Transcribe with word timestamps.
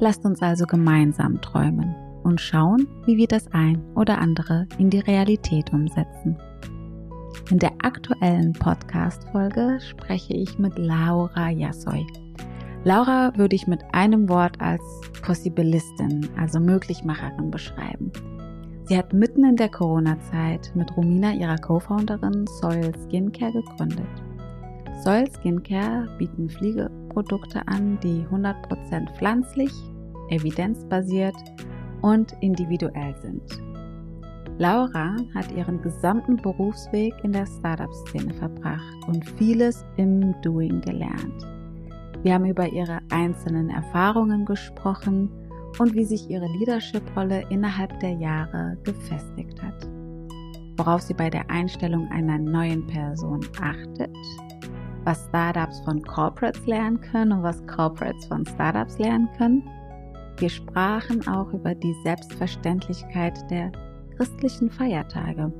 Lasst 0.00 0.24
uns 0.24 0.42
also 0.42 0.66
gemeinsam 0.66 1.40
träumen 1.40 1.94
und 2.24 2.40
schauen, 2.40 2.86
wie 3.06 3.16
wir 3.16 3.28
das 3.28 3.46
ein 3.52 3.82
oder 3.94 4.18
andere 4.18 4.66
in 4.78 4.90
die 4.90 5.00
Realität 5.00 5.72
umsetzen. 5.72 6.36
In 7.50 7.58
der 7.58 7.72
aktuellen 7.82 8.52
Podcast-Folge 8.54 9.78
spreche 9.80 10.34
ich 10.34 10.58
mit 10.58 10.78
Laura 10.78 11.50
Jassoy. 11.50 12.06
Laura 12.84 13.32
würde 13.36 13.54
ich 13.54 13.66
mit 13.66 13.82
einem 13.92 14.28
Wort 14.28 14.60
als 14.60 14.82
Possibilistin, 15.22 16.28
also 16.38 16.60
Möglichmacherin 16.60 17.50
beschreiben. 17.50 18.12
Sie 18.84 18.96
hat 18.96 19.12
mitten 19.14 19.44
in 19.44 19.56
der 19.56 19.70
Corona-Zeit 19.70 20.72
mit 20.74 20.94
Romina, 20.96 21.32
ihrer 21.32 21.56
Co-Founderin, 21.56 22.46
Soil 22.60 22.92
Skincare 23.06 23.52
gegründet. 23.52 24.06
Soil 25.02 25.30
Skincare 25.30 26.08
bieten 26.18 26.50
Pflegeprodukte 27.14 27.66
an, 27.66 27.98
die 28.02 28.24
100% 28.30 29.16
pflanzlich, 29.16 29.72
evidenzbasiert 30.30 31.36
und 32.02 32.34
individuell 32.40 33.14
sind. 33.22 33.42
Laura 34.58 35.16
hat 35.34 35.50
ihren 35.52 35.80
gesamten 35.82 36.36
Berufsweg 36.36 37.12
in 37.22 37.32
der 37.32 37.46
Startup-Szene 37.46 38.34
verbracht 38.34 39.08
und 39.08 39.28
vieles 39.30 39.84
im 39.96 40.34
Doing 40.42 40.80
gelernt. 40.80 41.46
Wir 42.22 42.34
haben 42.34 42.46
über 42.46 42.66
ihre 42.66 43.00
einzelnen 43.10 43.70
Erfahrungen 43.70 44.44
gesprochen 44.44 45.28
und 45.78 45.94
wie 45.94 46.04
sich 46.04 46.30
ihre 46.30 46.46
Leadership-Rolle 46.58 47.44
innerhalb 47.50 47.98
der 48.00 48.12
Jahre 48.12 48.78
gefestigt 48.84 49.60
hat. 49.60 49.88
Worauf 50.76 51.02
sie 51.02 51.14
bei 51.14 51.30
der 51.30 51.50
Einstellung 51.50 52.08
einer 52.10 52.38
neuen 52.38 52.86
Person 52.86 53.40
achtet, 53.60 54.10
was 55.04 55.24
Startups 55.28 55.80
von 55.80 56.02
Corporates 56.02 56.66
lernen 56.66 57.00
können 57.00 57.32
und 57.32 57.42
was 57.42 57.64
Corporates 57.66 58.26
von 58.26 58.44
Startups 58.46 58.98
lernen 58.98 59.28
können. 59.36 59.62
Wir 60.38 60.48
sprachen 60.48 61.26
auch 61.28 61.52
über 61.52 61.74
die 61.74 61.94
Selbstverständlichkeit 62.02 63.50
der 63.50 63.70
christlichen 64.16 64.70
Feiertage 64.70 65.52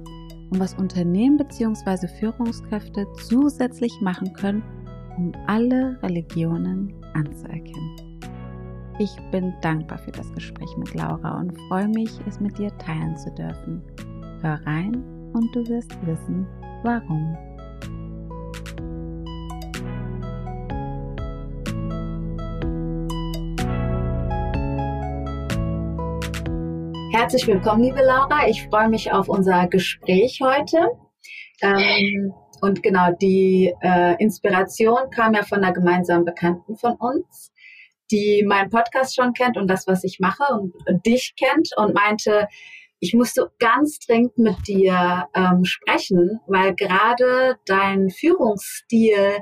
und 0.50 0.58
was 0.60 0.74
Unternehmen 0.74 1.36
bzw. 1.36 2.08
Führungskräfte 2.18 3.06
zusätzlich 3.28 3.92
machen 4.00 4.32
können, 4.32 4.62
um 5.16 5.32
alle 5.46 5.98
Religionen 6.02 6.92
anzuerkennen. 7.14 8.20
Ich 8.98 9.16
bin 9.32 9.52
dankbar 9.60 9.98
für 9.98 10.12
das 10.12 10.32
Gespräch 10.34 10.76
mit 10.76 10.94
Laura 10.94 11.40
und 11.40 11.56
freue 11.68 11.88
mich, 11.88 12.10
es 12.26 12.38
mit 12.38 12.56
dir 12.58 12.70
teilen 12.78 13.16
zu 13.16 13.30
dürfen. 13.32 13.82
Hör 14.40 14.60
rein 14.66 15.02
und 15.32 15.54
du 15.54 15.66
wirst 15.66 15.94
wissen, 16.06 16.46
warum. 16.84 17.36
Herzlich 27.16 27.46
willkommen, 27.46 27.84
liebe 27.84 28.02
Laura. 28.02 28.48
Ich 28.48 28.64
freue 28.64 28.88
mich 28.88 29.12
auf 29.12 29.28
unser 29.28 29.68
Gespräch 29.68 30.40
heute. 30.42 30.80
Ähm, 31.62 32.34
und 32.60 32.82
genau, 32.82 33.12
die 33.22 33.72
äh, 33.82 34.20
Inspiration 34.20 35.10
kam 35.14 35.34
ja 35.34 35.44
von 35.44 35.62
einer 35.62 35.72
gemeinsamen 35.72 36.24
Bekannten 36.24 36.76
von 36.76 36.96
uns, 36.96 37.52
die 38.10 38.44
meinen 38.44 38.68
Podcast 38.68 39.14
schon 39.14 39.32
kennt 39.32 39.56
und 39.56 39.68
das, 39.68 39.86
was 39.86 40.02
ich 40.02 40.18
mache 40.18 40.42
und, 40.54 40.74
und 40.88 41.06
dich 41.06 41.36
kennt 41.38 41.68
und 41.76 41.94
meinte, 41.94 42.48
ich 42.98 43.14
musste 43.14 43.52
ganz 43.60 44.00
dringend 44.00 44.36
mit 44.36 44.66
dir 44.66 45.28
ähm, 45.36 45.64
sprechen, 45.64 46.40
weil 46.48 46.74
gerade 46.74 47.58
dein 47.64 48.10
Führungsstil 48.10 49.38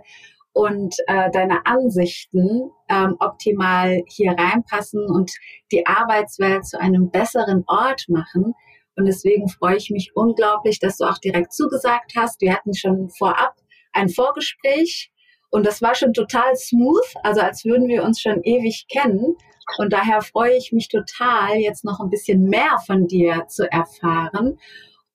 und 0.52 0.94
äh, 1.06 1.30
deine 1.30 1.64
Ansichten 1.66 2.70
ähm, 2.88 3.16
optimal 3.20 4.02
hier 4.06 4.32
reinpassen 4.32 5.04
und 5.06 5.30
die 5.70 5.86
Arbeitswelt 5.86 6.66
zu 6.66 6.80
einem 6.80 7.10
besseren 7.10 7.64
Ort 7.66 8.04
machen. 8.08 8.54
Und 8.96 9.06
deswegen 9.06 9.48
freue 9.48 9.76
ich 9.76 9.90
mich 9.90 10.12
unglaublich, 10.14 10.78
dass 10.78 10.98
du 10.98 11.04
auch 11.04 11.18
direkt 11.18 11.52
zugesagt 11.52 12.12
hast. 12.16 12.40
Wir 12.40 12.54
hatten 12.54 12.74
schon 12.74 13.08
vorab 13.10 13.54
ein 13.92 14.08
Vorgespräch 14.08 15.10
und 15.50 15.66
das 15.66 15.82
war 15.82 15.94
schon 15.94 16.14
total 16.14 16.56
smooth, 16.56 17.14
also 17.22 17.40
als 17.40 17.64
würden 17.64 17.88
wir 17.88 18.04
uns 18.04 18.20
schon 18.20 18.42
ewig 18.42 18.86
kennen. 18.90 19.36
Und 19.78 19.92
daher 19.92 20.22
freue 20.22 20.56
ich 20.56 20.72
mich 20.72 20.88
total, 20.88 21.56
jetzt 21.56 21.84
noch 21.84 22.00
ein 22.00 22.10
bisschen 22.10 22.44
mehr 22.44 22.78
von 22.86 23.06
dir 23.06 23.46
zu 23.48 23.70
erfahren. 23.70 24.58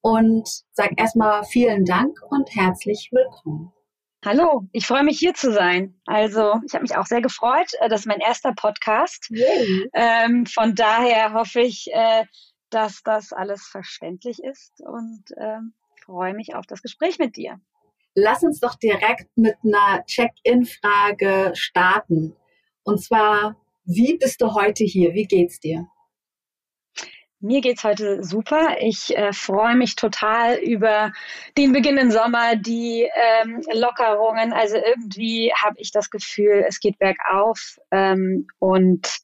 Und 0.01 0.47
sag 0.71 0.99
erstmal 0.99 1.43
vielen 1.43 1.85
Dank 1.85 2.17
und 2.29 2.55
herzlich 2.55 3.09
willkommen. 3.11 3.73
Hallo, 4.25 4.67
ich 4.71 4.87
freue 4.87 5.03
mich 5.03 5.19
hier 5.19 5.33
zu 5.33 5.53
sein. 5.53 5.99
Also 6.05 6.55
ich 6.65 6.73
habe 6.73 6.81
mich 6.81 6.95
auch 6.95 7.05
sehr 7.05 7.21
gefreut. 7.21 7.71
Äh, 7.79 7.89
das 7.89 8.01
ist 8.01 8.07
mein 8.07 8.19
erster 8.19 8.53
Podcast. 8.53 9.31
Ähm, 9.93 10.45
von 10.45 10.75
daher 10.75 11.33
hoffe 11.33 11.61
ich, 11.61 11.87
äh, 11.93 12.25
dass 12.69 13.01
das 13.03 13.31
alles 13.31 13.65
verständlich 13.65 14.39
ist 14.43 14.81
und 14.81 15.23
ähm, 15.37 15.73
freue 16.03 16.33
mich 16.33 16.55
auf 16.55 16.65
das 16.65 16.81
Gespräch 16.81 17.19
mit 17.19 17.37
dir 17.37 17.59
lass 18.17 18.43
uns 18.43 18.59
doch 18.59 18.75
direkt 18.75 19.29
mit 19.37 19.55
einer 19.63 20.03
Check-in-Frage 20.05 21.51
starten. 21.53 22.35
Und 22.83 23.01
zwar, 23.01 23.55
wie 23.85 24.17
bist 24.17 24.41
du 24.41 24.53
heute 24.53 24.83
hier? 24.83 25.13
Wie 25.13 25.27
geht's 25.27 25.59
dir? 25.59 25.87
Mir 27.39 27.61
geht's 27.61 27.83
heute 27.83 28.23
super. 28.23 28.77
Ich 28.79 29.15
äh, 29.15 29.31
freue 29.31 29.75
mich 29.75 29.95
total 29.95 30.55
über 30.55 31.11
den 31.55 31.71
Beginn 31.71 31.97
im 31.97 32.09
Sommer, 32.09 32.55
die 32.55 33.07
ähm, 33.13 33.61
Lockerungen. 33.73 34.53
Also 34.53 34.77
irgendwie 34.77 35.51
habe 35.53 35.75
ich 35.77 35.91
das 35.91 36.09
Gefühl, 36.09 36.65
es 36.67 36.79
geht 36.79 36.97
bergauf 36.97 37.77
ähm, 37.91 38.47
und 38.57 39.19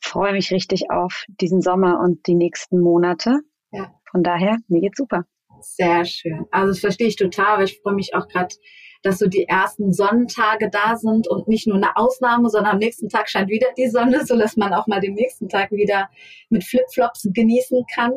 freue 0.00 0.32
mich 0.32 0.52
richtig 0.52 0.90
auf 0.90 1.24
diesen 1.26 1.60
Sommer 1.60 1.98
und 2.00 2.26
die 2.28 2.36
nächsten 2.36 2.80
Monate. 2.80 3.40
Ja. 3.72 3.94
Von 4.10 4.22
daher, 4.22 4.58
mir 4.68 4.80
geht's 4.80 4.98
super. 4.98 5.24
Sehr 5.60 6.04
schön. 6.04 6.46
Also 6.52 6.68
das 6.68 6.80
verstehe 6.80 7.08
ich 7.08 7.16
total, 7.16 7.54
aber 7.54 7.64
ich 7.64 7.80
freue 7.82 7.94
mich 7.94 8.14
auch 8.14 8.28
gerade, 8.28 8.54
dass 9.02 9.18
so 9.18 9.26
die 9.26 9.48
ersten 9.48 9.92
Sonnentage 9.92 10.68
da 10.70 10.96
sind 10.96 11.28
und 11.28 11.48
nicht 11.48 11.66
nur 11.66 11.76
eine 11.76 11.96
Ausnahme, 11.96 12.50
sondern 12.50 12.72
am 12.72 12.78
nächsten 12.78 13.08
Tag 13.08 13.28
scheint 13.28 13.48
wieder 13.48 13.68
die 13.76 13.88
Sonne, 13.88 14.24
so 14.26 14.38
dass 14.38 14.56
man 14.56 14.72
auch 14.72 14.86
mal 14.86 15.00
den 15.00 15.14
nächsten 15.14 15.48
Tag 15.48 15.70
wieder 15.70 16.08
mit 16.48 16.64
Flipflops 16.64 17.28
genießen 17.32 17.84
kann 17.94 18.12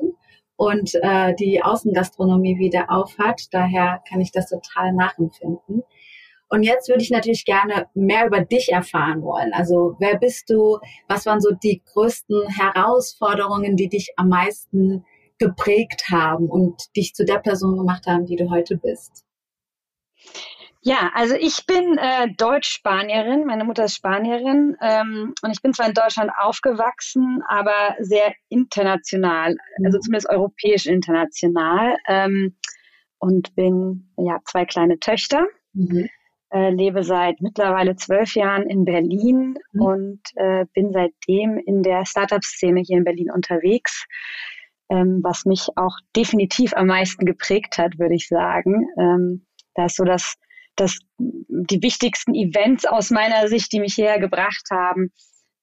und 0.55 0.95
äh, 1.01 1.33
die 1.35 1.63
Außengastronomie 1.63 2.57
wieder 2.57 2.89
aufhat. 2.89 3.47
Daher 3.51 4.01
kann 4.09 4.21
ich 4.21 4.31
das 4.31 4.49
total 4.49 4.93
nachempfinden. 4.93 5.83
Und 6.49 6.61
jetzt 6.61 6.87
würde 6.87 7.01
ich 7.01 7.09
natürlich 7.09 7.45
gerne 7.45 7.87
mehr 7.95 8.27
über 8.27 8.41
dich 8.41 8.71
erfahren 8.71 9.23
wollen. 9.23 9.53
Also 9.53 9.95
wer 9.99 10.19
bist 10.19 10.51
du? 10.51 10.77
Was 11.07 11.25
waren 11.25 11.41
so 11.41 11.49
die 11.51 11.81
größten 11.83 12.47
Herausforderungen, 12.47 13.75
die 13.75 13.89
dich 13.89 14.13
am 14.17 14.29
meisten 14.29 15.03
geprägt 15.39 16.03
haben 16.11 16.49
und 16.49 16.95
dich 16.95 17.15
zu 17.15 17.25
der 17.25 17.39
Person 17.39 17.77
gemacht 17.77 18.05
haben, 18.05 18.27
die 18.27 18.35
du 18.35 18.51
heute 18.51 18.77
bist? 18.77 19.25
Ja, 20.85 21.11
also 21.13 21.33
ich 21.35 21.65
bin 21.65 21.97
äh, 21.97 22.29
Deutsch-Spanierin, 22.35 23.45
meine 23.45 23.63
Mutter 23.63 23.85
ist 23.85 23.95
Spanierin 23.95 24.75
ähm, 24.81 25.33
und 25.41 25.51
ich 25.51 25.61
bin 25.61 25.73
zwar 25.73 25.87
in 25.87 25.93
Deutschland 25.93 26.29
aufgewachsen, 26.37 27.41
aber 27.47 27.95
sehr 27.99 28.33
international, 28.49 29.55
also 29.85 29.97
mhm. 29.97 30.01
zumindest 30.01 30.29
europäisch 30.29 30.85
international 30.85 31.95
ähm, 32.09 32.57
und 33.17 33.55
bin 33.55 34.11
ja 34.17 34.39
zwei 34.43 34.65
kleine 34.65 34.99
Töchter, 34.99 35.47
mhm. 35.71 36.09
äh, 36.49 36.69
lebe 36.71 37.03
seit 37.03 37.39
mittlerweile 37.39 37.95
zwölf 37.95 38.35
Jahren 38.35 38.69
in 38.69 38.83
Berlin 38.83 39.57
mhm. 39.71 39.81
und 39.81 40.21
äh, 40.35 40.65
bin 40.73 40.91
seitdem 40.91 41.59
in 41.59 41.81
der 41.81 42.05
Startup-Szene 42.05 42.81
hier 42.81 42.97
in 42.97 43.05
Berlin 43.05 43.31
unterwegs 43.31 44.05
ähm, 44.89 45.21
was 45.23 45.45
mich 45.45 45.69
auch 45.75 45.97
definitiv 46.15 46.73
am 46.75 46.87
meisten 46.87 47.25
geprägt 47.25 47.77
hat, 47.77 47.99
würde 47.99 48.15
ich 48.15 48.27
sagen. 48.27 48.87
Ähm, 48.97 49.45
da 49.75 49.85
ist 49.85 49.95
so 49.95 50.03
das, 50.03 50.35
das, 50.75 50.99
die 51.17 51.81
wichtigsten 51.81 52.33
Events 52.33 52.85
aus 52.85 53.11
meiner 53.11 53.47
Sicht, 53.47 53.71
die 53.71 53.79
mich 53.79 53.95
hierher 53.95 54.19
gebracht 54.19 54.67
haben, 54.71 55.11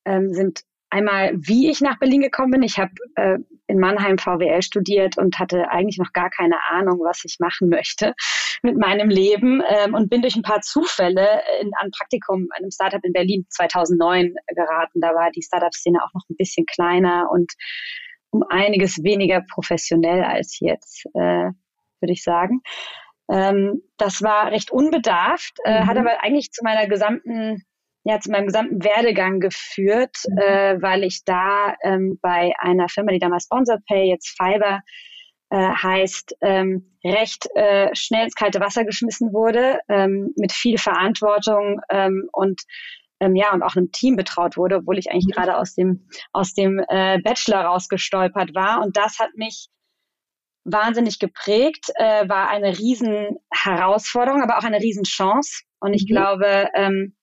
ähm, 0.04 0.32
sind 0.32 0.62
einmal, 0.90 1.32
wie 1.36 1.70
ich 1.70 1.80
nach 1.80 1.98
Berlin 1.98 2.20
gekommen 2.20 2.50
bin. 2.50 2.62
Ich 2.62 2.78
habe 2.78 2.92
äh, 3.14 3.38
in 3.68 3.78
Mannheim 3.78 4.18
VWL 4.18 4.62
studiert 4.62 5.16
und 5.16 5.38
hatte 5.38 5.70
eigentlich 5.70 5.98
noch 5.98 6.12
gar 6.12 6.30
keine 6.30 6.56
Ahnung, 6.70 6.98
was 7.04 7.24
ich 7.24 7.36
machen 7.38 7.68
möchte 7.68 8.14
mit 8.62 8.76
meinem 8.76 9.08
Leben 9.08 9.62
ähm, 9.68 9.94
und 9.94 10.10
bin 10.10 10.22
durch 10.22 10.36
ein 10.36 10.42
paar 10.42 10.60
Zufälle 10.60 11.40
in 11.60 11.70
ein 11.78 11.90
Praktikum 11.92 12.48
einem 12.50 12.70
Startup 12.70 13.02
in 13.04 13.12
Berlin 13.12 13.46
2009 13.48 14.34
geraten. 14.48 15.00
Da 15.00 15.14
war 15.14 15.30
die 15.30 15.42
Startup-Szene 15.42 15.98
auch 16.02 16.12
noch 16.12 16.28
ein 16.28 16.36
bisschen 16.36 16.66
kleiner 16.66 17.28
und 17.30 17.52
um 18.30 18.44
einiges 18.48 19.02
weniger 19.02 19.42
professionell 19.52 20.22
als 20.22 20.58
jetzt, 20.60 21.06
äh, 21.14 21.50
würde 22.00 22.12
ich 22.12 22.22
sagen. 22.22 22.62
Ähm, 23.30 23.82
das 23.96 24.22
war 24.22 24.50
recht 24.50 24.70
unbedarft, 24.70 25.58
äh, 25.64 25.82
mhm. 25.82 25.86
hat 25.86 25.96
aber 25.96 26.22
eigentlich 26.22 26.50
zu 26.52 26.64
meiner 26.64 26.86
gesamten 26.88 27.64
ja, 28.02 28.18
zu 28.18 28.30
meinem 28.30 28.46
gesamten 28.46 28.82
Werdegang 28.82 29.40
geführt, 29.40 30.16
mhm. 30.26 30.38
äh, 30.38 30.82
weil 30.82 31.04
ich 31.04 31.22
da 31.24 31.74
ähm, 31.82 32.18
bei 32.22 32.52
einer 32.58 32.88
Firma, 32.88 33.12
die 33.12 33.18
damals 33.18 33.44
Sponsored 33.44 33.84
Pay, 33.86 34.08
jetzt 34.08 34.36
Fiber 34.38 34.80
äh, 35.50 35.56
heißt, 35.56 36.36
ähm, 36.40 36.96
recht 37.04 37.46
äh, 37.54 37.94
schnell 37.94 38.24
ins 38.24 38.34
kalte 38.34 38.60
Wasser 38.60 38.84
geschmissen 38.84 39.32
wurde, 39.32 39.80
ähm, 39.88 40.32
mit 40.36 40.52
viel 40.52 40.78
Verantwortung 40.78 41.80
ähm, 41.90 42.28
und 42.32 42.62
ähm, 43.20 43.36
ja 43.36 43.52
und 43.52 43.62
auch 43.62 43.76
einem 43.76 43.92
Team 43.92 44.16
betraut 44.16 44.56
wurde, 44.56 44.76
obwohl 44.76 44.98
ich 44.98 45.10
eigentlich 45.10 45.26
mhm. 45.26 45.32
gerade 45.32 45.56
aus 45.58 45.74
dem 45.74 46.08
aus 46.32 46.54
dem 46.54 46.78
äh, 46.88 47.18
Bachelor 47.20 47.64
rausgestolpert 47.64 48.54
war 48.54 48.82
und 48.82 48.96
das 48.96 49.18
hat 49.18 49.34
mich 49.34 49.68
wahnsinnig 50.64 51.18
geprägt, 51.18 51.86
äh, 51.96 52.28
war 52.28 52.48
eine 52.48 52.78
riesen 52.78 53.38
Herausforderung, 53.50 54.42
aber 54.42 54.58
auch 54.58 54.64
eine 54.64 54.80
riesen 54.80 55.04
Chance 55.04 55.62
und 55.80 55.94
ich 55.94 56.04
mhm. 56.04 56.14
glaube 56.14 56.68
ähm, 56.74 57.16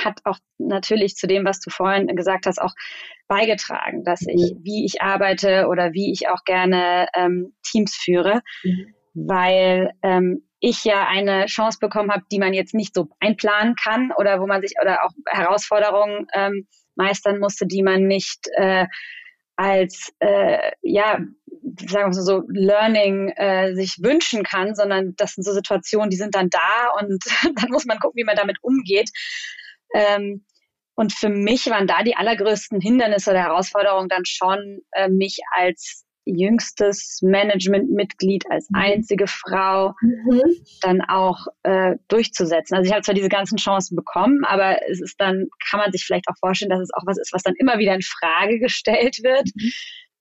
hat 0.00 0.20
auch 0.24 0.38
natürlich 0.58 1.16
zu 1.16 1.26
dem, 1.26 1.44
was 1.44 1.60
du 1.60 1.70
vorhin 1.70 2.06
gesagt 2.08 2.46
hast, 2.46 2.60
auch 2.60 2.74
beigetragen, 3.28 4.04
dass 4.04 4.22
ich, 4.22 4.54
wie 4.62 4.84
ich 4.86 5.02
arbeite 5.02 5.66
oder 5.68 5.92
wie 5.92 6.12
ich 6.12 6.28
auch 6.28 6.44
gerne 6.44 7.08
ähm, 7.14 7.54
Teams 7.62 7.94
führe, 7.94 8.40
mhm. 8.64 8.94
weil 9.14 9.90
ähm, 10.02 10.48
ich 10.60 10.84
ja 10.84 11.06
eine 11.08 11.46
Chance 11.46 11.78
bekommen 11.80 12.10
habe, 12.10 12.24
die 12.30 12.38
man 12.38 12.54
jetzt 12.54 12.74
nicht 12.74 12.94
so 12.94 13.08
einplanen 13.20 13.74
kann 13.74 14.12
oder 14.16 14.40
wo 14.40 14.46
man 14.46 14.62
sich 14.62 14.74
oder 14.80 15.04
auch 15.04 15.10
Herausforderungen 15.26 16.26
ähm, 16.34 16.68
meistern 16.94 17.38
musste, 17.38 17.66
die 17.66 17.82
man 17.82 18.06
nicht 18.06 18.46
äh, 18.56 18.86
als 19.62 20.12
äh, 20.18 20.72
ja 20.82 21.18
sagen 21.88 22.12
wir 22.12 22.22
so 22.22 22.42
Learning 22.48 23.28
äh, 23.30 23.74
sich 23.74 23.98
wünschen 24.02 24.42
kann, 24.42 24.74
sondern 24.74 25.14
das 25.16 25.34
sind 25.34 25.44
so 25.44 25.52
Situationen, 25.52 26.10
die 26.10 26.16
sind 26.16 26.34
dann 26.34 26.50
da 26.50 26.90
und 27.00 27.22
dann 27.56 27.70
muss 27.70 27.84
man 27.84 27.98
gucken, 27.98 28.18
wie 28.18 28.24
man 28.24 28.36
damit 28.36 28.58
umgeht. 28.62 29.10
Ähm, 29.94 30.44
und 30.94 31.12
für 31.12 31.28
mich 31.28 31.70
waren 31.70 31.86
da 31.86 32.02
die 32.02 32.16
allergrößten 32.16 32.80
Hindernisse 32.80 33.30
oder 33.30 33.42
Herausforderungen 33.42 34.08
dann 34.08 34.24
schon, 34.26 34.80
äh, 34.92 35.08
mich 35.08 35.38
als 35.52 36.04
jüngstes 36.24 37.20
Managementmitglied, 37.22 38.44
als 38.50 38.70
mhm. 38.70 38.76
einzige 38.76 39.26
Frau 39.26 39.94
mhm. 40.00 40.42
dann 40.80 41.00
auch 41.02 41.46
äh, 41.62 41.96
durchzusetzen. 42.08 42.76
Also 42.76 42.88
ich 42.88 42.92
habe 42.92 43.02
zwar 43.02 43.14
diese 43.14 43.28
ganzen 43.28 43.56
Chancen 43.56 43.96
bekommen, 43.96 44.44
aber 44.44 44.78
es 44.88 45.00
ist 45.00 45.20
dann, 45.20 45.48
kann 45.68 45.80
man 45.80 45.92
sich 45.92 46.04
vielleicht 46.04 46.28
auch 46.28 46.36
vorstellen, 46.38 46.70
dass 46.70 46.80
es 46.80 46.94
auch 46.94 47.04
was 47.06 47.18
ist, 47.18 47.32
was 47.32 47.42
dann 47.42 47.54
immer 47.58 47.78
wieder 47.78 47.94
in 47.94 48.02
Frage 48.02 48.58
gestellt 48.58 49.22
wird. 49.22 49.48
Mhm. 49.54 49.72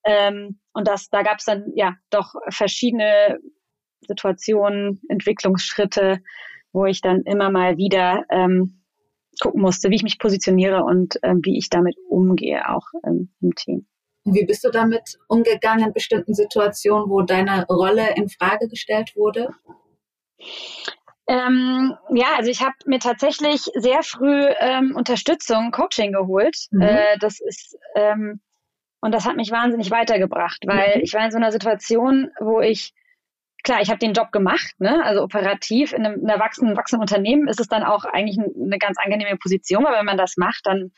Ähm, 0.04 0.60
und 0.74 0.88
das, 0.88 1.10
da 1.10 1.22
gab 1.22 1.38
es 1.40 1.46
dann 1.46 1.72
ja 1.76 1.96
doch 2.10 2.34
verschiedene 2.50 3.40
Situationen, 4.08 5.02
Entwicklungsschritte, 5.10 6.20
wo 6.74 6.86
ich 6.86 7.02
dann 7.02 7.22
immer 7.24 7.52
mal 7.52 7.78
wieder 7.78 8.26
ähm, 8.32 8.82
gucken 9.42 9.62
musste, 9.62 9.90
wie 9.90 9.96
ich 9.96 10.04
mich 10.04 10.20
positioniere 10.20 10.84
und 10.84 11.20
ähm, 11.24 11.42
wie 11.44 11.58
ich 11.58 11.70
damit 11.70 11.96
umgehe, 12.10 12.68
auch 12.70 12.88
ähm, 13.06 13.30
im 13.42 13.54
Team. 13.56 13.88
Wie 14.24 14.46
bist 14.46 14.64
du 14.64 14.70
damit 14.70 15.18
umgegangen 15.28 15.88
in 15.88 15.94
bestimmten 15.94 16.34
Situationen, 16.34 17.10
wo 17.10 17.22
deine 17.22 17.66
Rolle 17.68 18.16
in 18.16 18.30
Frage 18.30 18.68
gestellt 18.68 19.16
wurde? 19.16 19.50
Ähm, 21.28 21.96
ja, 22.14 22.36
also 22.38 22.50
ich 22.50 22.62
habe 22.62 22.76
mir 22.86 23.00
tatsächlich 23.00 23.62
sehr 23.76 24.04
früh 24.04 24.46
ähm, 24.60 24.96
Unterstützung, 24.96 25.72
Coaching 25.72 26.12
geholt. 26.12 26.68
Mhm. 26.72 26.82
Äh, 26.82 27.18
das 27.20 27.40
ist 27.40 27.78
ähm, 27.96 28.42
und 29.02 29.14
das 29.14 29.26
hat 29.26 29.36
mich 29.36 29.52
wahnsinnig 29.52 29.90
weitergebracht, 29.90 30.64
weil 30.66 30.98
mhm. 30.98 31.04
ich 31.04 31.14
war 31.14 31.26
in 31.26 31.32
so 31.32 31.38
einer 31.38 31.52
Situation, 31.52 32.30
wo 32.40 32.62
ich 32.62 32.94
klar, 33.64 33.82
ich 33.82 33.90
habe 33.90 34.00
den 34.00 34.14
Job 34.14 34.32
gemacht, 34.32 34.74
ne? 34.80 35.04
also 35.04 35.22
operativ 35.22 35.94
in 35.94 36.06
einem, 36.06 36.22
in 36.22 36.30
einem 36.30 36.40
wachsenden, 36.40 36.78
wachsenden 36.78 37.02
Unternehmen 37.02 37.48
ist 37.48 37.60
es 37.60 37.68
dann 37.68 37.84
auch 37.84 38.06
eigentlich 38.06 38.38
eine 38.40 38.78
ganz 38.78 38.98
angenehme 38.98 39.38
Position, 39.38 39.86
aber 39.86 39.98
wenn 39.98 40.06
man 40.06 40.18
das 40.18 40.38
macht, 40.38 40.62
dann 40.66 40.92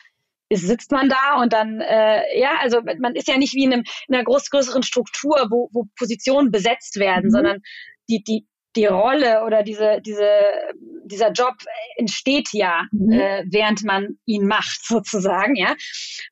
sitzt 0.61 0.91
man 0.91 1.09
da 1.09 1.41
und 1.41 1.53
dann, 1.53 1.81
äh, 1.81 2.39
ja, 2.39 2.57
also 2.61 2.81
man 2.99 3.15
ist 3.15 3.27
ja 3.27 3.37
nicht 3.37 3.53
wie 3.53 3.63
in, 3.63 3.73
einem, 3.73 3.83
in 4.07 4.15
einer 4.15 4.23
groß, 4.23 4.49
größeren 4.49 4.83
Struktur, 4.83 5.47
wo, 5.49 5.69
wo 5.71 5.85
Positionen 5.97 6.51
besetzt 6.51 6.99
werden, 6.99 7.25
mhm. 7.25 7.31
sondern 7.31 7.61
die, 8.09 8.23
die, 8.23 8.47
die 8.75 8.85
Rolle 8.85 9.43
oder 9.45 9.63
diese, 9.63 10.01
diese, 10.01 10.27
dieser 11.05 11.31
Job 11.31 11.55
entsteht 11.95 12.49
ja, 12.53 12.83
mhm. 12.91 13.11
äh, 13.11 13.43
während 13.49 13.83
man 13.83 14.17
ihn 14.25 14.47
macht, 14.47 14.79
sozusagen, 14.85 15.55
ja. 15.55 15.75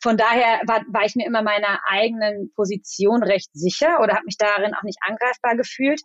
Von 0.01 0.17
daher 0.17 0.61
war, 0.65 0.83
war 0.91 1.05
ich 1.05 1.15
mir 1.15 1.25
immer 1.25 1.43
meiner 1.43 1.79
eigenen 1.87 2.51
Position 2.55 3.23
recht 3.23 3.49
sicher 3.53 3.99
oder 4.01 4.15
habe 4.15 4.25
mich 4.25 4.37
darin 4.37 4.73
auch 4.73 4.83
nicht 4.83 4.99
angreifbar 5.01 5.55
gefühlt. 5.55 6.01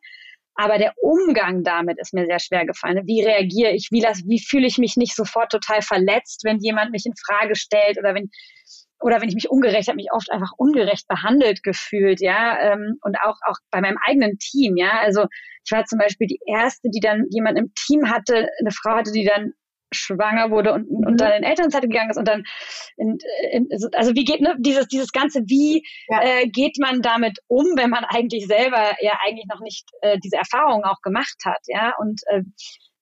Aber 0.57 0.79
der 0.79 0.95
Umgang 0.97 1.63
damit 1.63 1.99
ist 2.01 2.15
mir 2.15 2.27
sehr 2.27 2.39
schwer 2.39 2.65
gefallen. 2.65 3.03
Wie 3.07 3.23
reagiere 3.23 3.73
ich? 3.73 3.89
Wie, 3.91 4.01
las, 4.01 4.23
wie 4.27 4.41
fühle 4.41 4.67
ich 4.67 4.79
mich 4.79 4.97
nicht 4.97 5.15
sofort 5.15 5.51
total 5.51 5.83
verletzt, 5.83 6.43
wenn 6.45 6.59
jemand 6.59 6.91
mich 6.93 7.05
in 7.05 7.13
Frage 7.15 7.55
stellt 7.55 7.99
oder 7.99 8.15
wenn 8.15 8.31
oder 9.01 9.21
wenn 9.21 9.29
ich 9.29 9.35
mich 9.35 9.51
ungerecht, 9.51 9.89
habe 9.89 9.97
mich 9.97 10.11
oft 10.11 10.33
einfach 10.33 10.53
ungerecht 10.57 11.07
behandelt 11.07 11.63
gefühlt, 11.63 12.23
ja, 12.23 12.59
ähm, 12.73 12.99
und 13.03 13.17
auch 13.21 13.37
auch 13.47 13.59
bei 13.71 13.83
meinem 13.83 13.99
eigenen 14.03 14.39
Team, 14.39 14.77
ja. 14.77 15.01
Also 15.01 15.27
ich 15.65 15.73
war 15.73 15.85
zum 15.85 15.99
Beispiel 15.99 16.27
die 16.27 16.41
erste, 16.47 16.89
die 16.89 17.01
dann 17.01 17.27
jemand 17.31 17.59
im 17.59 17.73
Team 17.75 18.11
hatte, 18.11 18.49
eine 18.59 18.71
Frau 18.71 18.97
hatte, 18.97 19.13
die 19.13 19.25
dann 19.25 19.53
schwanger 19.93 20.51
wurde 20.51 20.73
und, 20.73 20.91
mhm. 20.91 21.07
und 21.07 21.21
dann 21.21 21.33
in 21.33 21.45
Elternzeit 21.45 21.83
gegangen 21.83 22.11
ist 22.11 22.17
und 22.17 22.27
dann 22.27 22.45
in, 22.97 23.19
in, 23.53 23.69
also 23.95 24.15
wie 24.15 24.25
geht 24.25 24.41
ne, 24.41 24.55
dieses 24.59 24.89
dieses 24.89 25.13
ganze 25.13 25.41
wie 25.47 25.83
ja. 26.09 26.23
äh, 26.23 26.49
geht 26.49 26.77
man 26.81 27.03
damit 27.03 27.39
um 27.47 27.65
wenn 27.77 27.91
man 27.91 28.05
eigentlich 28.05 28.47
selber 28.47 28.95
ja 29.01 29.19
eigentlich 29.25 29.47
noch 29.49 29.61
nicht 29.61 29.89
äh, 30.01 30.19
diese 30.23 30.37
Erfahrung 30.37 30.85
auch 30.85 31.01
gemacht 31.03 31.37
hat 31.45 31.61
ja 31.67 31.95
und 31.99 32.21
äh, 32.29 32.43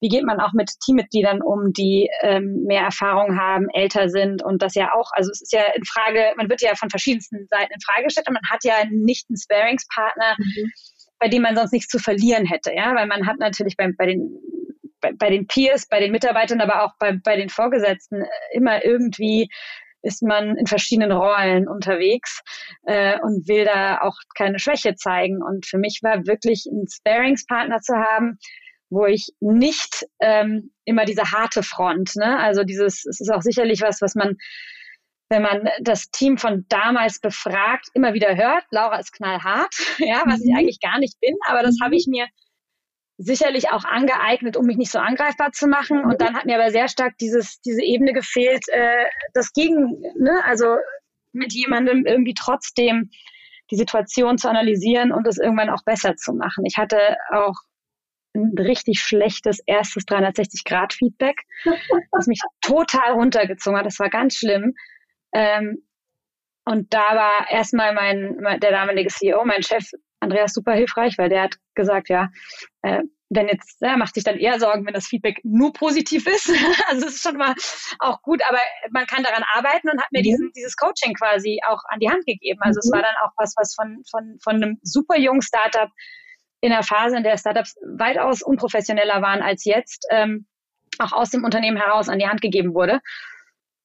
wie 0.04 0.08
geht 0.08 0.24
man 0.24 0.38
auch 0.38 0.52
mit 0.52 0.70
Teammitgliedern 0.84 1.40
um, 1.40 1.72
die 1.72 2.10
ähm, 2.20 2.64
mehr 2.66 2.82
Erfahrung 2.82 3.38
haben, 3.38 3.68
älter 3.72 4.10
sind 4.10 4.44
und 4.44 4.60
das 4.60 4.74
ja 4.74 4.92
auch, 4.92 5.10
also 5.12 5.30
es 5.30 5.40
ist 5.40 5.52
ja 5.54 5.62
in 5.74 5.82
Frage, 5.86 6.34
man 6.36 6.50
wird 6.50 6.60
ja 6.60 6.74
von 6.74 6.90
verschiedensten 6.90 7.46
Seiten 7.48 7.72
in 7.72 7.80
Frage 7.80 8.04
gestellt 8.04 8.28
und 8.28 8.34
man 8.34 8.50
hat 8.50 8.64
ja 8.64 8.84
nicht 8.90 9.24
einen 9.30 9.38
Sparingspartner, 9.38 10.36
mhm. 10.36 10.72
bei 11.18 11.28
dem 11.28 11.40
man 11.40 11.56
sonst 11.56 11.72
nichts 11.72 11.88
zu 11.88 11.98
verlieren 11.98 12.44
hätte, 12.44 12.74
ja, 12.74 12.94
weil 12.94 13.06
man 13.06 13.26
hat 13.26 13.38
natürlich 13.38 13.78
bei, 13.78 13.90
bei 13.96 14.04
den 14.04 14.28
bei, 15.04 15.12
bei 15.12 15.30
den 15.30 15.46
Peers, 15.46 15.86
bei 15.86 16.00
den 16.00 16.12
Mitarbeitern, 16.12 16.60
aber 16.60 16.82
auch 16.82 16.92
bei, 16.98 17.12
bei 17.12 17.36
den 17.36 17.48
Vorgesetzten 17.48 18.24
immer 18.52 18.84
irgendwie 18.84 19.48
ist 20.02 20.22
man 20.22 20.56
in 20.56 20.66
verschiedenen 20.66 21.12
Rollen 21.12 21.66
unterwegs 21.66 22.42
äh, 22.82 23.18
und 23.20 23.48
will 23.48 23.64
da 23.64 24.02
auch 24.02 24.16
keine 24.36 24.58
Schwäche 24.58 24.94
zeigen. 24.96 25.42
Und 25.42 25.66
für 25.66 25.78
mich 25.78 26.00
war 26.02 26.26
wirklich 26.26 26.66
ein 26.66 26.86
Sparingspartner 26.88 27.80
zu 27.80 27.94
haben, 27.94 28.38
wo 28.90 29.06
ich 29.06 29.28
nicht 29.40 30.04
ähm, 30.20 30.72
immer 30.84 31.06
diese 31.06 31.32
harte 31.32 31.62
Front, 31.62 32.16
ne? 32.16 32.38
also 32.38 32.64
dieses, 32.64 33.06
es 33.06 33.18
ist 33.20 33.32
auch 33.32 33.40
sicherlich 33.40 33.80
was, 33.80 34.02
was 34.02 34.14
man, 34.14 34.36
wenn 35.30 35.40
man 35.40 35.68
das 35.80 36.10
Team 36.10 36.36
von 36.36 36.66
damals 36.68 37.18
befragt, 37.18 37.86
immer 37.94 38.12
wieder 38.12 38.36
hört. 38.36 38.64
Laura 38.70 38.98
ist 38.98 39.12
knallhart, 39.12 39.74
ja, 39.98 40.22
was 40.26 40.40
mhm. 40.40 40.50
ich 40.50 40.56
eigentlich 40.56 40.80
gar 40.80 40.98
nicht 40.98 41.18
bin, 41.20 41.34
aber 41.46 41.62
das 41.62 41.76
mhm. 41.80 41.84
habe 41.84 41.96
ich 41.96 42.06
mir 42.06 42.26
sicherlich 43.16 43.70
auch 43.70 43.84
angeeignet, 43.84 44.56
um 44.56 44.66
mich 44.66 44.76
nicht 44.76 44.90
so 44.90 44.98
angreifbar 44.98 45.52
zu 45.52 45.68
machen. 45.68 46.04
Und 46.04 46.20
dann 46.20 46.34
hat 46.34 46.46
mir 46.46 46.56
aber 46.60 46.70
sehr 46.70 46.88
stark 46.88 47.16
dieses, 47.18 47.60
diese 47.60 47.82
Ebene 47.82 48.12
gefehlt, 48.12 48.64
äh, 48.68 49.04
das 49.34 49.52
gegen, 49.52 50.02
ne, 50.18 50.42
also 50.44 50.76
mit 51.32 51.52
jemandem 51.52 52.06
irgendwie 52.06 52.34
trotzdem 52.34 53.10
die 53.70 53.76
Situation 53.76 54.38
zu 54.38 54.48
analysieren 54.48 55.12
und 55.12 55.26
es 55.26 55.38
irgendwann 55.38 55.70
auch 55.70 55.84
besser 55.84 56.16
zu 56.16 56.34
machen. 56.34 56.64
Ich 56.66 56.76
hatte 56.76 57.16
auch 57.32 57.54
ein 58.34 58.52
richtig 58.58 59.00
schlechtes 59.00 59.60
erstes 59.64 60.04
360-Grad-Feedback, 60.04 61.36
was 62.10 62.26
mich 62.26 62.40
total 62.60 63.12
runtergezogen 63.12 63.78
hat. 63.78 63.86
Das 63.86 64.00
war 64.00 64.10
ganz 64.10 64.36
schlimm. 64.36 64.74
Ähm, 65.32 65.84
und 66.64 66.92
da 66.92 67.14
war 67.14 67.50
erstmal 67.50 67.94
mein, 67.94 68.38
mein, 68.40 68.58
der 68.60 68.70
damalige 68.70 69.10
CEO, 69.10 69.44
mein 69.44 69.62
Chef 69.62 69.90
Andreas 70.24 70.52
super 70.52 70.72
hilfreich, 70.72 71.16
weil 71.18 71.28
der 71.28 71.42
hat 71.42 71.56
gesagt, 71.74 72.08
ja, 72.08 72.30
äh, 72.82 73.02
wenn 73.30 73.48
jetzt, 73.48 73.82
er 73.82 73.96
macht 73.96 74.14
sich 74.14 74.24
dann 74.24 74.38
eher 74.38 74.58
Sorgen, 74.60 74.86
wenn 74.86 74.94
das 74.94 75.06
Feedback 75.06 75.40
nur 75.44 75.72
positiv 75.72 76.26
ist. 76.26 76.48
also 76.88 77.04
das 77.04 77.14
ist 77.14 77.22
schon 77.22 77.36
mal 77.36 77.54
auch 77.98 78.22
gut, 78.22 78.42
aber 78.48 78.58
man 78.90 79.06
kann 79.06 79.22
daran 79.22 79.44
arbeiten 79.54 79.90
und 79.90 80.00
hat 80.00 80.12
mir 80.12 80.22
diesen, 80.22 80.52
dieses 80.54 80.76
Coaching 80.76 81.14
quasi 81.14 81.60
auch 81.66 81.80
an 81.88 82.00
die 82.00 82.08
Hand 82.08 82.24
gegeben. 82.26 82.60
Also 82.62 82.78
mhm. 82.78 82.80
es 82.80 82.92
war 82.92 83.02
dann 83.02 83.16
auch 83.24 83.32
was, 83.36 83.54
was 83.56 83.74
von, 83.74 84.02
von, 84.10 84.38
von 84.42 84.56
einem 84.56 84.78
super 84.82 85.18
jungen 85.18 85.42
Startup 85.42 85.90
in 86.60 86.70
der 86.70 86.82
Phase, 86.82 87.16
in 87.16 87.24
der 87.24 87.36
Startups 87.36 87.76
weitaus 87.98 88.42
unprofessioneller 88.42 89.20
waren 89.20 89.42
als 89.42 89.64
jetzt, 89.64 90.06
ähm, 90.10 90.46
auch 90.98 91.12
aus 91.12 91.30
dem 91.30 91.44
Unternehmen 91.44 91.76
heraus 91.76 92.08
an 92.08 92.18
die 92.18 92.26
Hand 92.26 92.40
gegeben 92.40 92.74
wurde. 92.74 93.00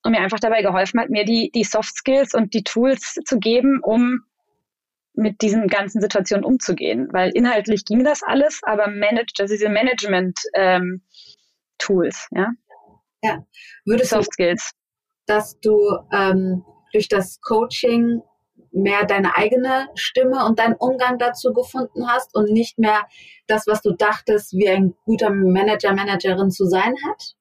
und 0.04 0.12
mir 0.12 0.22
einfach 0.22 0.40
dabei 0.40 0.62
geholfen 0.62 1.00
hat, 1.00 1.10
mir 1.10 1.26
die, 1.26 1.52
die 1.54 1.66
Soft 1.66 1.98
Skills 1.98 2.34
und 2.34 2.54
die 2.54 2.64
Tools 2.64 3.16
zu 3.26 3.40
geben, 3.40 3.82
um 3.84 4.22
mit 5.14 5.42
diesen 5.42 5.68
ganzen 5.68 6.02
Situationen 6.02 6.46
umzugehen. 6.46 7.10
Weil 7.12 7.32
inhaltlich 7.32 7.86
ging 7.86 8.04
das 8.04 8.22
alles, 8.24 8.62
aber 8.64 8.88
manage, 8.88 9.34
das 9.38 9.52
ist 9.52 9.62
diese 9.62 9.70
Management 9.70 10.40
ähm, 10.54 11.04
Tools, 11.78 12.28
ja. 12.32 12.50
Ja. 13.22 13.46
Würdest 13.86 14.12
Soft 14.12 14.34
Skills. 14.34 14.72
dass 15.26 15.60
du 15.60 15.78
ähm, 16.12 16.64
durch 16.94 17.08
das 17.08 17.42
Coaching 17.42 18.22
mehr 18.72 19.06
deine 19.06 19.36
eigene 19.36 19.88
Stimme 19.96 20.46
und 20.46 20.60
deinen 20.60 20.76
Umgang 20.76 21.18
dazu 21.18 21.54
gefunden 21.54 22.08
hast 22.08 22.36
und 22.36 22.52
nicht 22.52 22.78
mehr 22.78 23.08
das, 23.48 23.66
was 23.68 23.82
du 23.82 23.94
dachtest, 23.94 24.54
wie 24.54 24.70
ein 24.70 24.94
guter 25.06 25.32
Manager, 25.32 25.94
Managerin 25.94 26.52
zu 26.52 26.66
sein 26.66 26.94
hat? 27.08 27.36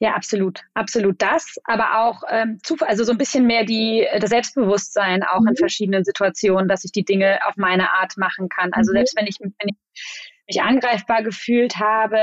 Ja, 0.00 0.14
absolut, 0.14 0.62
absolut 0.74 1.20
das, 1.20 1.56
aber 1.64 1.98
auch 1.98 2.22
ähm, 2.30 2.58
zu, 2.62 2.76
also 2.80 3.02
so 3.02 3.10
ein 3.10 3.18
bisschen 3.18 3.46
mehr 3.46 3.64
die 3.64 4.06
das 4.20 4.30
Selbstbewusstsein 4.30 5.24
auch 5.24 5.40
mhm. 5.40 5.48
in 5.48 5.56
verschiedenen 5.56 6.04
Situationen, 6.04 6.68
dass 6.68 6.84
ich 6.84 6.92
die 6.92 7.04
Dinge 7.04 7.40
auf 7.46 7.56
meine 7.56 7.92
Art 7.92 8.16
machen 8.16 8.48
kann. 8.48 8.72
Also 8.72 8.92
mhm. 8.92 8.98
selbst 8.98 9.16
wenn 9.16 9.26
ich, 9.26 9.38
wenn 9.40 9.50
ich 9.68 9.76
mich 10.46 10.62
angreifbar 10.62 11.24
gefühlt 11.24 11.76
habe, 11.76 12.16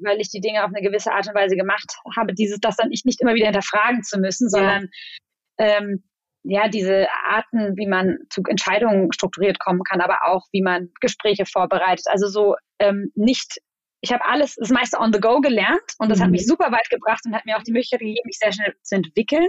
weil 0.00 0.20
ich 0.20 0.30
die 0.30 0.40
Dinge 0.40 0.64
auf 0.64 0.70
eine 0.72 0.86
gewisse 0.86 1.12
Art 1.12 1.26
und 1.26 1.34
Weise 1.34 1.56
gemacht 1.56 1.96
habe, 2.16 2.32
dieses 2.32 2.60
das 2.60 2.76
dann 2.76 2.92
ich 2.92 3.04
nicht 3.04 3.20
immer 3.20 3.34
wieder 3.34 3.46
hinterfragen 3.46 4.04
zu 4.04 4.20
müssen, 4.20 4.48
sondern 4.48 4.88
ja. 5.58 5.78
ähm, 5.78 6.04
ja, 6.48 6.68
diese 6.68 7.08
Arten, 7.26 7.76
wie 7.76 7.88
man 7.88 8.18
zu 8.30 8.42
Entscheidungen 8.48 9.12
strukturiert 9.12 9.58
kommen 9.58 9.82
kann, 9.82 10.00
aber 10.00 10.24
auch 10.24 10.46
wie 10.52 10.62
man 10.62 10.90
Gespräche 11.00 11.44
vorbereitet. 11.44 12.06
Also 12.08 12.28
so 12.28 12.54
ähm, 12.78 13.10
nicht, 13.16 13.58
ich 14.00 14.12
habe 14.12 14.24
alles, 14.24 14.54
das 14.56 14.70
meiste 14.70 14.98
on 14.98 15.12
the 15.12 15.20
go 15.20 15.40
gelernt 15.40 15.94
und 15.98 16.10
das 16.10 16.18
mhm. 16.18 16.24
hat 16.24 16.30
mich 16.30 16.46
super 16.46 16.70
weit 16.72 16.88
gebracht 16.90 17.22
und 17.24 17.34
hat 17.34 17.46
mir 17.46 17.56
auch 17.56 17.62
die 17.62 17.72
Möglichkeit 17.72 18.00
gegeben, 18.00 18.20
mich 18.24 18.38
sehr 18.38 18.52
schnell 18.52 18.74
zu 18.82 18.96
entwickeln. 18.96 19.48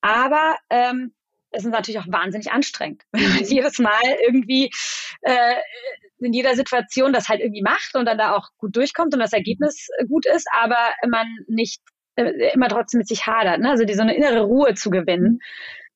Aber 0.00 0.56
ähm, 0.70 1.12
es 1.50 1.64
ist 1.64 1.70
natürlich 1.70 2.00
auch 2.00 2.08
wahnsinnig 2.08 2.52
anstrengend, 2.52 3.02
wenn 3.12 3.28
man 3.28 3.44
jedes 3.44 3.78
Mal 3.78 4.02
irgendwie 4.26 4.70
äh, 5.22 5.54
in 6.20 6.32
jeder 6.32 6.54
Situation 6.54 7.12
das 7.12 7.28
halt 7.28 7.40
irgendwie 7.40 7.62
macht 7.62 7.94
und 7.94 8.06
dann 8.06 8.18
da 8.18 8.34
auch 8.36 8.48
gut 8.58 8.76
durchkommt 8.76 9.14
und 9.14 9.20
das 9.20 9.32
Ergebnis 9.32 9.88
gut 10.08 10.26
ist, 10.26 10.46
aber 10.52 10.92
man 11.08 11.26
nicht 11.46 11.80
äh, 12.16 12.52
immer 12.52 12.68
trotzdem 12.68 12.98
mit 12.98 13.08
sich 13.08 13.26
hadert. 13.26 13.60
Ne? 13.60 13.70
Also 13.70 13.84
die 13.84 13.94
so 13.94 14.02
eine 14.02 14.16
innere 14.16 14.42
Ruhe 14.42 14.74
zu 14.74 14.90
gewinnen 14.90 15.38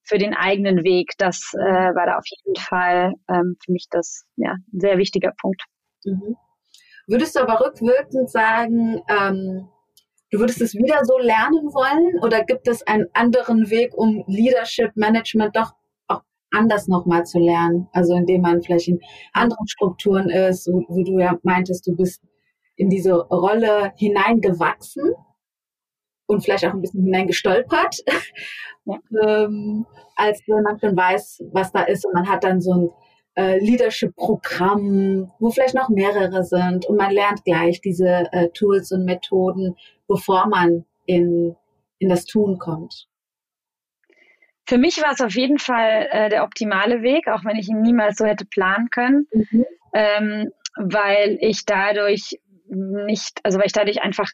für 0.04 0.19
den 0.19 0.35
eigenen 0.35 0.85
Weg. 0.85 1.12
Das 1.19 1.52
äh, 1.54 1.59
war 1.59 2.07
da 2.07 2.19
auf 2.19 2.25
jeden 2.26 2.57
Fall 2.57 3.14
ähm, 3.28 3.57
für 3.64 3.73
mich 3.73 3.87
das 3.90 4.25
ja 4.37 4.52
ein 4.52 4.81
sehr 4.81 4.99
wichtiger 4.99 5.33
Punkt. 5.40 5.62
Mhm. 6.04 6.37
Würdest 7.06 7.37
du 7.37 7.40
aber 7.40 7.64
rückwirkend 7.64 8.30
sagen, 8.30 9.00
ähm, 9.09 9.68
du 10.30 10.38
würdest 10.38 10.61
es 10.61 10.75
wieder 10.75 11.04
so 11.04 11.18
lernen 11.18 11.73
wollen 11.73 12.23
oder 12.23 12.44
gibt 12.44 12.68
es 12.68 12.87
einen 12.87 13.06
anderen 13.12 13.71
Weg, 13.71 13.97
um 13.97 14.25
Leadership 14.26 14.92
Management 14.94 15.56
doch 15.56 15.73
auch 16.09 16.23
anders 16.50 16.88
nochmal 16.88 17.25
zu 17.25 17.38
lernen? 17.38 17.88
Also 17.92 18.14
indem 18.14 18.42
man 18.42 18.62
vielleicht 18.62 18.88
in 18.88 19.00
anderen 19.32 19.66
Strukturen 19.66 20.30
ist, 20.30 20.66
wo, 20.68 20.85
wo 20.88 21.02
du 21.02 21.18
ja 21.18 21.38
meintest, 21.42 21.87
du 21.87 21.97
bist 21.97 22.23
in 22.76 22.88
diese 22.88 23.14
Rolle 23.14 23.92
hineingewachsen 23.97 25.12
und 26.26 26.42
vielleicht 26.42 26.64
auch 26.64 26.73
ein 26.73 26.80
bisschen 26.80 27.04
hineingestolpert, 27.04 27.99
ja. 28.85 28.99
ähm, 29.26 29.87
als 30.16 30.40
wenn 30.47 30.62
man 30.62 30.78
schon 30.78 30.97
weiß, 30.97 31.42
was 31.52 31.73
da 31.73 31.82
ist 31.82 32.06
und 32.06 32.14
man 32.14 32.28
hat 32.28 32.44
dann 32.44 32.61
so 32.61 32.73
ein 32.73 32.90
äh, 33.35 33.59
Leadership-Programm, 33.59 35.33
wo 35.39 35.51
vielleicht 35.51 35.75
noch 35.75 35.89
mehrere 35.89 36.45
sind 36.45 36.87
und 36.87 36.97
man 36.97 37.12
lernt 37.12 37.45
gleich 37.45 37.81
diese 37.81 38.27
äh, 38.33 38.49
Tools 38.51 38.93
und 38.93 39.05
Methoden, 39.05 39.77
bevor 40.07 40.47
man 40.47 40.85
in, 41.07 41.57
in 41.99 42.09
das 42.09 42.27
Tun 42.27 42.59
kommt. 42.59 43.09
Für 44.67 44.79
mich 44.79 45.03
war 45.03 45.12
es 45.12 45.21
auf 45.21 45.35
jeden 45.35 45.59
Fall 45.59 46.09
äh, 46.11 46.29
der 46.29 46.45
optimale 46.45 47.03
Weg, 47.03 47.27
auch 47.29 47.45
wenn 47.45 47.57
ich 47.57 47.69
ihn 47.69 47.81
niemals 47.81 48.17
so 48.17 48.25
hätte 48.25 48.45
planen 48.45 48.91
können, 48.91 49.27
mhm. 49.33 49.65
ähm, 49.93 50.53
weil 50.77 51.39
ich 51.41 51.65
dadurch 51.65 52.39
nicht, 52.67 53.41
also 53.43 53.59
weil 53.59 53.67
ich 53.67 53.73
dadurch 53.73 54.03
einfach 54.03 54.31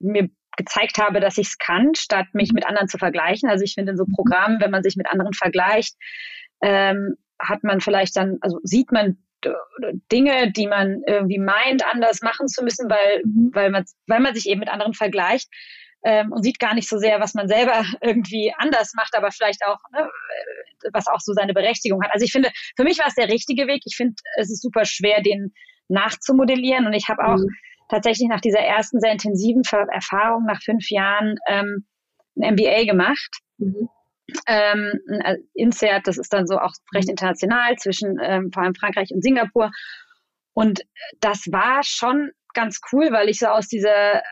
mir 0.00 0.28
gezeigt 0.56 0.98
habe, 0.98 1.20
dass 1.20 1.38
ich 1.38 1.48
es 1.48 1.58
kann, 1.58 1.94
statt 1.94 2.26
mich 2.32 2.52
mit 2.52 2.66
anderen 2.66 2.88
zu 2.88 2.98
vergleichen. 2.98 3.48
Also 3.48 3.64
ich 3.64 3.74
finde 3.74 3.92
in 3.92 3.96
so 3.96 4.04
Programmen, 4.04 4.60
wenn 4.60 4.72
man 4.72 4.82
sich 4.82 4.96
mit 4.96 5.06
anderen 5.06 5.32
vergleicht, 5.32 5.94
ähm, 6.60 7.16
hat 7.38 7.62
man 7.64 7.80
vielleicht 7.80 8.16
dann, 8.16 8.38
also 8.40 8.58
sieht 8.62 8.92
man 8.92 9.18
Dinge, 10.10 10.50
die 10.50 10.66
man 10.66 11.02
irgendwie 11.06 11.38
meint, 11.38 11.86
anders 11.86 12.22
machen 12.22 12.48
zu 12.48 12.64
müssen, 12.64 12.90
weil, 12.90 13.22
weil, 13.52 13.70
man, 13.70 13.84
weil 14.08 14.20
man 14.20 14.34
sich 14.34 14.48
eben 14.48 14.58
mit 14.58 14.68
anderen 14.68 14.94
vergleicht 14.94 15.48
ähm, 16.04 16.32
und 16.32 16.42
sieht 16.42 16.58
gar 16.58 16.74
nicht 16.74 16.88
so 16.88 16.98
sehr, 16.98 17.20
was 17.20 17.34
man 17.34 17.46
selber 17.46 17.84
irgendwie 18.00 18.52
anders 18.58 18.94
macht, 18.94 19.14
aber 19.16 19.30
vielleicht 19.30 19.64
auch, 19.64 19.78
ne, 19.92 20.08
was 20.92 21.06
auch 21.06 21.20
so 21.20 21.32
seine 21.34 21.54
Berechtigung 21.54 22.02
hat. 22.02 22.12
Also 22.12 22.24
ich 22.24 22.32
finde, 22.32 22.50
für 22.76 22.82
mich 22.82 22.98
war 22.98 23.06
es 23.06 23.14
der 23.14 23.28
richtige 23.28 23.68
Weg. 23.68 23.82
Ich 23.84 23.96
finde, 23.96 24.14
es 24.36 24.50
ist 24.50 24.62
super 24.62 24.84
schwer, 24.84 25.22
den 25.22 25.52
nachzumodellieren 25.88 26.86
und 26.86 26.92
ich 26.92 27.08
habe 27.08 27.24
auch 27.24 27.38
mhm 27.38 27.48
tatsächlich 27.88 28.28
nach 28.28 28.40
dieser 28.40 28.60
ersten 28.60 29.00
sehr 29.00 29.12
intensiven 29.12 29.62
Erfahrung 29.90 30.44
nach 30.44 30.62
fünf 30.62 30.90
Jahren 30.90 31.36
ähm, 31.48 31.86
ein 32.36 32.54
MBA 32.54 32.84
gemacht. 32.84 33.30
Mhm. 33.58 33.88
Ähm, 34.46 34.92
INSEAD, 35.54 36.06
das 36.06 36.18
ist 36.18 36.32
dann 36.32 36.46
so 36.46 36.58
auch 36.58 36.72
recht 36.94 37.08
international 37.08 37.76
zwischen 37.76 38.18
ähm, 38.22 38.50
vor 38.52 38.62
allem 38.62 38.74
Frankreich 38.74 39.10
und 39.10 39.22
Singapur. 39.22 39.70
Und 40.52 40.82
das 41.20 41.46
war 41.50 41.82
schon 41.82 42.30
ganz 42.52 42.80
cool, 42.92 43.10
weil 43.12 43.28
ich 43.28 43.38
so 43.38 43.46
aus 43.46 43.68
dieser 43.68 44.22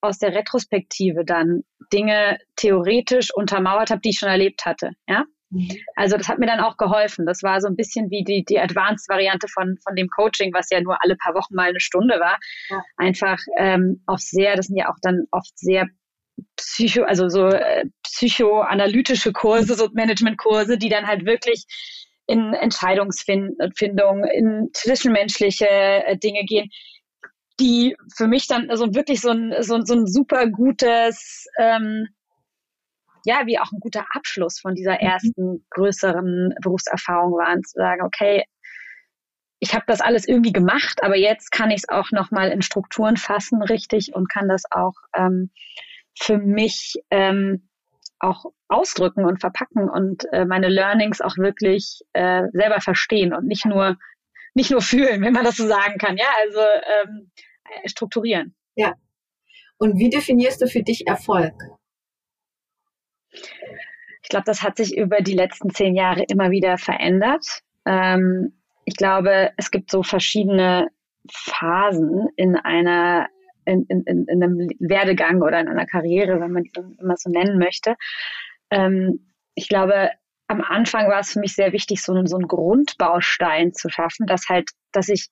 aus 0.00 0.18
der 0.18 0.34
Retrospektive 0.34 1.24
dann 1.24 1.62
Dinge 1.92 2.38
theoretisch 2.56 3.32
untermauert 3.32 3.90
habe, 3.90 4.00
die 4.00 4.10
ich 4.10 4.18
schon 4.18 4.28
erlebt 4.28 4.64
hatte. 4.64 4.92
Ja, 5.08 5.24
Mhm. 5.52 5.70
Also 5.94 6.16
das 6.16 6.28
hat 6.28 6.38
mir 6.38 6.46
dann 6.46 6.60
auch 6.60 6.76
geholfen. 6.76 7.26
Das 7.26 7.42
war 7.42 7.60
so 7.60 7.68
ein 7.68 7.76
bisschen 7.76 8.10
wie 8.10 8.24
die, 8.24 8.44
die 8.44 8.58
Advanced-Variante 8.58 9.48
von, 9.48 9.78
von 9.84 9.94
dem 9.94 10.08
Coaching, 10.08 10.52
was 10.52 10.70
ja 10.70 10.80
nur 10.80 10.96
alle 11.02 11.16
paar 11.16 11.34
Wochen 11.34 11.54
mal 11.54 11.68
eine 11.68 11.80
Stunde 11.80 12.18
war. 12.18 12.38
Ja. 12.70 12.82
Einfach 12.96 13.38
ähm, 13.58 14.02
auf 14.06 14.20
sehr, 14.20 14.56
das 14.56 14.66
sind 14.66 14.76
ja 14.76 14.88
auch 14.88 14.98
dann 15.02 15.24
oft 15.30 15.56
sehr 15.56 15.86
psycho, 16.62 17.04
also 17.04 17.28
so 17.28 17.48
äh, 17.48 17.84
psychoanalytische 18.02 19.32
Kurse, 19.32 19.74
so 19.74 19.88
Managementkurse, 19.92 20.78
die 20.78 20.88
dann 20.88 21.06
halt 21.06 21.26
wirklich 21.26 21.64
in 22.26 22.54
Entscheidungsfindung, 22.54 24.24
in 24.24 24.70
zwischenmenschliche 24.72 25.66
äh, 25.66 26.16
Dinge 26.16 26.44
gehen, 26.44 26.70
die 27.60 27.96
für 28.16 28.26
mich 28.26 28.46
dann 28.46 28.70
also 28.70 28.94
wirklich 28.94 29.20
so 29.20 29.30
ein, 29.30 29.54
so, 29.60 29.80
so 29.82 29.94
ein 29.94 30.06
super 30.06 30.46
gutes 30.48 31.46
ähm, 31.58 32.08
ja, 33.24 33.46
wie 33.46 33.58
auch 33.58 33.70
ein 33.72 33.80
guter 33.80 34.04
Abschluss 34.14 34.58
von 34.58 34.74
dieser 34.74 34.94
mhm. 34.94 35.06
ersten 35.06 35.66
größeren 35.70 36.54
Berufserfahrung 36.60 37.32
waren, 37.32 37.62
zu 37.62 37.76
sagen, 37.76 38.02
okay, 38.02 38.44
ich 39.60 39.74
habe 39.74 39.84
das 39.86 40.00
alles 40.00 40.26
irgendwie 40.26 40.52
gemacht, 40.52 41.04
aber 41.04 41.16
jetzt 41.16 41.52
kann 41.52 41.70
ich 41.70 41.82
es 41.82 41.88
auch 41.88 42.10
nochmal 42.10 42.50
in 42.50 42.62
Strukturen 42.62 43.16
fassen, 43.16 43.62
richtig, 43.62 44.12
und 44.12 44.28
kann 44.28 44.48
das 44.48 44.64
auch 44.70 44.94
ähm, 45.14 45.50
für 46.18 46.38
mich 46.38 46.94
ähm, 47.10 47.68
auch 48.18 48.44
ausdrücken 48.68 49.24
und 49.24 49.40
verpacken 49.40 49.88
und 49.88 50.24
äh, 50.32 50.44
meine 50.44 50.68
Learnings 50.68 51.20
auch 51.20 51.36
wirklich 51.36 52.00
äh, 52.12 52.44
selber 52.52 52.80
verstehen 52.80 53.34
und 53.34 53.46
nicht 53.46 53.66
nur 53.66 53.96
nicht 54.54 54.70
nur 54.70 54.82
fühlen, 54.82 55.22
wenn 55.22 55.32
man 55.32 55.44
das 55.44 55.56
so 55.56 55.66
sagen 55.66 55.98
kann. 55.98 56.16
Ja, 56.16 56.26
also 56.42 56.60
ähm, 56.60 57.30
strukturieren. 57.86 58.54
Ja. 58.74 58.94
Und 59.78 59.98
wie 59.98 60.10
definierst 60.10 60.60
du 60.60 60.66
für 60.66 60.82
dich 60.82 61.06
Erfolg? 61.06 61.54
Ich 63.30 64.28
glaube, 64.28 64.44
das 64.44 64.62
hat 64.62 64.76
sich 64.76 64.96
über 64.96 65.20
die 65.20 65.34
letzten 65.34 65.70
zehn 65.70 65.96
Jahre 65.96 66.24
immer 66.28 66.50
wieder 66.50 66.78
verändert. 66.78 67.44
Ähm, 67.86 68.60
ich 68.84 68.94
glaube, 68.94 69.52
es 69.56 69.70
gibt 69.70 69.90
so 69.90 70.02
verschiedene 70.02 70.88
Phasen 71.30 72.28
in 72.36 72.56
einer 72.56 73.28
in, 73.64 73.84
in, 73.86 74.04
in 74.04 74.42
einem 74.42 74.68
Werdegang 74.78 75.42
oder 75.42 75.60
in 75.60 75.68
einer 75.68 75.86
Karriere, 75.86 76.40
wenn 76.40 76.52
man, 76.52 76.64
wenn 76.74 77.06
man 77.06 77.14
es 77.14 77.22
so 77.22 77.30
nennen 77.30 77.58
möchte. 77.58 77.96
Ähm, 78.70 79.32
ich 79.54 79.68
glaube, 79.68 80.10
am 80.48 80.60
Anfang 80.62 81.08
war 81.08 81.20
es 81.20 81.32
für 81.32 81.40
mich 81.40 81.54
sehr 81.54 81.72
wichtig, 81.72 82.02
so 82.02 82.12
einen, 82.12 82.26
so 82.26 82.36
einen 82.36 82.48
Grundbaustein 82.48 83.72
zu 83.72 83.88
schaffen, 83.88 84.26
dass 84.26 84.48
halt, 84.48 84.70
dass 84.92 85.08
ich 85.08 85.28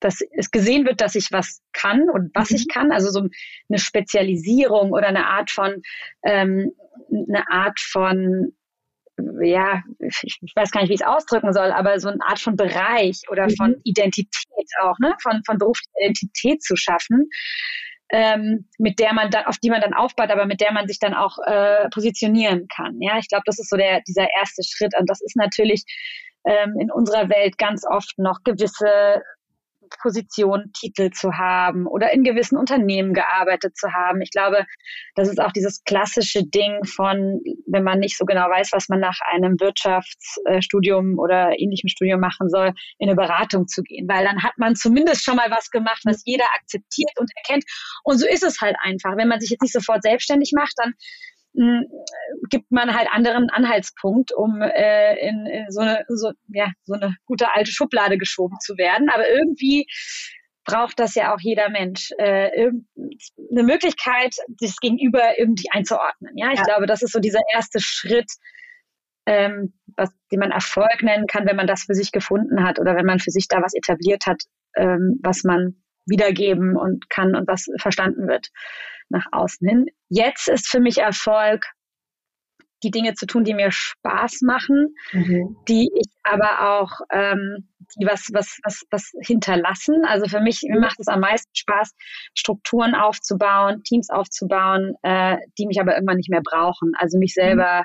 dass 0.00 0.18
es 0.36 0.50
gesehen 0.50 0.84
wird, 0.84 1.00
dass 1.00 1.14
ich 1.14 1.30
was 1.30 1.62
kann 1.72 2.10
und 2.10 2.34
was 2.34 2.50
mhm. 2.50 2.56
ich 2.56 2.68
kann, 2.68 2.90
also 2.90 3.08
so 3.10 3.20
eine 3.20 3.78
Spezialisierung 3.78 4.90
oder 4.90 5.06
eine 5.06 5.26
Art 5.26 5.50
von 5.50 5.80
ähm, 6.24 6.72
eine 7.10 7.48
Art 7.48 7.78
von 7.78 8.52
ja, 9.42 9.82
ich 10.00 10.52
weiß 10.54 10.70
gar 10.70 10.80
nicht, 10.80 10.90
wie 10.90 10.94
ich 10.94 11.00
es 11.00 11.06
ausdrücken 11.06 11.52
soll, 11.52 11.70
aber 11.72 11.98
so 12.00 12.08
eine 12.08 12.24
Art 12.26 12.38
von 12.38 12.56
Bereich 12.56 13.22
oder 13.30 13.44
mhm. 13.44 13.56
von 13.56 13.74
Identität 13.84 14.68
auch, 14.82 14.98
ne, 15.00 15.14
von, 15.22 15.42
von 15.44 15.58
beruflicher 15.58 15.90
Identität 16.00 16.62
zu 16.62 16.76
schaffen, 16.76 17.28
ähm, 18.12 18.68
mit 18.78 18.98
der 18.98 19.14
man 19.14 19.30
dann, 19.30 19.46
auf 19.46 19.58
die 19.58 19.70
man 19.70 19.80
dann 19.80 19.94
aufbaut, 19.94 20.30
aber 20.30 20.46
mit 20.46 20.60
der 20.60 20.72
man 20.72 20.86
sich 20.86 20.98
dann 20.98 21.14
auch 21.14 21.38
äh, 21.46 21.88
positionieren 21.90 22.68
kann. 22.68 22.98
Ja, 23.00 23.18
ich 23.18 23.28
glaube, 23.28 23.44
das 23.46 23.58
ist 23.58 23.70
so 23.70 23.76
der, 23.76 24.02
dieser 24.06 24.28
erste 24.38 24.62
Schritt. 24.62 24.92
Und 24.98 25.08
das 25.08 25.20
ist 25.22 25.34
natürlich 25.36 25.84
ähm, 26.44 26.76
in 26.78 26.90
unserer 26.90 27.28
Welt 27.30 27.56
ganz 27.56 27.84
oft 27.88 28.12
noch 28.18 28.40
gewisse 28.44 29.22
Position 30.00 30.70
Titel 30.72 31.10
zu 31.10 31.34
haben 31.34 31.86
oder 31.86 32.12
in 32.12 32.24
gewissen 32.24 32.56
Unternehmen 32.56 33.14
gearbeitet 33.14 33.76
zu 33.76 33.92
haben. 33.92 34.20
Ich 34.20 34.30
glaube, 34.30 34.64
das 35.14 35.28
ist 35.28 35.40
auch 35.40 35.52
dieses 35.52 35.84
klassische 35.84 36.44
Ding 36.44 36.84
von, 36.84 37.40
wenn 37.66 37.84
man 37.84 37.98
nicht 37.98 38.16
so 38.16 38.24
genau 38.24 38.48
weiß, 38.48 38.70
was 38.72 38.88
man 38.88 39.00
nach 39.00 39.18
einem 39.30 39.58
Wirtschaftsstudium 39.60 41.18
oder 41.18 41.52
ähnlichem 41.58 41.88
Studium 41.88 42.20
machen 42.20 42.48
soll, 42.48 42.72
in 42.98 43.08
eine 43.08 43.16
Beratung 43.16 43.66
zu 43.66 43.82
gehen, 43.82 44.08
weil 44.08 44.24
dann 44.24 44.42
hat 44.42 44.54
man 44.56 44.74
zumindest 44.76 45.24
schon 45.24 45.36
mal 45.36 45.50
was 45.50 45.70
gemacht, 45.70 46.02
was 46.04 46.22
jeder 46.24 46.46
akzeptiert 46.56 47.10
und 47.18 47.30
erkennt. 47.36 47.64
Und 48.04 48.18
so 48.18 48.26
ist 48.26 48.42
es 48.42 48.60
halt 48.60 48.76
einfach. 48.82 49.16
Wenn 49.16 49.28
man 49.28 49.40
sich 49.40 49.50
jetzt 49.50 49.62
nicht 49.62 49.72
sofort 49.72 50.02
selbstständig 50.02 50.52
macht, 50.54 50.74
dann 50.76 50.94
gibt 51.54 52.70
man 52.70 52.94
halt 52.94 53.08
anderen 53.12 53.50
Anhaltspunkt, 53.50 54.32
um 54.32 54.62
äh, 54.62 55.16
in, 55.28 55.46
in 55.46 55.70
so 55.70 55.80
eine 55.80 56.04
so, 56.08 56.32
ja 56.48 56.70
so 56.84 56.94
eine 56.94 57.14
gute 57.26 57.52
alte 57.54 57.70
Schublade 57.70 58.16
geschoben 58.18 58.58
zu 58.60 58.76
werden. 58.78 59.10
Aber 59.10 59.28
irgendwie 59.28 59.86
braucht 60.64 60.98
das 60.98 61.14
ja 61.14 61.34
auch 61.34 61.40
jeder 61.40 61.68
Mensch 61.68 62.10
äh, 62.18 62.70
eine 63.50 63.62
Möglichkeit, 63.62 64.34
das 64.60 64.76
Gegenüber 64.76 65.38
irgendwie 65.38 65.68
einzuordnen. 65.70 66.32
Ja, 66.36 66.52
ich 66.52 66.58
ja. 66.58 66.64
glaube, 66.64 66.86
das 66.86 67.02
ist 67.02 67.12
so 67.12 67.20
dieser 67.20 67.40
erste 67.52 67.80
Schritt, 67.80 68.30
ähm, 69.26 69.74
was, 69.96 70.10
den 70.30 70.38
man 70.38 70.50
Erfolg 70.50 71.02
nennen 71.02 71.26
kann, 71.26 71.46
wenn 71.46 71.56
man 71.56 71.66
das 71.66 71.84
für 71.84 71.94
sich 71.94 72.12
gefunden 72.12 72.64
hat 72.64 72.78
oder 72.78 72.96
wenn 72.96 73.06
man 73.06 73.18
für 73.18 73.30
sich 73.30 73.46
da 73.48 73.60
was 73.62 73.74
etabliert 73.74 74.26
hat, 74.26 74.42
ähm, 74.76 75.20
was 75.22 75.44
man 75.44 75.81
wiedergeben 76.06 76.76
und 76.76 77.08
kann 77.10 77.34
und 77.34 77.48
was 77.48 77.66
verstanden 77.78 78.28
wird 78.28 78.48
nach 79.08 79.26
außen 79.30 79.68
hin. 79.68 79.86
Jetzt 80.08 80.48
ist 80.48 80.68
für 80.68 80.80
mich 80.80 80.98
Erfolg, 80.98 81.64
die 82.82 82.90
Dinge 82.90 83.14
zu 83.14 83.26
tun, 83.26 83.44
die 83.44 83.54
mir 83.54 83.70
Spaß 83.70 84.40
machen, 84.42 84.94
mhm. 85.12 85.56
die 85.68 85.88
ich 85.94 86.08
aber 86.22 86.80
auch, 86.80 87.00
ähm, 87.10 87.68
die 87.96 88.06
was, 88.06 88.30
was, 88.32 88.58
was, 88.64 88.82
was 88.90 89.12
hinterlassen. 89.20 90.04
Also 90.04 90.26
für 90.26 90.40
mich 90.40 90.62
mir 90.62 90.80
macht 90.80 90.98
es 90.98 91.08
am 91.08 91.20
meisten 91.20 91.54
Spaß, 91.54 91.94
Strukturen 92.34 92.94
aufzubauen, 92.94 93.82
Teams 93.84 94.10
aufzubauen, 94.10 94.94
äh, 95.02 95.36
die 95.58 95.66
mich 95.66 95.80
aber 95.80 95.94
irgendwann 95.94 96.16
nicht 96.16 96.30
mehr 96.30 96.42
brauchen. 96.42 96.92
Also 96.96 97.18
mich 97.18 97.34
mhm. 97.36 97.42
selber 97.42 97.78
mhm. 97.80 97.84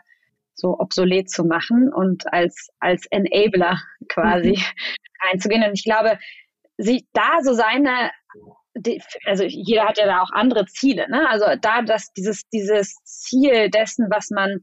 so 0.55 0.79
obsolet 0.79 1.29
zu 1.29 1.43
machen 1.45 1.91
und 1.93 2.31
als, 2.33 2.69
als 2.79 3.05
Enabler 3.11 3.79
quasi 4.09 4.51
mhm. 4.51 5.27
reinzugehen. 5.29 5.63
Und 5.63 5.73
ich 5.73 5.83
glaube, 5.83 6.17
sie 6.77 7.07
da 7.13 7.41
so 7.41 7.53
seine 7.53 8.11
also 9.25 9.43
jeder 9.43 9.85
hat 9.85 9.97
ja 9.97 10.05
da 10.05 10.21
auch 10.21 10.31
andere 10.31 10.65
Ziele, 10.67 11.09
ne? 11.09 11.27
Also 11.29 11.45
da 11.59 11.81
dass 11.81 12.13
dieses, 12.13 12.47
dieses 12.49 12.95
Ziel 13.03 13.69
dessen, 13.69 14.07
was 14.11 14.29
man 14.29 14.61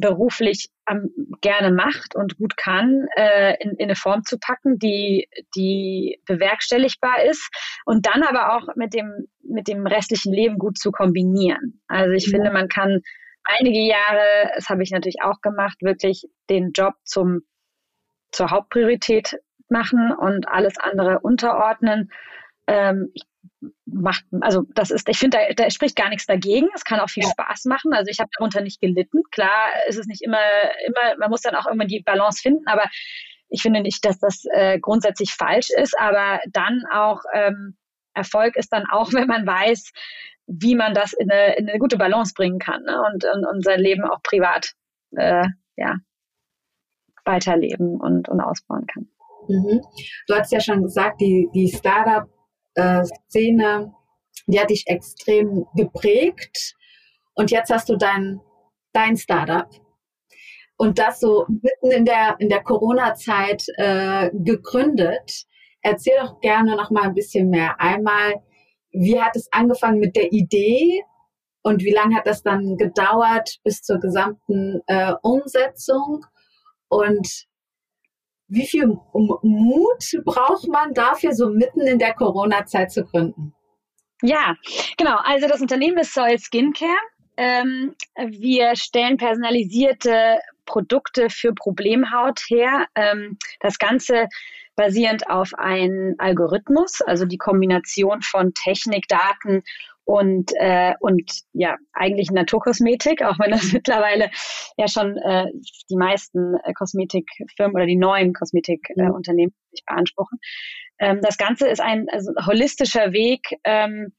beruflich 0.00 0.68
ähm, 0.90 1.10
gerne 1.40 1.72
macht 1.72 2.14
und 2.14 2.36
gut 2.36 2.56
kann, 2.56 3.06
äh, 3.16 3.54
in, 3.62 3.70
in 3.72 3.84
eine 3.84 3.96
Form 3.96 4.22
zu 4.24 4.38
packen, 4.38 4.78
die, 4.78 5.28
die 5.56 6.20
bewerkstelligbar 6.26 7.24
ist 7.24 7.48
und 7.86 8.06
dann 8.06 8.22
aber 8.22 8.56
auch 8.56 8.74
mit 8.76 8.92
dem, 8.94 9.28
mit 9.42 9.68
dem 9.68 9.86
restlichen 9.86 10.32
Leben 10.32 10.58
gut 10.58 10.78
zu 10.78 10.90
kombinieren. 10.90 11.80
Also 11.88 12.12
ich 12.12 12.26
ja. 12.26 12.32
finde, 12.32 12.50
man 12.50 12.68
kann 12.68 13.00
einige 13.44 13.80
Jahre, 13.80 14.50
das 14.54 14.68
habe 14.68 14.82
ich 14.82 14.90
natürlich 14.90 15.22
auch 15.22 15.40
gemacht, 15.40 15.78
wirklich 15.80 16.24
den 16.50 16.72
Job 16.72 16.94
zum, 17.04 17.40
zur 18.30 18.50
Hauptpriorität 18.50 19.38
machen 19.70 20.12
und 20.12 20.48
alles 20.48 20.78
andere 20.78 21.20
unterordnen 21.20 22.10
ähm, 22.66 23.12
macht, 23.86 24.24
also 24.40 24.62
das 24.74 24.90
ist, 24.90 25.08
ich 25.08 25.18
finde, 25.18 25.38
da, 25.38 25.64
da 25.64 25.70
spricht 25.70 25.96
gar 25.96 26.10
nichts 26.10 26.26
dagegen. 26.26 26.68
Es 26.74 26.84
kann 26.84 27.00
auch 27.00 27.08
viel 27.08 27.24
ja. 27.24 27.30
Spaß 27.30 27.64
machen. 27.64 27.92
Also 27.92 28.10
ich 28.10 28.20
habe 28.20 28.30
darunter 28.38 28.60
nicht 28.60 28.80
gelitten. 28.80 29.22
Klar 29.30 29.68
ist 29.88 29.98
es 29.98 30.06
nicht 30.06 30.22
immer, 30.22 30.38
immer, 30.86 31.16
man 31.18 31.30
muss 31.30 31.42
dann 31.42 31.54
auch 31.54 31.66
irgendwann 31.66 31.88
die 31.88 32.02
Balance 32.02 32.40
finden, 32.40 32.66
aber 32.66 32.84
ich 33.48 33.62
finde 33.62 33.80
nicht, 33.80 34.04
dass 34.04 34.18
das 34.18 34.44
äh, 34.52 34.78
grundsätzlich 34.78 35.32
falsch 35.32 35.70
ist, 35.70 35.98
aber 35.98 36.40
dann 36.50 36.82
auch 36.92 37.22
ähm, 37.32 37.76
Erfolg 38.14 38.56
ist 38.56 38.72
dann 38.72 38.84
auch, 38.90 39.12
wenn 39.12 39.26
man 39.26 39.46
weiß, 39.46 39.92
wie 40.46 40.74
man 40.74 40.94
das 40.94 41.12
in 41.12 41.30
eine, 41.30 41.56
in 41.56 41.68
eine 41.68 41.78
gute 41.78 41.96
Balance 41.96 42.32
bringen 42.34 42.58
kann 42.58 42.82
ne? 42.82 43.02
und, 43.02 43.24
und, 43.24 43.46
und 43.46 43.64
sein 43.64 43.80
Leben 43.80 44.04
auch 44.04 44.22
privat 44.22 44.72
äh, 45.16 45.46
ja, 45.76 45.96
weiterleben 47.24 48.00
und, 48.00 48.28
und 48.28 48.40
ausbauen 48.40 48.86
kann. 48.86 49.08
Mhm. 49.48 49.80
Du 50.26 50.34
hast 50.34 50.52
ja 50.52 50.60
schon 50.60 50.82
gesagt, 50.82 51.20
die, 51.20 51.48
die 51.54 51.68
Startup 51.68 52.28
äh, 52.74 53.02
Szene, 53.28 53.92
die 54.46 54.60
hat 54.60 54.70
dich 54.70 54.84
extrem 54.86 55.66
geprägt. 55.74 56.74
Und 57.34 57.50
jetzt 57.50 57.70
hast 57.70 57.88
du 57.88 57.96
dein, 57.96 58.40
dein 58.92 59.16
Startup. 59.16 59.68
Und 60.76 60.98
das 60.98 61.20
so 61.20 61.44
mitten 61.48 61.90
in 61.90 62.04
der, 62.04 62.36
in 62.38 62.48
der 62.48 62.62
Corona-Zeit 62.62 63.64
äh, 63.76 64.30
gegründet. 64.32 65.44
Erzähl 65.82 66.14
doch 66.20 66.40
gerne 66.40 66.76
noch 66.76 66.90
mal 66.90 67.04
ein 67.04 67.14
bisschen 67.14 67.50
mehr. 67.50 67.80
Einmal, 67.80 68.42
wie 68.92 69.20
hat 69.20 69.34
es 69.34 69.48
angefangen 69.50 69.98
mit 69.98 70.14
der 70.14 70.32
Idee 70.32 71.02
und 71.62 71.82
wie 71.82 71.92
lange 71.92 72.16
hat 72.16 72.26
das 72.26 72.42
dann 72.42 72.76
gedauert 72.76 73.58
bis 73.64 73.82
zur 73.82 73.98
gesamten 73.98 74.80
äh, 74.86 75.14
Umsetzung? 75.22 76.24
Und 76.88 77.47
wie 78.48 78.66
viel 78.66 78.86
Mut 78.86 80.24
braucht 80.24 80.68
man 80.68 80.94
dafür, 80.94 81.34
so 81.34 81.48
mitten 81.50 81.82
in 81.82 81.98
der 81.98 82.14
Corona-Zeit 82.14 82.90
zu 82.90 83.04
gründen? 83.04 83.54
Ja, 84.22 84.56
genau. 84.96 85.16
Also 85.22 85.46
das 85.48 85.60
Unternehmen 85.60 85.98
ist 85.98 86.14
Soil 86.14 86.38
Skincare. 86.38 86.90
Ähm, 87.36 87.94
wir 88.16 88.74
stellen 88.74 89.16
personalisierte 89.16 90.38
Produkte 90.66 91.30
für 91.30 91.54
Problemhaut 91.54 92.40
her. 92.48 92.86
Ähm, 92.94 93.38
das 93.60 93.78
Ganze 93.78 94.28
basierend 94.74 95.28
auf 95.28 95.54
einem 95.54 96.14
Algorithmus, 96.18 97.00
also 97.02 97.26
die 97.26 97.36
Kombination 97.36 98.22
von 98.22 98.54
Technik, 98.54 99.08
Daten 99.08 99.62
und, 100.08 100.52
äh, 100.58 100.94
und 101.00 101.30
ja, 101.52 101.76
eigentlich 101.92 102.30
Naturkosmetik, 102.30 103.22
auch 103.22 103.38
wenn 103.38 103.50
das 103.50 103.72
mittlerweile 103.74 104.30
ja 104.78 104.88
schon 104.88 105.18
äh, 105.18 105.44
die 105.90 105.96
meisten 105.96 106.54
äh, 106.64 106.72
Kosmetikfirmen 106.72 107.76
oder 107.76 107.84
die 107.84 107.98
neuen 107.98 108.32
Kosmetikunternehmen 108.32 109.52
äh, 109.52 109.70
sich 109.70 109.84
beanspruchen. 109.84 110.38
Ähm, 110.98 111.20
das 111.20 111.36
Ganze 111.36 111.68
ist 111.68 111.82
ein 111.82 112.06
also, 112.10 112.32
holistischer 112.46 113.12
Weg, 113.12 113.58
ähm, 113.64 114.14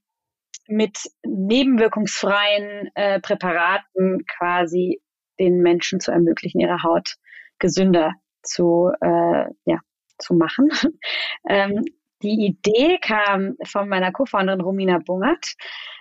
mit 0.67 0.99
nebenwirkungsfreien 1.25 2.91
äh, 2.93 3.19
Präparaten 3.19 4.25
quasi 4.37 5.01
den 5.39 5.57
Menschen 5.63 5.99
zu 5.99 6.11
ermöglichen, 6.11 6.59
ihre 6.59 6.83
Haut 6.83 7.15
gesünder 7.57 8.13
zu, 8.43 8.91
äh, 9.01 9.45
ja, 9.65 9.79
zu 10.19 10.35
machen. 10.35 10.69
ähm, 11.49 11.83
die 12.21 12.45
Idee 12.45 12.97
kam 13.01 13.55
von 13.65 13.89
meiner 13.89 14.11
Co-Founderin 14.11 14.61
Romina 14.61 14.99
Bungert, 14.99 15.53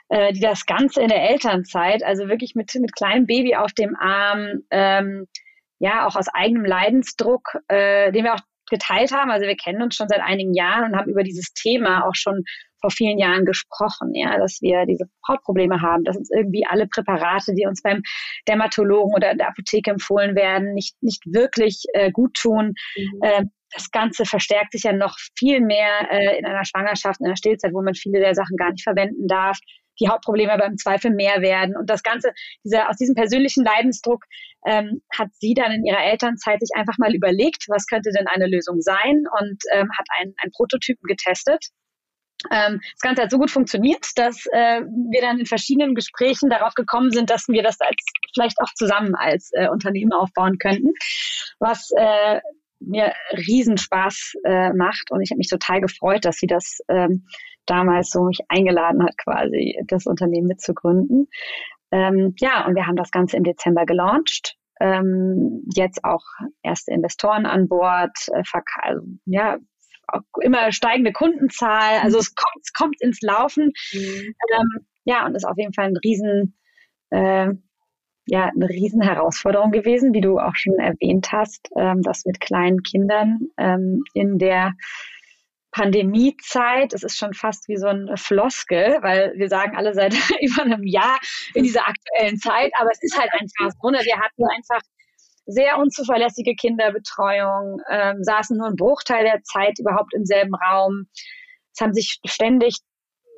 äh, 0.09 0.33
die 0.33 0.40
das 0.40 0.66
Ganze 0.66 1.02
in 1.02 1.09
der 1.09 1.31
Elternzeit, 1.31 2.02
also 2.02 2.28
wirklich 2.28 2.54
mit, 2.54 2.74
mit 2.74 2.94
kleinem 2.94 3.26
Baby 3.26 3.57
auf 3.57 3.72
dem 3.72 3.96
Arm, 3.96 4.62
ähm, 4.70 5.26
ja, 5.78 6.07
auch 6.07 6.16
aus 6.16 6.28
eigenem 6.28 6.64
Leidensdruck, 6.64 7.59
äh, 7.68 8.11
den 8.12 8.24
wir 8.24 8.35
auch 8.35 8.40
geteilt 8.70 9.12
haben. 9.12 9.31
Also 9.31 9.46
wir 9.46 9.57
kennen 9.57 9.83
uns 9.83 9.96
schon 9.96 10.09
seit 10.09 10.20
einigen 10.20 10.54
Jahren 10.54 10.92
und 10.92 10.98
haben 10.98 11.11
über 11.11 11.22
dieses 11.22 11.52
Thema 11.54 12.07
auch 12.07 12.14
schon 12.14 12.44
vor 12.81 12.90
vielen 12.90 13.18
Jahren 13.18 13.44
gesprochen, 13.44 14.14
ja, 14.14 14.38
dass 14.38 14.61
wir 14.61 14.87
diese 14.87 15.07
Hautprobleme 15.26 15.81
haben, 15.81 16.04
dass 16.04 16.16
uns 16.16 16.31
irgendwie 16.31 16.64
alle 16.66 16.87
Präparate, 16.87 17.54
die 17.54 17.66
uns 17.66 17.83
beim 17.83 18.02
Dermatologen 18.46 19.14
oder 19.14 19.33
in 19.33 19.38
der 19.38 19.48
Apotheke 19.48 19.90
empfohlen 19.90 20.37
werden, 20.37 20.74
nicht, 20.74 20.94
nicht 21.02 21.22
wirklich 21.26 21.85
äh, 21.94 22.12
gut 22.12 22.35
tun. 22.35 22.74
Mhm. 22.96 23.20
Äh, 23.22 23.44
das 23.72 23.90
Ganze 23.90 24.24
verstärkt 24.24 24.72
sich 24.72 24.83
ja 24.83 24.92
noch 24.92 25.16
viel 25.37 25.61
mehr 25.61 26.11
äh, 26.11 26.38
in 26.38 26.46
einer 26.46 26.64
Schwangerschaft, 26.64 27.20
in 27.20 27.26
einer 27.26 27.37
Stillzeit, 27.37 27.72
wo 27.72 27.83
man 27.83 27.94
viele 27.94 28.20
der 28.20 28.35
Sachen 28.35 28.57
gar 28.57 28.70
nicht 28.70 28.83
verwenden 28.83 29.26
darf, 29.26 29.59
die 30.00 30.09
Hauptprobleme 30.09 30.52
aber 30.52 30.66
im 30.66 30.76
Zweifel 30.76 31.11
mehr 31.11 31.42
werden. 31.42 31.76
Und 31.76 31.90
das 31.90 32.02
Ganze, 32.02 32.33
dieser, 32.64 32.88
aus 32.88 32.96
diesem 32.96 33.14
persönlichen 33.14 33.64
Leidensdruck 33.64 34.24
ähm, 34.66 35.02
hat 35.16 35.28
sie 35.35 35.54
dann 35.54 35.72
in 35.72 35.85
ihrer 35.85 36.04
Elternzeit 36.04 36.61
sich 36.61 36.70
einfach 36.74 36.98
mal 36.98 37.14
überlegt, 37.14 37.64
was 37.68 37.87
könnte 37.87 38.11
denn 38.16 38.26
eine 38.26 38.46
Lösung 38.46 38.81
sein 38.81 39.24
und 39.40 39.62
ähm, 39.72 39.88
hat 39.98 40.07
einen, 40.18 40.35
einen 40.42 40.52
Prototypen 40.52 41.07
getestet. 41.07 41.64
Ähm, 42.52 42.81
das 42.81 43.00
Ganze 43.00 43.22
hat 43.22 43.31
so 43.33 43.38
gut 43.38 43.50
funktioniert, 43.50 44.07
dass 44.14 44.46
äh, 44.52 44.83
wir 44.83 45.20
dann 45.20 45.40
in 45.40 45.46
verschiedenen 45.46 45.96
Gesprächen 45.96 46.48
darauf 46.48 46.74
gekommen 46.74 47.11
sind, 47.11 47.31
dass 47.31 47.48
wir 47.48 47.62
das 47.64 47.81
als 47.81 47.96
vielleicht 48.33 48.61
auch 48.61 48.72
zusammen 48.74 49.16
als 49.16 49.50
äh, 49.54 49.68
Unternehmen 49.68 50.12
aufbauen 50.12 50.59
könnten, 50.59 50.92
was 51.59 51.90
äh, 51.96 52.40
mir 52.81 53.12
Riesenspaß 53.33 54.35
äh, 54.45 54.73
macht 54.73 55.11
und 55.11 55.21
ich 55.21 55.31
habe 55.31 55.38
mich 55.38 55.49
total 55.49 55.81
gefreut, 55.81 56.25
dass 56.25 56.37
sie 56.37 56.47
das 56.47 56.79
ähm, 56.88 57.27
damals 57.67 58.11
so 58.11 58.25
mich 58.25 58.41
eingeladen 58.49 59.05
hat, 59.05 59.17
quasi 59.19 59.77
das 59.87 60.07
Unternehmen 60.07 60.47
mitzugründen. 60.47 61.29
Ähm, 61.91 62.35
ja, 62.38 62.67
und 62.67 62.75
wir 62.75 62.87
haben 62.87 62.97
das 62.97 63.11
Ganze 63.11 63.37
im 63.37 63.45
Dezember 63.45 63.87
gelauncht. 63.87 64.57
Ähm, 64.81 65.64
jetzt 65.75 66.05
auch 66.05 66.23
erste 66.62 66.93
Investoren 66.93 67.47
an 67.47 67.69
Bord, 67.69 68.17
äh, 68.29 68.43
also, 68.83 69.03
ja, 69.25 69.59
immer 70.41 70.73
steigende 70.73 71.12
Kundenzahl. 71.12 71.99
Also 72.03 72.19
es 72.19 72.35
kommt, 72.35 72.62
es 72.62 72.73
kommt 72.73 73.01
ins 73.01 73.21
Laufen. 73.21 73.73
Mhm. 73.93 74.35
Ähm, 74.53 74.87
ja, 75.05 75.27
und 75.27 75.35
ist 75.35 75.47
auf 75.47 75.57
jeden 75.57 75.73
Fall 75.75 75.87
ein 75.87 75.97
riesen 75.97 76.57
äh, 77.11 77.49
ja 78.29 78.47
eine 78.47 78.69
Riesenherausforderung 78.69 79.71
gewesen, 79.71 80.12
wie 80.14 80.21
du 80.21 80.38
auch 80.38 80.55
schon 80.55 80.79
erwähnt 80.79 81.33
hast, 81.33 81.69
ähm, 81.77 82.03
das 82.03 82.25
mit 82.25 82.41
kleinen 82.41 82.83
Kindern 82.83 83.49
ähm, 83.57 84.05
in 84.14 84.38
der 84.38 84.75
Pandemiezeit, 85.71 86.95
es 86.95 87.03
ist 87.03 87.19
schon 87.19 87.35
fast 87.35 87.69
wie 87.69 87.77
so 87.77 87.87
ein 87.88 88.17
Floskel, 88.17 88.99
weil 89.03 89.33
wir 89.37 89.49
sagen 89.49 89.77
alle 89.77 89.95
seit 89.95 90.12
über 90.41 90.62
einem 90.62 90.85
Jahr 90.85 91.19
in 91.55 91.64
dieser 91.64 91.87
aktuellen 91.87 92.38
Zeit, 92.38 92.73
aber 92.79 92.91
es 92.91 93.03
ist 93.03 93.19
halt 93.19 93.31
einfach 93.33 93.71
so, 93.81 93.91
ne? 93.91 93.99
wir 93.99 94.19
hatten 94.19 94.45
einfach 94.57 94.81
sehr 95.47 95.79
unzuverlässige 95.79 96.55
Kinderbetreuung, 96.55 97.81
ähm, 97.91 98.23
saßen 98.23 98.57
nur 98.57 98.67
einen 98.67 98.77
Bruchteil 98.77 99.25
der 99.25 99.43
Zeit 99.43 99.79
überhaupt 99.79 100.14
im 100.14 100.27
selben 100.27 100.55
Raum. 100.55 101.07
Es 101.73 101.81
haben 101.81 101.95
sich 101.95 102.19
ständig 102.27 102.79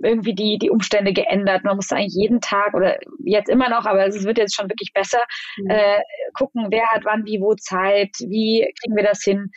irgendwie 0.03 0.35
die, 0.35 0.59
die 0.59 0.71
Umstände 0.71 1.13
geändert. 1.13 1.65
Man 1.65 1.77
musste 1.77 1.97
eigentlich 1.97 2.15
jeden 2.15 2.41
Tag 2.41 2.75
oder 2.75 2.99
jetzt 3.25 3.49
immer 3.49 3.69
noch, 3.69 3.87
aber 3.87 4.07
es 4.07 4.25
wird 4.25 4.39
jetzt 4.39 4.55
schon 4.55 4.69
wirklich 4.69 4.93
besser, 4.93 5.23
mhm. 5.59 5.71
äh, 5.71 6.01
gucken, 6.35 6.69
wer 6.71 6.87
hat 6.89 7.05
wann, 7.05 7.25
wie, 7.25 7.41
wo 7.41 7.55
Zeit, 7.55 8.11
wie 8.21 8.73
kriegen 8.81 8.97
wir 8.97 9.05
das 9.05 9.23
hin. 9.23 9.51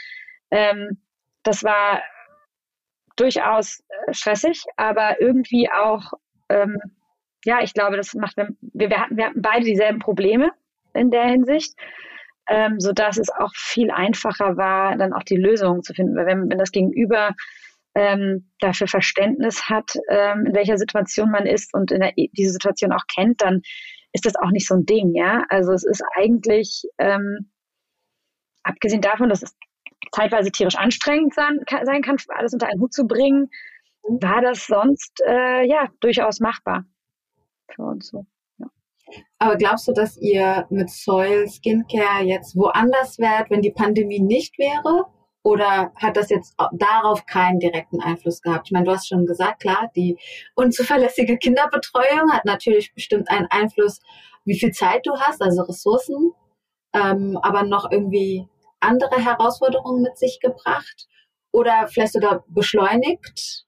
Ähm, 0.52 1.02
das 1.44 1.64
war 1.64 2.02
durchaus 3.16 3.84
äh, 4.08 4.14
stressig, 4.14 4.64
aber 4.76 5.22
irgendwie 5.22 5.70
auch, 5.72 6.14
ähm, 6.50 6.78
ja, 7.46 7.62
ich 7.62 7.74
glaube, 7.74 7.98
das 7.98 8.14
macht, 8.14 8.38
wir, 8.38 8.90
wir, 8.90 9.00
hatten, 9.00 9.18
wir 9.18 9.26
hatten 9.28 9.42
beide 9.42 9.66
dieselben 9.66 10.00
Probleme 10.00 10.52
in 10.94 11.12
der 11.12 11.26
Hinsicht, 11.26 11.74
ähm, 12.50 12.80
so 12.80 12.92
dass 12.92 13.18
es 13.18 13.30
auch 13.30 13.52
viel 13.56 13.92
einfacher 13.92 14.58
war, 14.58 14.98
dann 14.98 15.14
auch 15.14 15.24
die 15.24 15.38
Lösung 15.38 15.84
zu 15.84 15.94
finden. 15.94 16.16
Weil 16.16 16.26
wenn, 16.26 16.50
wenn 16.50 16.58
das 16.58 16.72
Gegenüber 16.72 17.34
ähm, 17.96 18.52
dafür 18.60 18.88
Verständnis 18.88 19.70
hat, 19.70 19.92
ähm, 20.10 20.46
in 20.48 20.54
welcher 20.54 20.78
Situation 20.78 21.32
man 21.32 21.46
ist 21.46 21.74
und 21.74 21.92
in 21.92 22.02
der, 22.02 22.14
diese 22.16 22.52
Situation 22.52 22.92
auch 22.92 23.06
kennt, 23.14 23.42
dann 23.42 23.62
ist 24.14 24.26
das 24.26 24.36
auch 24.36 24.52
nicht 24.52 24.68
so 24.68 24.76
ein 24.76 24.86
Ding, 24.86 25.16
ja. 25.16 25.44
Also 25.50 25.74
es 25.74 25.84
ist 25.84 26.04
eigentlich, 26.16 26.84
ähm, 27.00 27.52
abgesehen 28.64 29.02
davon, 29.02 29.30
dass 29.30 29.44
es 29.44 29.56
zeitweise 30.12 30.52
tierisch 30.52 30.76
anstrengend 30.76 31.34
sein, 31.34 31.60
sein 31.84 32.02
kann, 32.02 32.18
alles 32.30 32.54
unter 32.54 32.68
einen 32.68 32.82
Hut 32.82 32.94
zu 32.94 33.08
bringen, 33.08 33.50
war 34.04 34.42
das 34.42 34.68
sonst 34.68 35.22
äh, 35.26 35.68
ja 35.68 35.90
durchaus 36.00 36.40
machbar 36.40 36.86
für 37.74 37.84
uns 37.84 38.10
so. 38.10 38.26
Ja. 38.58 38.68
Aber 39.40 39.56
glaubst 39.56 39.88
du, 39.88 39.94
dass 39.94 40.18
ihr 40.18 40.68
mit 40.70 40.90
Soil 40.90 41.48
Skincare 41.48 42.24
jetzt 42.24 42.56
woanders 42.56 43.18
wärt, 43.18 43.50
wenn 43.50 43.62
die 43.62 43.72
Pandemie 43.72 44.20
nicht 44.20 44.58
wäre? 44.58 45.06
Oder 45.44 45.92
hat 45.96 46.16
das 46.16 46.30
jetzt 46.30 46.56
darauf 46.72 47.26
keinen 47.26 47.60
direkten 47.60 48.02
Einfluss 48.02 48.42
gehabt? 48.42 48.68
Ich 48.68 48.72
meine, 48.72 48.86
du 48.86 48.92
hast 48.92 49.10
schon 49.10 49.26
gesagt, 49.26 49.62
klar, 49.62 49.92
die 49.96 50.18
unzuverlässige 50.56 51.38
Kinderbetreuung 51.38 52.32
hat 52.32 52.46
natürlich 52.46 52.94
bestimmt 52.94 53.30
einen 53.30 53.48
Einfluss, 53.50 54.00
wie 54.46 54.58
viel 54.58 54.72
Zeit 54.72 55.06
du 55.06 55.20
hast, 55.20 55.42
also 55.42 55.64
Ressourcen, 55.64 56.32
ähm, 56.94 57.38
aber 57.42 57.64
noch 57.64 57.92
irgendwie 57.92 58.48
andere 58.80 59.18
Herausforderungen 59.24 60.02
mit 60.02 60.18
sich 60.18 60.40
gebracht 60.40 61.08
oder 61.52 61.88
vielleicht 61.88 62.14
sogar 62.14 62.44
beschleunigt? 62.48 63.66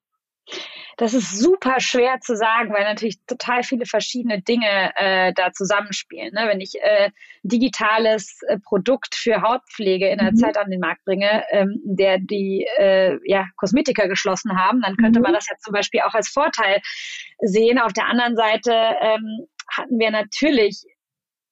Das 0.97 1.13
ist 1.13 1.37
super 1.39 1.79
schwer 1.79 2.19
zu 2.21 2.37
sagen, 2.37 2.71
weil 2.71 2.83
natürlich 2.85 3.19
total 3.27 3.63
viele 3.63 3.85
verschiedene 3.85 4.41
Dinge 4.41 4.91
äh, 4.95 5.33
da 5.33 5.51
zusammenspielen. 5.51 6.33
Ne? 6.33 6.47
Wenn 6.47 6.61
ich 6.61 6.75
äh, 6.81 7.11
digitales 7.43 8.39
äh, 8.47 8.59
Produkt 8.59 9.15
für 9.15 9.41
Hautpflege 9.41 10.07
in 10.07 10.19
der 10.19 10.31
mhm. 10.31 10.37
Zeit 10.37 10.57
an 10.57 10.69
den 10.69 10.79
Markt 10.79 11.03
bringe, 11.03 11.43
ähm, 11.51 11.81
der 11.83 12.19
die 12.19 12.65
äh, 12.77 13.17
ja, 13.25 13.45
Kosmetiker 13.57 14.07
geschlossen 14.07 14.57
haben, 14.57 14.81
dann 14.81 14.95
könnte 14.95 15.19
mhm. 15.19 15.23
man 15.23 15.33
das 15.33 15.47
ja 15.49 15.57
zum 15.59 15.73
Beispiel 15.73 16.01
auch 16.01 16.13
als 16.13 16.29
Vorteil 16.29 16.79
sehen. 17.39 17.79
Auf 17.79 17.91
der 17.91 18.07
anderen 18.07 18.37
Seite 18.37 18.71
ähm, 19.01 19.47
hatten 19.69 19.99
wir 19.99 20.11
natürlich 20.11 20.83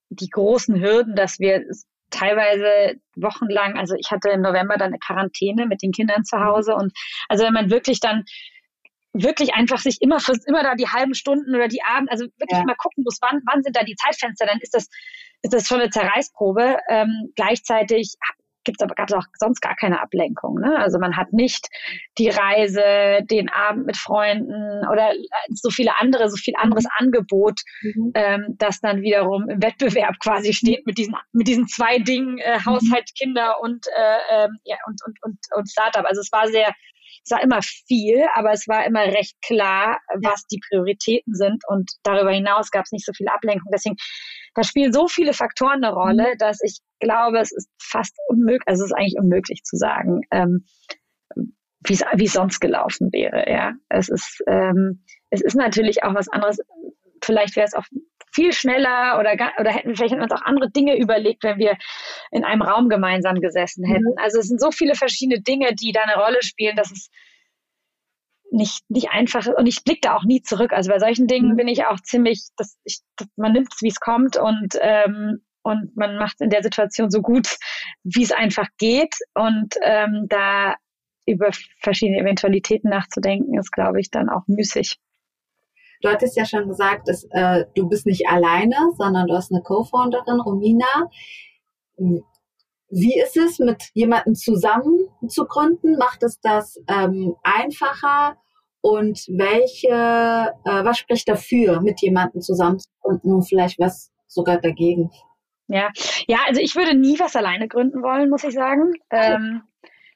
die 0.10 0.29
großen 0.29 0.79
Hürden, 0.79 1.15
dass 1.15 1.39
wir 1.39 1.65
teilweise 2.13 2.99
wochenlang, 3.15 3.77
also 3.77 3.95
ich 3.95 4.12
hatte 4.12 4.29
im 4.29 4.41
November 4.41 4.77
dann 4.77 4.89
eine 4.89 4.99
Quarantäne 4.99 5.65
mit 5.65 5.82
den 5.82 5.91
Kindern 5.91 6.23
zu 6.23 6.39
Hause 6.39 6.75
und 6.75 6.93
also 7.27 7.43
wenn 7.43 7.53
man 7.53 7.71
wirklich 7.71 7.99
dann 7.99 8.23
wirklich 9.13 9.54
einfach 9.54 9.80
sich 9.80 10.02
immer 10.02 10.17
immer 10.47 10.63
da 10.63 10.76
die 10.76 10.88
halben 10.88 11.13
Stunden 11.13 11.56
oder 11.56 11.67
die 11.67 11.84
Abend, 11.84 12.12
also 12.12 12.26
wirklich 12.26 12.60
ja. 12.60 12.63
mal 12.63 12.76
gucken 12.76 13.04
muss, 13.04 13.19
wann, 13.21 13.41
wann 13.45 13.63
sind 13.63 13.76
da 13.76 13.84
die 13.84 13.95
Zeitfenster, 13.95 14.45
dann 14.45 14.60
ist 14.60 14.73
das, 14.73 14.89
ist 15.41 15.54
das 15.54 15.67
schon 15.67 15.80
eine 15.80 15.89
Zerreißprobe. 15.89 16.78
Ähm, 16.89 17.32
gleichzeitig 17.36 18.15
gibt's 18.63 18.82
aber 18.82 18.95
gab 18.95 19.10
es 19.10 19.15
auch 19.15 19.26
sonst 19.38 19.62
gar 19.62 19.76
keine 19.76 20.02
Ablenkung. 20.02 20.60
Ne? 20.60 20.78
Also 20.78 20.99
man 20.99 21.15
hat 21.17 21.34
nicht 21.34 21.67
die 22.17 22.30
Reise, 22.30 23.21
den 23.30 23.49
Abend 23.49 23.86
mit 23.86 23.97
Freunden 23.97 24.88
oder 24.91 25.13
so 25.49 25.69
viele 25.69 25.97
andere, 25.99 26.30
so 26.30 26.38
viel 26.38 26.54
anderes 26.58 26.86
mhm. 26.86 27.06
Angebot, 27.06 27.60
mhm. 27.82 28.12
ähm, 28.15 28.56
das 28.58 28.80
dann 28.80 29.02
wiederum 29.02 29.49
im 29.49 29.62
Wettbewerb 29.62 30.19
quasi 30.19 30.54
steht 30.54 30.86
mit 30.86 30.97
diesen 30.97 31.15
mit 31.32 31.47
diesen 31.47 31.67
zwei 31.67 31.99
Dingen 31.99 32.38
äh, 32.38 32.58
mhm. 32.58 32.65
Haushalt, 32.65 33.12
Kinder 33.17 33.62
und 33.62 33.86
äh, 33.88 34.45
ähm, 34.45 34.58
ja 34.63 34.78
und 34.88 35.02
und 35.06 35.17
und 35.23 35.38
und 35.56 35.69
Startup. 35.69 36.06
Also 36.06 36.21
es 36.21 36.32
war 36.32 36.47
sehr 36.47 36.73
es 37.25 37.31
war 37.31 37.41
immer 37.41 37.62
viel, 37.62 38.25
aber 38.33 38.51
es 38.51 38.67
war 38.67 38.86
immer 38.86 39.01
recht 39.01 39.36
klar, 39.45 39.99
was 40.21 40.45
die 40.47 40.59
Prioritäten 40.69 41.33
sind. 41.33 41.63
Und 41.67 41.91
darüber 42.03 42.31
hinaus 42.31 42.69
gab 42.69 42.83
es 42.83 42.91
nicht 42.91 43.05
so 43.05 43.13
viel 43.13 43.27
Ablenkung. 43.27 43.69
Deswegen, 43.73 43.95
da 44.55 44.63
spielen 44.63 44.91
so 44.91 45.07
viele 45.07 45.33
Faktoren 45.33 45.83
eine 45.83 45.93
Rolle, 45.93 46.33
mhm. 46.33 46.38
dass 46.38 46.59
ich 46.62 46.79
glaube, 46.99 47.39
es 47.39 47.51
ist 47.51 47.69
fast 47.81 48.15
unmöglich, 48.27 48.67
also 48.67 48.83
es 48.83 48.91
ist 48.91 48.97
eigentlich 48.97 49.17
unmöglich 49.17 49.63
zu 49.63 49.77
sagen, 49.77 50.21
ähm, 50.31 50.65
wie 51.86 52.25
es 52.25 52.33
sonst 52.33 52.59
gelaufen 52.59 53.09
wäre. 53.12 53.49
Ja, 53.49 53.73
es 53.89 54.09
ist, 54.09 54.41
ähm, 54.47 55.03
es 55.29 55.41
ist 55.41 55.55
natürlich 55.55 56.03
auch 56.03 56.15
was 56.15 56.29
anderes. 56.29 56.59
Vielleicht 57.23 57.55
wäre 57.55 57.65
es 57.65 57.73
auch 57.73 57.86
viel 58.33 58.51
schneller 58.51 59.19
oder, 59.19 59.33
oder 59.59 59.71
hätten 59.71 59.95
vielleicht 59.95 60.15
uns 60.15 60.31
auch 60.31 60.41
andere 60.41 60.71
Dinge 60.71 60.97
überlegt, 60.97 61.43
wenn 61.43 61.59
wir 61.59 61.77
in 62.31 62.43
einem 62.43 62.62
Raum 62.62 62.89
gemeinsam 62.89 63.39
gesessen 63.39 63.86
hätten. 63.86 64.12
Mhm. 64.12 64.17
Also 64.17 64.39
es 64.39 64.47
sind 64.47 64.59
so 64.59 64.71
viele 64.71 64.95
verschiedene 64.95 65.41
Dinge, 65.41 65.75
die 65.75 65.91
da 65.91 66.01
eine 66.01 66.21
Rolle 66.21 66.41
spielen, 66.41 66.75
dass 66.75 66.91
es 66.91 67.09
nicht, 68.51 68.83
nicht 68.89 69.09
einfach 69.09 69.47
und 69.47 69.65
ich 69.65 69.83
blicke 69.83 70.01
da 70.01 70.15
auch 70.15 70.23
nie 70.23 70.41
zurück. 70.41 70.73
Also 70.73 70.91
bei 70.91 70.99
solchen 70.99 71.27
Dingen 71.27 71.53
mhm. 71.53 71.57
bin 71.57 71.67
ich 71.67 71.86
auch 71.86 71.99
ziemlich, 72.01 72.43
dass 72.57 72.77
ich, 72.83 72.99
dass 73.15 73.27
man 73.36 73.53
nimmt 73.53 73.69
es, 73.73 73.81
wie 73.81 73.89
es 73.89 73.99
kommt 73.99 74.38
und 74.38 74.77
ähm, 74.81 75.41
und 75.63 75.95
man 75.95 76.17
macht 76.17 76.36
es 76.36 76.41
in 76.41 76.49
der 76.49 76.62
Situation 76.62 77.09
so 77.09 77.21
gut, 77.21 77.57
wie 78.03 78.23
es 78.23 78.33
einfach 78.33 78.67
geht. 78.77 79.15
Und 79.33 79.75
ähm, 79.81 80.25
da 80.27 80.75
über 81.25 81.51
verschiedene 81.79 82.19
Eventualitäten 82.19 82.89
nachzudenken, 82.89 83.57
ist, 83.57 83.71
glaube 83.71 84.01
ich, 84.01 84.12
dann 84.12 84.29
auch 84.29 84.43
müßig. 84.47 84.99
Du 86.03 86.09
hattest 86.09 86.35
ja 86.35 86.45
schon 86.45 86.67
gesagt, 86.67 87.07
dass, 87.07 87.23
äh, 87.31 87.63
du 87.75 87.87
bist 87.87 88.05
nicht 88.05 88.27
alleine, 88.27 88.75
sondern 88.97 89.25
du 89.25 89.35
hast 89.35 89.53
eine 89.53 89.61
Co-Founderin, 89.61 90.41
Romina. 90.41 91.09
Wie 92.89 93.19
ist 93.19 93.37
es, 93.37 93.57
mit 93.59 93.89
jemandem 93.93 94.35
zusammen 94.35 95.07
zu 95.29 95.45
gründen? 95.45 95.97
Macht 95.97 96.21
es 96.23 96.41
das 96.41 96.77
ähm, 96.89 97.35
einfacher? 97.41 98.35
Und 98.81 99.25
welche, 99.29 99.87
äh, 99.87 100.83
was 100.83 100.97
spricht 100.97 101.29
dafür, 101.29 101.79
mit 101.79 102.01
jemandem 102.01 102.41
zusammen 102.41 102.79
zu 102.79 102.89
gründen 103.01 103.33
und 103.35 103.47
vielleicht 103.47 103.79
was 103.79 104.11
sogar 104.27 104.59
dagegen? 104.59 105.09
Ja, 105.67 105.89
ja, 106.27 106.39
also 106.45 106.59
ich 106.59 106.75
würde 106.75 106.95
nie 106.95 107.17
was 107.17 107.37
alleine 107.37 107.69
gründen 107.69 108.03
wollen, 108.03 108.29
muss 108.29 108.43
ich 108.43 108.53
sagen. 108.53 108.91
Ähm, 109.09 109.61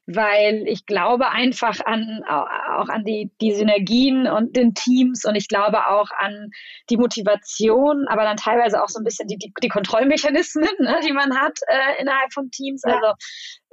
weil 0.08 0.63
ich 0.67 0.86
glaube 0.86 1.30
einfach 1.30 1.80
an 1.86 2.24
auch 2.24 2.88
an 2.88 3.04
die, 3.04 3.30
die 3.41 3.54
Synergien 3.54 4.26
und 4.26 4.56
den 4.56 4.74
Teams 4.74 5.26
und 5.26 5.36
ich 5.36 5.50
glaube 5.50 5.88
auch 5.88 6.10
an 6.17 6.50
die 6.89 6.96
Motivation, 6.96 8.08
aber 8.08 8.24
dann 8.24 8.38
teilweise 8.38 8.82
auch 8.82 8.88
so 8.88 9.00
ein 9.00 9.04
bisschen 9.04 9.28
die, 9.28 9.38
die, 9.38 9.52
die 9.62 9.67
Kontrollmechanismen, 9.67 10.70
ne, 10.80 11.00
die 11.06 11.12
man 11.12 11.38
hat 11.38 11.60
äh, 11.67 12.02
innerhalb 12.02 12.32
von 12.34 12.50
Teams. 12.52 12.82
Ja. 12.86 12.96
Also 12.96 13.13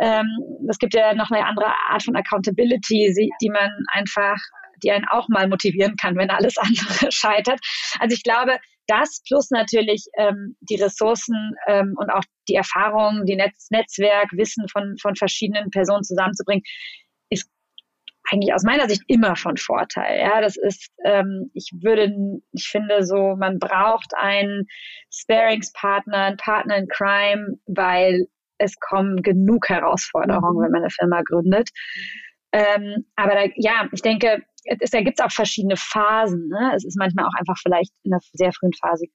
ähm, 0.01 0.27
es 0.69 0.79
gibt 0.79 0.95
ja 0.95 1.15
noch 1.15 1.31
eine 1.31 1.47
andere 1.47 1.73
Art 1.89 2.03
von 2.03 2.17
Accountability, 2.17 3.31
die 3.41 3.51
man 3.51 3.71
einfach 3.93 4.37
die 4.85 4.91
einen 4.91 5.07
auch 5.07 5.29
mal 5.29 5.49
motivieren 5.49 5.97
kann, 5.97 6.17
wenn 6.17 6.31
alles 6.31 6.57
andere 6.59 7.11
scheitert. 7.11 7.61
Also 7.99 8.15
ich 8.15 8.23
glaube, 8.23 8.59
das 8.87 9.23
plus 9.27 9.51
natürlich 9.51 10.05
ähm, 10.19 10.57
die 10.61 10.77
Ressourcen 10.77 11.55
ähm, 11.67 11.95
und 11.97 12.11
auch 12.11 12.25
die 12.49 12.55
Erfahrungen, 12.55 13.25
die 13.25 13.37
Netz 13.37 13.69
Netzwerk, 13.71 14.29
Wissen 14.33 14.69
von, 14.69 14.97
von 15.01 15.17
verschiedenen 15.17 15.71
Personen 15.71 16.03
zusammenzubringen, 16.03 16.63
ist 17.31 17.49
eigentlich 18.31 18.53
aus 18.53 18.63
meiner 18.63 18.89
Sicht 18.89 19.03
immer 19.07 19.37
von 19.37 19.57
Vorteil. 19.57 20.21
Ja, 20.21 20.41
das 20.41 20.57
ist, 20.57 20.91
ähm, 21.05 21.51
ich 21.55 21.71
würde, 21.81 22.13
ich 22.53 22.69
finde 22.69 23.05
so, 23.05 23.37
man 23.37 23.59
braucht 23.59 24.15
einen 24.17 24.67
Sparingspartner, 25.11 26.19
einen 26.19 26.37
Partner 26.37 26.77
in 26.77 26.89
Crime, 26.89 27.59
weil 27.67 28.27
es 28.59 28.75
kommen 28.81 29.23
genug 29.23 29.69
Herausforderungen, 29.69 30.63
wenn 30.63 30.71
man 30.71 30.83
eine 30.83 30.91
Firma 30.91 31.23
gründet. 31.23 31.71
Ähm, 32.53 33.07
aber 33.17 33.35
da, 33.35 33.45
ja, 33.57 33.89
ich 33.93 34.03
denke, 34.03 34.43
es, 34.65 34.91
da 34.91 35.01
gibt 35.01 35.19
es 35.19 35.25
auch 35.25 35.33
verschiedene 35.33 35.77
Phasen. 35.77 36.49
Ne? 36.49 36.73
Es 36.75 36.85
ist 36.85 36.99
manchmal 36.99 37.27
auch 37.27 37.39
einfach 37.39 37.57
vielleicht 37.63 37.93
in 38.03 38.13
einer 38.13 38.21
sehr 38.33 38.53
frühen 38.53 38.73
Phase 38.73 39.07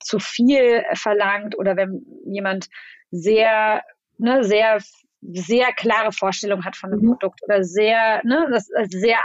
zu 0.00 0.18
viel 0.18 0.84
verlangt 0.94 1.56
oder 1.58 1.76
wenn 1.76 2.04
jemand 2.26 2.68
sehr, 3.10 3.82
ne, 4.18 4.42
sehr, 4.44 4.78
sehr 5.20 5.72
klare 5.72 6.12
Vorstellung 6.12 6.64
hat 6.64 6.76
von 6.76 6.92
einem 6.92 7.02
mhm. 7.02 7.06
Produkt 7.10 7.40
oder 7.44 7.62
sehr, 7.62 8.20
ne, 8.24 8.48
das 8.50 8.68
sehr 8.90 9.18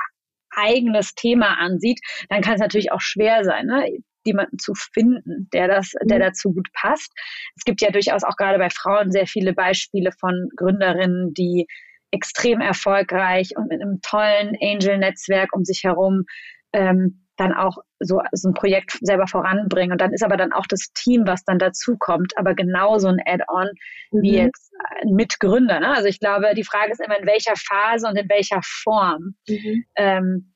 eigenes 0.51 1.13
Thema 1.15 1.57
ansieht, 1.59 1.99
dann 2.29 2.41
kann 2.41 2.55
es 2.55 2.61
natürlich 2.61 2.91
auch 2.91 3.01
schwer 3.01 3.43
sein, 3.43 3.65
ne? 3.65 3.85
jemanden 4.23 4.59
zu 4.59 4.73
finden, 4.75 5.47
der 5.53 5.67
das, 5.67 5.93
der 6.03 6.17
mhm. 6.17 6.23
dazu 6.23 6.53
gut 6.53 6.67
passt. 6.73 7.11
Es 7.55 7.63
gibt 7.63 7.81
ja 7.81 7.91
durchaus 7.91 8.23
auch 8.23 8.35
gerade 8.35 8.59
bei 8.59 8.69
Frauen 8.69 9.11
sehr 9.11 9.25
viele 9.25 9.53
Beispiele 9.53 10.11
von 10.11 10.49
Gründerinnen, 10.57 11.33
die 11.33 11.65
extrem 12.11 12.61
erfolgreich 12.61 13.51
und 13.55 13.67
mit 13.69 13.81
einem 13.81 14.01
tollen 14.01 14.55
Angel-Netzwerk 14.61 15.49
um 15.53 15.65
sich 15.65 15.83
herum 15.83 16.25
ähm, 16.73 17.27
dann 17.37 17.53
auch 17.53 17.77
so, 17.99 18.21
so 18.31 18.49
ein 18.49 18.53
Projekt 18.53 18.97
selber 19.01 19.27
voranbringen. 19.27 19.91
Und 19.91 20.01
dann 20.01 20.13
ist 20.13 20.23
aber 20.23 20.37
dann 20.37 20.53
auch 20.53 20.65
das 20.65 20.91
Team, 20.93 21.23
was 21.25 21.43
dann 21.43 21.59
dazu 21.59 21.95
kommt, 21.97 22.33
aber 22.37 22.55
genauso 22.55 23.07
ein 23.07 23.21
Add-on 23.25 23.69
mhm. 24.11 24.21
wie 24.21 24.37
jetzt 24.37 24.73
ein 25.01 25.13
Mitgründer. 25.13 25.79
Ne? 25.79 25.95
Also 25.95 26.07
ich 26.07 26.19
glaube, 26.19 26.53
die 26.55 26.63
Frage 26.63 26.91
ist 26.91 27.01
immer, 27.01 27.19
in 27.19 27.27
welcher 27.27 27.55
Phase 27.55 28.07
und 28.07 28.17
in 28.17 28.29
welcher 28.29 28.61
Form 28.63 29.35
mhm. 29.47 29.85
ähm, 29.95 30.53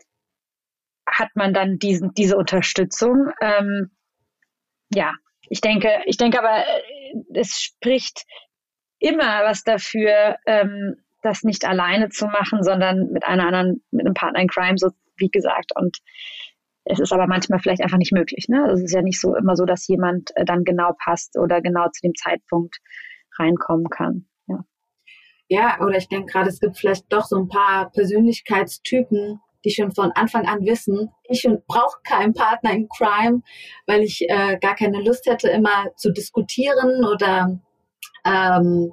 hat 1.08 1.30
man 1.36 1.54
dann 1.54 1.78
diesen, 1.78 2.14
diese 2.14 2.38
Unterstützung. 2.38 3.30
Ähm, 3.42 3.92
ja, 4.94 5.14
ich 5.50 5.62
denke, 5.62 6.02
ich 6.06 6.18
denke 6.18 6.40
aber, 6.40 6.66
äh, 6.66 7.24
es 7.34 7.62
spricht 7.62 8.24
immer 9.00 9.44
was 9.44 9.64
dafür, 9.64 10.38
ähm, 10.46 10.96
das 11.21 11.43
nicht 11.43 11.65
alleine 11.65 12.10
zu 12.10 12.27
machen, 12.27 12.63
sondern 12.63 13.12
mit 13.12 13.25
einer 13.25 13.47
anderen, 13.47 13.84
mit 13.91 14.05
einem 14.05 14.13
Partner 14.13 14.41
in 14.41 14.47
Crime, 14.47 14.77
so 14.77 14.89
wie 15.17 15.29
gesagt. 15.29 15.71
Und 15.75 15.97
es 16.86 16.99
ist 16.99 17.13
aber 17.13 17.27
manchmal 17.27 17.60
vielleicht 17.60 17.81
einfach 17.81 17.97
nicht 17.97 18.13
möglich. 18.13 18.47
Ne? 18.47 18.63
Also 18.63 18.75
es 18.75 18.86
ist 18.86 18.93
ja 18.93 19.01
nicht 19.01 19.19
so 19.19 19.36
immer 19.36 19.55
so, 19.55 19.65
dass 19.65 19.88
jemand 19.88 20.31
äh, 20.36 20.45
dann 20.45 20.63
genau 20.63 20.93
passt 21.03 21.38
oder 21.38 21.62
genau 21.62 21.86
zu 21.89 22.01
dem 22.01 22.15
Zeitpunkt 22.15 22.77
reinkommen 23.38 23.89
kann. 23.89 24.27
Ja, 24.47 24.60
ja 25.47 25.79
oder 25.81 25.97
ich 25.97 26.10
denke 26.10 26.31
gerade, 26.31 26.49
es 26.49 26.60
gibt 26.60 26.77
vielleicht 26.77 27.12
doch 27.13 27.25
so 27.25 27.38
ein 27.38 27.47
paar 27.47 27.91
Persönlichkeitstypen, 27.91 29.39
die 29.63 29.71
schon 29.71 29.91
von 29.91 30.12
Anfang 30.15 30.47
an 30.47 30.65
wissen, 30.65 31.10
ich 31.29 31.47
brauche 31.67 31.99
keinen 32.03 32.34
Partner 32.34 32.71
in 32.71 32.89
Crime, 32.89 33.43
weil 33.86 34.01
ich 34.01 34.25
äh, 34.27 34.57
gar 34.60 34.75
keine 34.75 35.03
Lust 35.03 35.27
hätte, 35.27 35.49
immer 35.49 35.86
zu 35.95 36.12
diskutieren 36.12 37.05
oder 37.05 37.60
ähm, 38.25 38.91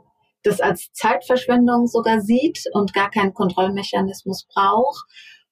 das 0.48 0.60
als 0.60 0.92
Zeitverschwendung 0.92 1.86
sogar 1.86 2.20
sieht 2.20 2.64
und 2.72 2.94
gar 2.94 3.10
keinen 3.10 3.34
Kontrollmechanismus 3.34 4.46
braucht. 4.52 5.04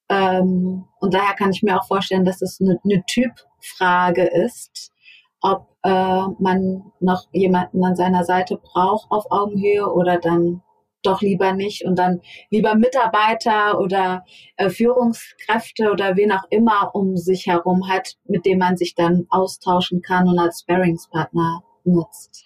Ähm, 0.09 0.85
und 1.01 1.15
daher 1.15 1.35
kann 1.35 1.51
ich 1.51 1.63
mir 1.63 1.77
auch 1.77 1.87
vorstellen, 1.87 2.25
dass 2.25 2.43
es 2.43 2.61
eine, 2.61 2.79
eine 2.85 3.05
Typfrage 3.07 4.25
ist, 4.25 4.93
ob 5.41 5.69
äh, 5.83 6.25
man 6.39 6.93
noch 7.01 7.25
jemanden 7.33 7.85
an 7.85 7.97
seiner 7.97 8.25
Seite 8.25 8.57
braucht 8.57 9.11
auf 9.11 9.31
Augenhöhe 9.31 9.87
oder 9.93 10.19
dann 10.19 10.63
doch 11.03 11.21
lieber 11.21 11.53
nicht 11.53 11.85
und 11.85 11.99
dann 11.99 12.21
lieber 12.51 12.75
Mitarbeiter 12.75 13.79
oder 13.79 14.25
äh, 14.57 14.71
Führungskräfte 14.71 15.93
oder 15.93 16.17
wen 16.17 16.33
auch 16.33 16.45
immer 16.51 16.95
um 16.95 17.17
sich 17.17 17.47
herum 17.47 17.89
hat, 17.89 18.15
mit 18.25 18.45
dem 18.45 18.59
man 18.59 18.77
sich 18.77 18.95
dann 18.95 19.27
austauschen 19.31 20.03
kann 20.03 20.29
und 20.29 20.39
als 20.39 20.61
Sparingspartner 20.61 21.63
nutzt. 21.85 22.45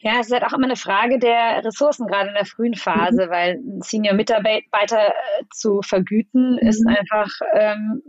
Ja, 0.00 0.20
es 0.20 0.26
ist 0.26 0.32
halt 0.32 0.44
auch 0.44 0.52
immer 0.52 0.66
eine 0.66 0.76
Frage 0.76 1.18
der 1.18 1.64
Ressourcen, 1.64 2.06
gerade 2.06 2.28
in 2.28 2.34
der 2.34 2.44
frühen 2.44 2.74
Phase, 2.74 3.26
mhm. 3.26 3.30
weil 3.30 3.60
Senior-Mitarbeiter 3.80 5.08
äh, 5.08 5.44
zu 5.50 5.80
vergüten 5.82 6.52
mhm. 6.52 6.68
ist 6.68 6.86
einfach 6.86 7.28
ähm, 7.54 8.02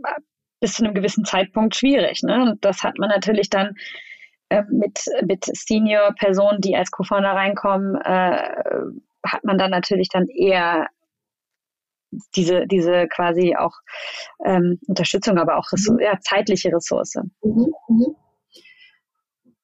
bis 0.60 0.74
zu 0.74 0.84
einem 0.84 0.94
gewissen 0.94 1.24
Zeitpunkt 1.24 1.76
schwierig. 1.76 2.22
Ne? 2.22 2.42
Und 2.42 2.64
das 2.64 2.82
hat 2.82 2.98
man 2.98 3.08
natürlich 3.08 3.48
dann 3.50 3.74
äh, 4.48 4.62
mit, 4.70 5.04
mit 5.26 5.44
Senior-Personen, 5.44 6.60
die 6.60 6.76
als 6.76 6.90
Co-Founder 6.90 7.32
reinkommen, 7.32 7.96
äh, 7.96 8.54
hat 9.26 9.44
man 9.44 9.58
dann 9.58 9.70
natürlich 9.70 10.08
dann 10.08 10.26
eher 10.28 10.88
diese, 12.34 12.66
diese 12.66 13.06
quasi 13.08 13.56
auch 13.56 13.74
ähm, 14.44 14.78
Unterstützung, 14.86 15.38
aber 15.38 15.58
auch 15.58 15.70
Ressource, 15.72 15.98
mhm. 15.98 16.04
ja, 16.04 16.18
zeitliche 16.20 16.72
Ressource. 16.72 17.14
Mhm. 17.42 17.72
Mhm. 17.88 18.16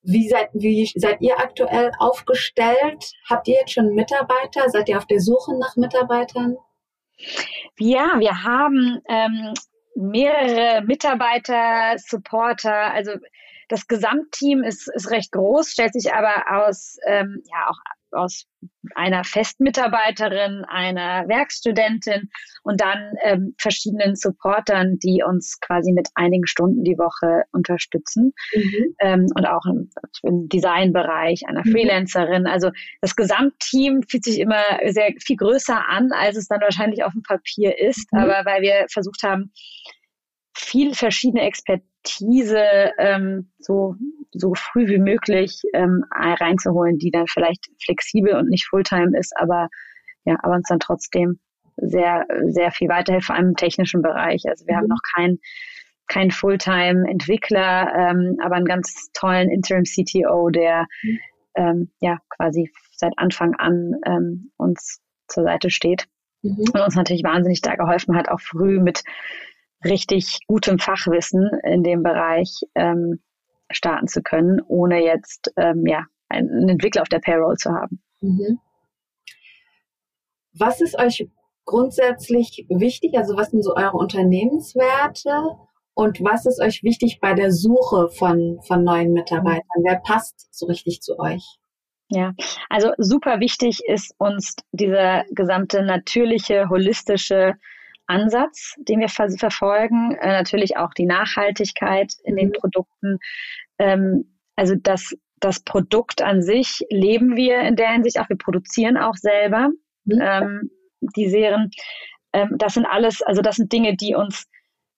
Wie 0.04 0.28
seid, 0.28 0.50
wie 0.52 0.90
seid 0.94 1.20
ihr 1.20 1.38
aktuell 1.38 1.90
aufgestellt? 1.98 3.12
Habt 3.28 3.48
ihr 3.48 3.54
jetzt 3.60 3.72
schon 3.72 3.94
Mitarbeiter? 3.94 4.68
Seid 4.68 4.88
ihr 4.88 4.98
auf 4.98 5.06
der 5.06 5.20
Suche 5.20 5.58
nach 5.58 5.76
Mitarbeitern? 5.76 6.56
Ja, 7.78 8.18
wir 8.18 8.42
haben 8.42 9.00
ähm, 9.08 9.54
mehrere 9.94 10.82
Mitarbeiter, 10.82 11.96
Supporter. 11.98 12.92
Also 12.92 13.12
das 13.68 13.86
Gesamtteam 13.86 14.62
ist, 14.62 14.88
ist 14.94 15.10
recht 15.10 15.32
groß, 15.32 15.70
stellt 15.70 15.94
sich 15.94 16.12
aber 16.12 16.66
aus 16.66 16.98
ähm, 17.06 17.42
ja 17.50 17.70
auch 17.70 17.78
aus 18.14 18.46
einer 18.94 19.24
Festmitarbeiterin, 19.24 20.64
einer 20.66 21.29
Werkstudentin 21.29 22.31
und 22.62 22.81
dann 22.81 23.14
ähm, 23.22 23.55
verschiedenen 23.59 24.16
Supportern, 24.16 24.98
die 24.98 25.22
uns 25.27 25.61
quasi 25.61 25.92
mit 25.92 26.09
einigen 26.14 26.46
Stunden 26.46 26.85
die 26.85 26.98
Woche 26.98 27.44
unterstützen 27.53 28.33
mhm. 28.55 28.96
ähm, 29.00 29.27
und 29.35 29.46
auch 29.46 29.64
im, 29.66 29.90
im 30.22 30.48
Designbereich 30.48 31.46
einer 31.46 31.64
mhm. 31.64 31.72
Freelancerin. 31.72 32.46
Also 32.46 32.70
das 33.00 33.16
Gesamtteam 33.16 34.03
fühlt 34.09 34.24
sich 34.24 34.40
immer 34.40 34.62
sehr 34.87 35.12
viel 35.18 35.37
größer 35.37 35.88
an, 35.88 36.11
als 36.12 36.37
es 36.37 36.48
dann 36.48 36.61
wahrscheinlich 36.61 37.05
auf 37.05 37.12
dem 37.12 37.22
Papier 37.22 37.79
ist, 37.79 38.12
mhm. 38.12 38.20
aber 38.20 38.44
weil 38.44 38.62
wir 38.62 38.87
versucht 38.90 39.22
haben, 39.22 39.53
viel 40.57 40.94
verschiedene 40.94 41.42
Expertise 41.42 42.92
ähm, 42.98 43.50
so, 43.59 43.96
so 44.35 44.55
früh 44.55 44.88
wie 44.88 44.99
möglich 44.99 45.62
ähm, 45.73 46.05
reinzuholen, 46.12 46.99
die 46.99 47.11
dann 47.11 47.27
vielleicht 47.27 47.66
flexibel 47.85 48.35
und 48.35 48.49
nicht 48.49 48.66
Fulltime 48.66 49.18
ist, 49.18 49.33
aber 49.37 49.68
ja, 50.25 50.37
aber 50.42 50.55
uns 50.55 50.68
dann 50.68 50.81
trotzdem 50.81 51.38
sehr, 51.77 52.27
sehr 52.49 52.70
viel 52.70 52.88
weiterhilft, 52.88 53.27
vor 53.27 53.37
allem 53.37 53.49
im 53.49 53.57
technischen 53.57 54.03
Bereich. 54.03 54.42
Also 54.49 54.66
wir 54.66 54.75
mhm. 54.75 54.79
haben 54.79 54.88
noch 54.88 55.01
keinen 55.14 55.38
kein 56.07 56.31
Fulltime-Entwickler, 56.31 57.92
ähm, 57.97 58.37
aber 58.42 58.57
einen 58.57 58.66
ganz 58.66 59.11
tollen 59.14 59.51
Interim-CTO, 59.51 60.51
der 60.51 60.87
mhm. 61.03 61.18
ähm, 61.57 61.90
ja 62.01 62.18
quasi 62.29 62.70
seit 62.92 63.14
Anfang 63.16 63.55
an 63.55 63.94
ähm, 64.07 64.51
uns 64.57 65.01
zur 65.29 65.44
Seite 65.44 65.70
steht 65.70 66.07
mhm. 66.42 66.59
und 66.73 66.81
uns 66.81 66.94
natürlich 66.94 67.25
wahnsinnig 67.25 67.62
da 67.62 67.75
geholfen 67.75 68.16
hat, 68.16 68.29
auch 68.29 68.40
früh 68.40 68.81
mit 68.81 69.03
richtig 69.85 70.40
gutem 70.47 70.79
Fachwissen 70.79 71.51
in 71.64 71.83
dem 71.83 72.03
Bereich 72.03 72.61
ähm, 72.75 73.20
starten 73.76 74.08
zu 74.08 74.22
können, 74.22 74.60
ohne 74.66 75.02
jetzt 75.02 75.52
ähm, 75.56 75.84
ja, 75.87 76.04
einen 76.28 76.68
Entwickler 76.68 77.02
auf 77.02 77.08
der 77.08 77.20
Payroll 77.20 77.56
zu 77.56 77.70
haben. 77.72 78.02
Mhm. 78.20 78.58
Was 80.56 80.80
ist 80.80 80.98
euch 80.98 81.28
grundsätzlich 81.64 82.66
wichtig? 82.68 83.16
Also 83.16 83.37
was 83.37 83.50
sind 83.50 83.62
so 83.62 83.74
eure 83.74 83.96
Unternehmenswerte? 83.96 85.30
Und 85.94 86.20
was 86.20 86.44
ist 86.44 86.60
euch 86.60 86.82
wichtig 86.82 87.18
bei 87.20 87.34
der 87.34 87.52
Suche 87.52 88.08
von, 88.08 88.60
von 88.66 88.82
neuen 88.82 89.12
Mitarbeitern? 89.12 89.82
Wer 89.84 90.00
passt 90.00 90.48
so 90.52 90.66
richtig 90.66 91.00
zu 91.00 91.18
euch? 91.18 91.42
Ja, 92.08 92.32
also 92.68 92.92
super 92.98 93.40
wichtig 93.40 93.80
ist 93.87 94.12
uns 94.18 94.56
dieser 94.72 95.24
gesamte 95.30 95.82
natürliche, 95.82 96.68
holistische 96.68 97.54
Ansatz, 98.06 98.74
den 98.76 99.00
wir 99.00 99.08
ver 99.08 99.30
verfolgen. 99.30 100.12
Äh, 100.20 100.32
natürlich 100.32 100.76
auch 100.76 100.92
die 100.94 101.06
Nachhaltigkeit 101.06 102.12
in 102.24 102.37
den 102.37 102.48
mhm. 102.48 102.52
Produkten. 102.52 103.18
Ähm, 103.78 104.37
also 104.56 104.74
das, 104.76 105.14
das 105.40 105.60
Produkt 105.60 106.22
an 106.22 106.42
sich 106.42 106.84
leben 106.90 107.37
wir 107.37 107.60
in 107.60 107.76
der 107.76 107.90
Hinsicht 107.92 108.18
auch. 108.18 108.28
Wir 108.28 108.38
produzieren 108.38 108.96
auch 108.96 109.16
selber 109.16 109.70
mhm. 110.04 110.20
ähm, 110.20 110.70
die 111.16 111.28
Serien. 111.28 111.70
Ähm, 112.32 112.56
das 112.58 112.74
sind 112.74 112.87
alles, 112.87 113.22
also 113.22 113.42
das 113.42 113.56
sind 113.56 113.72
Dinge, 113.72 113.96
die 113.96 114.14
uns 114.14 114.46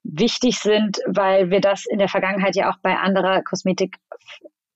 wichtig 0.02 0.58
sind, 0.60 0.98
weil 1.06 1.50
wir 1.50 1.60
das 1.60 1.84
in 1.86 1.98
der 1.98 2.08
Vergangenheit 2.08 2.56
ja 2.56 2.70
auch 2.70 2.78
bei 2.80 2.96
anderer 2.96 3.42
Kosmetik 3.42 3.96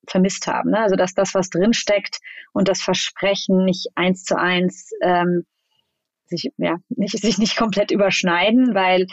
vermisst 0.08 0.46
haben. 0.46 0.70
Ne? 0.70 0.78
Also 0.80 0.96
dass 0.96 1.14
das, 1.14 1.34
was 1.34 1.50
drinsteckt 1.50 2.18
und 2.52 2.68
das 2.68 2.82
Versprechen 2.82 3.64
nicht 3.64 3.88
eins 3.94 4.24
zu 4.24 4.36
eins 4.36 4.90
ähm, 5.02 5.46
sich, 6.26 6.50
ja, 6.56 6.76
nicht, 6.88 7.18
sich 7.20 7.38
nicht 7.38 7.56
komplett 7.56 7.90
überschneiden, 7.90 8.74
weil 8.74 9.06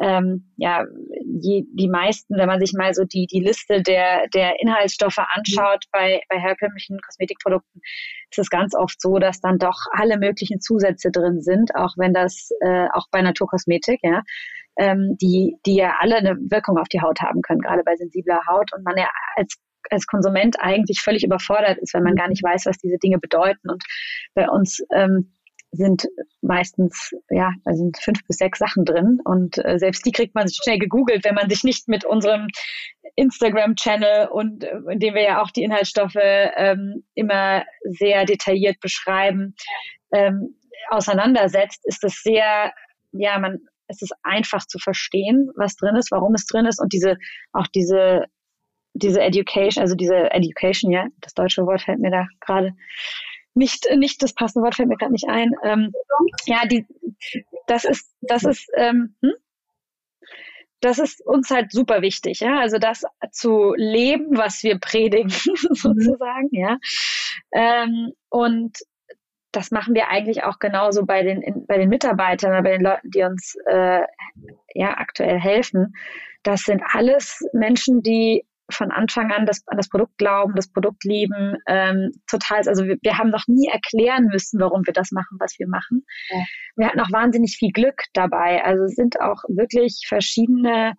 ähm, 0.00 0.52
ja, 0.56 0.84
die, 1.24 1.66
die 1.72 1.88
meisten, 1.88 2.36
wenn 2.36 2.48
man 2.48 2.60
sich 2.60 2.72
mal 2.72 2.94
so 2.94 3.04
die, 3.04 3.26
die 3.26 3.40
Liste 3.40 3.82
der, 3.82 4.26
der 4.34 4.60
Inhaltsstoffe 4.60 5.18
anschaut 5.18 5.84
bei, 5.92 6.20
bei 6.28 6.38
herkömmlichen 6.38 6.98
Kosmetikprodukten, 7.00 7.80
ist 8.30 8.38
es 8.38 8.50
ganz 8.50 8.74
oft 8.74 9.00
so, 9.00 9.18
dass 9.18 9.40
dann 9.40 9.58
doch 9.58 9.78
alle 9.92 10.18
möglichen 10.18 10.60
Zusätze 10.60 11.10
drin 11.10 11.40
sind, 11.40 11.74
auch 11.74 11.94
wenn 11.96 12.12
das, 12.12 12.50
äh, 12.60 12.86
auch 12.92 13.06
bei 13.10 13.22
Naturkosmetik, 13.22 14.00
ja, 14.02 14.22
ähm, 14.78 15.16
die, 15.20 15.56
die 15.66 15.76
ja 15.76 15.94
alle 16.00 16.16
eine 16.16 16.36
Wirkung 16.50 16.78
auf 16.78 16.88
die 16.88 17.00
Haut 17.00 17.20
haben 17.20 17.42
können, 17.42 17.60
gerade 17.60 17.82
bei 17.84 17.94
sensibler 17.96 18.40
Haut 18.48 18.72
und 18.74 18.84
man 18.84 18.96
ja 18.96 19.08
als 19.36 19.56
als 19.90 20.06
Konsument 20.06 20.56
eigentlich 20.60 21.00
völlig 21.02 21.24
überfordert 21.24 21.76
ist, 21.76 21.92
wenn 21.92 22.04
man 22.04 22.14
gar 22.14 22.28
nicht 22.28 22.42
weiß, 22.42 22.64
was 22.64 22.78
diese 22.78 22.96
Dinge 22.96 23.18
bedeuten. 23.18 23.68
Und 23.68 23.84
bei 24.34 24.48
uns 24.48 24.80
ähm, 24.94 25.34
sind 25.76 26.06
meistens, 26.40 27.10
ja, 27.30 27.50
da 27.64 27.72
sind 27.74 27.98
fünf 27.98 28.24
bis 28.26 28.36
sechs 28.36 28.58
Sachen 28.58 28.84
drin 28.84 29.20
und 29.24 29.58
äh, 29.64 29.78
selbst 29.78 30.06
die 30.06 30.12
kriegt 30.12 30.34
man 30.34 30.48
schnell 30.48 30.78
gegoogelt, 30.78 31.24
wenn 31.24 31.34
man 31.34 31.48
sich 31.48 31.64
nicht 31.64 31.88
mit 31.88 32.04
unserem 32.04 32.48
Instagram-Channel 33.16 34.28
und 34.28 34.64
äh, 34.64 34.78
in 34.90 35.00
dem 35.00 35.14
wir 35.14 35.22
ja 35.22 35.42
auch 35.42 35.50
die 35.50 35.62
Inhaltsstoffe 35.62 36.16
ähm, 36.16 37.04
immer 37.14 37.64
sehr 37.82 38.24
detailliert 38.24 38.80
beschreiben, 38.80 39.54
ähm, 40.12 40.56
auseinandersetzt, 40.90 41.80
ist 41.84 42.04
es 42.04 42.22
sehr, 42.22 42.72
ja, 43.12 43.38
man, 43.38 43.60
es 43.88 44.02
ist 44.02 44.12
einfach 44.22 44.66
zu 44.66 44.78
verstehen, 44.78 45.50
was 45.56 45.76
drin 45.76 45.96
ist, 45.96 46.10
warum 46.10 46.34
es 46.34 46.46
drin 46.46 46.66
ist 46.66 46.80
und 46.80 46.92
diese, 46.92 47.16
auch 47.52 47.66
diese, 47.68 48.24
diese 48.94 49.20
Education, 49.20 49.82
also 49.82 49.94
diese 49.94 50.30
Education, 50.30 50.92
ja, 50.92 51.06
das 51.20 51.34
deutsche 51.34 51.66
Wort 51.66 51.82
fällt 51.82 51.98
mir 51.98 52.10
da 52.10 52.26
gerade, 52.40 52.72
nicht, 53.54 53.88
nicht 53.96 54.22
das 54.22 54.34
passende 54.34 54.64
Wort 54.64 54.74
fällt 54.74 54.88
mir 54.88 54.96
gerade 54.96 55.12
nicht 55.12 55.28
ein. 55.28 55.52
Ähm, 55.62 55.92
ja, 56.46 56.66
die, 56.66 56.86
das 57.66 57.84
ist, 57.84 58.12
das 58.20 58.44
ist, 58.44 58.68
ähm, 58.76 59.14
hm? 59.22 59.32
das 60.80 60.98
ist 60.98 61.24
uns 61.24 61.50
halt 61.50 61.72
super 61.72 62.02
wichtig, 62.02 62.40
ja. 62.40 62.58
Also 62.58 62.78
das 62.78 63.04
zu 63.32 63.74
leben, 63.76 64.36
was 64.36 64.62
wir 64.62 64.78
predigen, 64.78 65.30
sozusagen, 65.70 66.48
ja. 66.52 66.78
Ähm, 67.52 68.12
und 68.28 68.76
das 69.52 69.70
machen 69.70 69.94
wir 69.94 70.08
eigentlich 70.08 70.42
auch 70.42 70.58
genauso 70.58 71.06
bei 71.06 71.22
den, 71.22 71.40
in, 71.40 71.66
bei 71.66 71.78
den 71.78 71.88
Mitarbeitern, 71.88 72.62
bei 72.62 72.72
den 72.72 72.82
Leuten, 72.82 73.10
die 73.10 73.22
uns 73.22 73.56
äh, 73.66 74.02
ja 74.74 74.98
aktuell 74.98 75.38
helfen. 75.38 75.94
Das 76.42 76.62
sind 76.62 76.82
alles 76.92 77.40
Menschen, 77.52 78.02
die 78.02 78.44
von 78.70 78.90
Anfang 78.90 79.30
an 79.30 79.46
das, 79.46 79.62
an 79.66 79.76
das 79.76 79.88
Produkt 79.88 80.16
glauben, 80.18 80.54
das 80.54 80.72
Produkt 80.72 81.04
lieben. 81.04 81.56
Ähm, 81.66 82.12
total, 82.28 82.66
also 82.66 82.84
wir, 82.84 82.96
wir 83.02 83.18
haben 83.18 83.30
noch 83.30 83.46
nie 83.46 83.68
erklären 83.68 84.26
müssen, 84.26 84.60
warum 84.60 84.86
wir 84.86 84.92
das 84.92 85.10
machen, 85.12 85.36
was 85.38 85.54
wir 85.58 85.68
machen. 85.68 86.04
Ja. 86.30 86.38
Wir 86.76 86.86
hatten 86.88 87.00
auch 87.00 87.12
wahnsinnig 87.12 87.56
viel 87.58 87.72
Glück 87.72 88.04
dabei. 88.14 88.64
Also 88.64 88.84
es 88.84 88.94
sind 88.94 89.20
auch 89.20 89.42
wirklich 89.48 90.04
verschiedene 90.08 90.94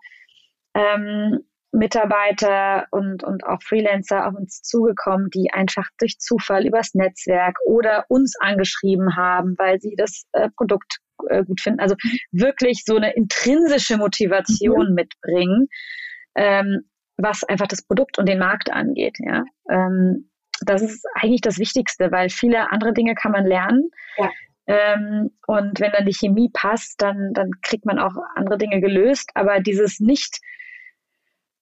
ähm, 0.75 1.39
Mitarbeiter 1.71 2.87
und, 2.91 3.23
und 3.23 3.45
auch 3.45 3.61
Freelancer 3.61 4.27
auf 4.27 4.35
uns 4.35 4.61
zugekommen, 4.61 5.29
die 5.29 5.51
einfach 5.51 5.87
durch 5.99 6.19
Zufall 6.19 6.65
übers 6.65 6.93
Netzwerk 6.93 7.57
oder 7.65 8.05
uns 8.07 8.35
angeschrieben 8.39 9.15
haben, 9.15 9.55
weil 9.57 9.79
sie 9.79 9.95
das 9.97 10.23
äh, 10.33 10.49
Produkt 10.55 10.99
äh, 11.29 11.43
gut 11.43 11.59
finden. 11.61 11.79
Also 11.79 11.95
wirklich 12.31 12.83
so 12.85 12.95
eine 12.95 13.13
intrinsische 13.15 13.97
Motivation 13.97 14.89
mhm. 14.89 14.95
mitbringen. 14.95 15.67
Ähm, 16.35 16.89
was 17.17 17.43
einfach 17.43 17.67
das 17.67 17.81
Produkt 17.81 18.17
und 18.19 18.27
den 18.27 18.39
Markt 18.39 18.71
angeht. 18.71 19.17
Ja, 19.19 19.43
ähm, 19.69 20.29
das 20.61 20.81
ist 20.81 21.05
eigentlich 21.15 21.41
das 21.41 21.59
Wichtigste, 21.59 22.11
weil 22.11 22.29
viele 22.29 22.71
andere 22.71 22.93
Dinge 22.93 23.15
kann 23.15 23.31
man 23.31 23.45
lernen. 23.45 23.89
Ja. 24.17 24.29
Ähm, 24.67 25.31
und 25.47 25.79
wenn 25.79 25.91
dann 25.91 26.05
die 26.05 26.13
Chemie 26.13 26.49
passt, 26.51 27.01
dann, 27.01 27.33
dann 27.33 27.51
kriegt 27.61 27.85
man 27.85 27.99
auch 27.99 28.15
andere 28.35 28.57
Dinge 28.57 28.81
gelöst. 28.81 29.29
Aber 29.35 29.59
dieses 29.59 29.99
nicht, 29.99 30.39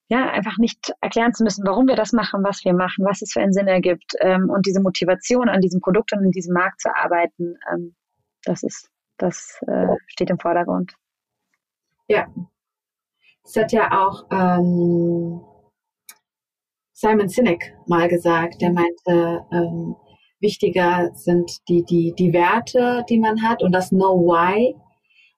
ja, 0.08 0.30
einfach 0.30 0.58
nicht 0.58 0.94
erklären 1.02 1.34
zu 1.34 1.44
müssen, 1.44 1.66
warum 1.66 1.88
wir 1.88 1.96
das 1.96 2.14
machen, 2.14 2.44
was 2.44 2.64
wir 2.64 2.74
machen, 2.74 3.06
was 3.06 3.22
es 3.22 3.34
für 3.34 3.42
einen 3.42 3.54
Sinn 3.54 3.68
ergibt 3.68 4.14
ähm, 4.22 4.50
und 4.50 4.66
diese 4.66 4.82
Motivation 4.82 5.50
an 5.50 5.62
diesem 5.62 5.82
Produkt 5.82 6.14
und 6.14 6.24
in 6.24 6.32
diesem 6.32 6.54
Markt 6.54 6.82
zu 6.82 6.96
arbeiten, 6.96 7.58
ähm, 7.72 7.96
das 8.44 8.64
ist, 8.64 8.90
das 9.18 9.60
äh, 9.68 9.88
steht 10.08 10.30
im 10.30 10.40
Vordergrund. 10.40 10.94
Ja, 12.08 12.28
es 13.44 13.56
hat 13.56 13.72
ja 13.72 13.90
auch 13.92 14.26
ähm, 14.32 15.42
Simon 16.94 17.28
Sinek 17.28 17.76
mal 17.86 18.08
gesagt, 18.08 18.62
der 18.62 18.72
meinte, 18.72 19.46
ähm, 19.52 19.96
wichtiger 20.40 21.10
sind 21.14 21.60
die, 21.68 21.84
die, 21.84 22.14
die 22.18 22.34
Werte, 22.34 23.04
die 23.10 23.20
man 23.20 23.42
hat 23.42 23.62
und 23.64 23.72
das 23.72 23.90
Know 23.90 24.20
Why, 24.20 24.76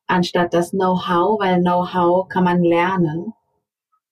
anstatt 0.07 0.53
das 0.53 0.71
Know-how, 0.71 1.39
weil 1.39 1.61
Know-how 1.61 2.27
kann 2.29 2.43
man 2.43 2.61
lernen. 2.61 3.33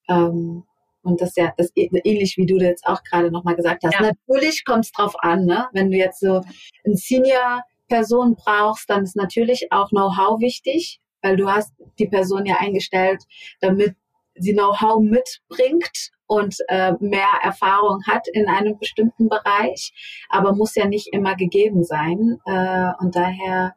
Ähm, 0.10 0.64
und 1.04 1.22
das 1.22 1.30
ist 1.30 1.38
ja 1.38 1.54
das 1.58 1.72
ähnlich 1.76 2.38
wie 2.38 2.46
du 2.46 2.58
jetzt 2.58 2.88
auch 2.88 3.04
gerade 3.04 3.30
nochmal 3.30 3.56
gesagt 3.56 3.84
hast. 3.84 3.94
Ja. 3.94 4.02
Natürlich 4.02 4.64
kommt 4.66 4.86
es 4.86 4.92
drauf 4.92 5.16
an, 5.20 5.46
ne? 5.46 5.68
Wenn 5.74 5.92
du 5.92 5.98
jetzt 5.98 6.22
so 6.22 6.42
eine 6.86 6.96
Senior-Person 6.96 8.36
brauchst, 8.36 8.90
dann 8.90 9.04
ist 9.04 9.16
natürlich 9.16 9.72
auch 9.72 9.90
Know-how 9.90 10.40
wichtig 10.40 11.02
weil 11.24 11.38
du 11.38 11.50
hast 11.50 11.74
die 11.98 12.08
Person 12.08 12.46
ja 12.46 12.58
eingestellt, 12.60 13.24
damit 13.62 13.96
sie 14.36 14.54
Know-how 14.54 15.02
mitbringt 15.02 16.12
und 16.28 16.56
äh, 16.68 16.94
mehr 17.00 17.28
Erfahrung 17.44 18.04
hat 18.08 18.28
in 18.32 18.48
einem 18.48 18.78
bestimmten 18.78 19.30
Bereich, 19.30 19.94
aber 20.30 20.54
muss 20.54 20.76
ja 20.76 20.88
nicht 20.88 21.14
immer 21.14 21.36
gegeben 21.36 21.84
sein. 21.84 22.40
Äh, 22.46 22.92
und 23.00 23.16
daher 23.16 23.76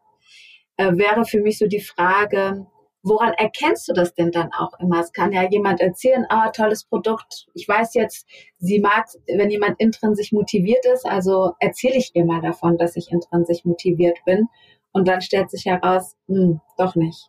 äh, 0.77 0.93
wäre 0.97 1.25
für 1.25 1.41
mich 1.41 1.59
so 1.59 1.67
die 1.67 1.81
Frage, 1.81 2.67
woran 3.03 3.35
erkennst 3.35 3.89
du 3.89 3.93
das 3.93 4.15
denn 4.15 4.33
dann 4.33 4.53
auch 4.53 4.79
immer? 4.81 5.01
Es 5.01 5.13
kann 5.13 5.33
ja 5.33 5.49
jemand 5.49 5.81
erzählen, 5.81 6.27
ah, 6.29 6.51
tolles 6.51 6.85
Produkt. 6.85 7.47
Ich 7.55 7.69
weiß 7.69 7.95
jetzt, 7.95 8.27
sie 8.59 8.81
mag, 8.81 9.07
wenn 9.27 9.51
jemand 9.51 9.79
intrinsisch 9.79 10.33
motiviert 10.33 10.85
ist, 10.87 11.07
also 11.07 11.53
erzähle 11.61 11.97
ich 11.97 12.11
ihr 12.15 12.25
mal 12.25 12.41
davon, 12.41 12.79
dass 12.79 12.97
ich 12.97 13.13
intrinsisch 13.13 13.65
motiviert 13.65 14.19
bin. 14.25 14.49
Und 14.93 15.07
dann 15.07 15.21
stellt 15.21 15.51
sich 15.51 15.67
heraus, 15.67 16.17
hm, 16.27 16.61
doch 16.79 16.95
nicht. 16.95 17.29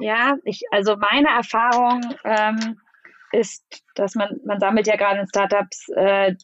Ja, 0.00 0.36
ich, 0.44 0.62
also 0.70 0.96
meine 0.96 1.28
Erfahrung 1.28 2.00
ähm, 2.24 2.80
ist, 3.32 3.64
dass 3.94 4.14
man, 4.14 4.40
man 4.44 4.58
sammelt 4.60 4.86
ja 4.86 4.96
gerade 4.96 5.20
in 5.20 5.28
Startups, 5.28 5.88
äh, 5.94 6.34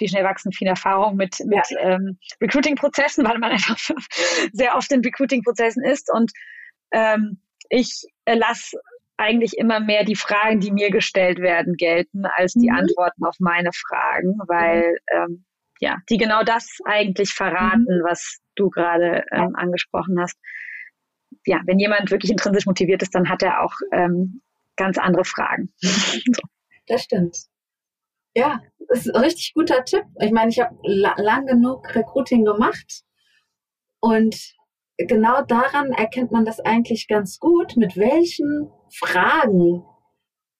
die 0.00 0.08
schnell 0.08 0.24
wachsen, 0.24 0.52
viel 0.52 0.68
Erfahrung 0.68 1.16
mit, 1.16 1.40
mit 1.46 1.64
ja. 1.70 1.80
ähm, 1.80 2.18
Recruiting-Prozessen, 2.40 3.26
weil 3.26 3.38
man 3.38 3.52
einfach 3.52 3.78
sehr 4.52 4.76
oft 4.76 4.90
in 4.92 5.00
Recruiting-Prozessen 5.00 5.84
ist. 5.84 6.12
Und 6.12 6.32
ähm, 6.92 7.40
ich 7.70 8.04
äh, 8.24 8.36
lasse 8.36 8.78
eigentlich 9.16 9.58
immer 9.58 9.80
mehr 9.80 10.04
die 10.04 10.14
Fragen, 10.14 10.60
die 10.60 10.70
mir 10.70 10.90
gestellt 10.90 11.40
werden, 11.40 11.74
gelten, 11.74 12.24
als 12.36 12.52
die 12.52 12.70
mhm. 12.70 12.76
Antworten 12.78 13.24
auf 13.24 13.34
meine 13.40 13.70
Fragen, 13.72 14.38
weil 14.46 14.96
ähm, 15.10 15.44
ja, 15.80 15.96
die 16.08 16.18
genau 16.18 16.44
das 16.44 16.68
eigentlich 16.84 17.30
verraten, 17.30 17.82
mhm. 17.82 18.04
was 18.04 18.38
du 18.54 18.70
gerade 18.70 19.24
ähm, 19.32 19.54
angesprochen 19.56 20.20
hast 20.20 20.36
ja, 21.46 21.60
wenn 21.66 21.78
jemand 21.78 22.10
wirklich 22.10 22.30
intrinsisch 22.30 22.66
motiviert 22.66 23.02
ist, 23.02 23.14
dann 23.14 23.28
hat 23.28 23.42
er 23.42 23.62
auch 23.62 23.74
ähm, 23.92 24.40
ganz 24.76 24.98
andere 24.98 25.24
Fragen. 25.24 25.70
so. 25.80 26.42
Das 26.86 27.02
stimmt. 27.02 27.36
Ja, 28.34 28.60
das 28.88 29.06
ist 29.06 29.14
ein 29.14 29.22
richtig 29.22 29.54
guter 29.54 29.84
Tipp. 29.84 30.04
Ich 30.20 30.32
meine, 30.32 30.50
ich 30.50 30.60
habe 30.60 30.76
la 30.82 31.14
lang 31.18 31.46
genug 31.46 31.94
Recruiting 31.94 32.44
gemacht 32.44 33.02
und 34.00 34.54
genau 34.96 35.42
daran 35.42 35.92
erkennt 35.92 36.32
man 36.32 36.44
das 36.44 36.60
eigentlich 36.60 37.08
ganz 37.08 37.38
gut, 37.38 37.76
mit 37.76 37.96
welchen 37.96 38.70
Fragen 38.90 39.84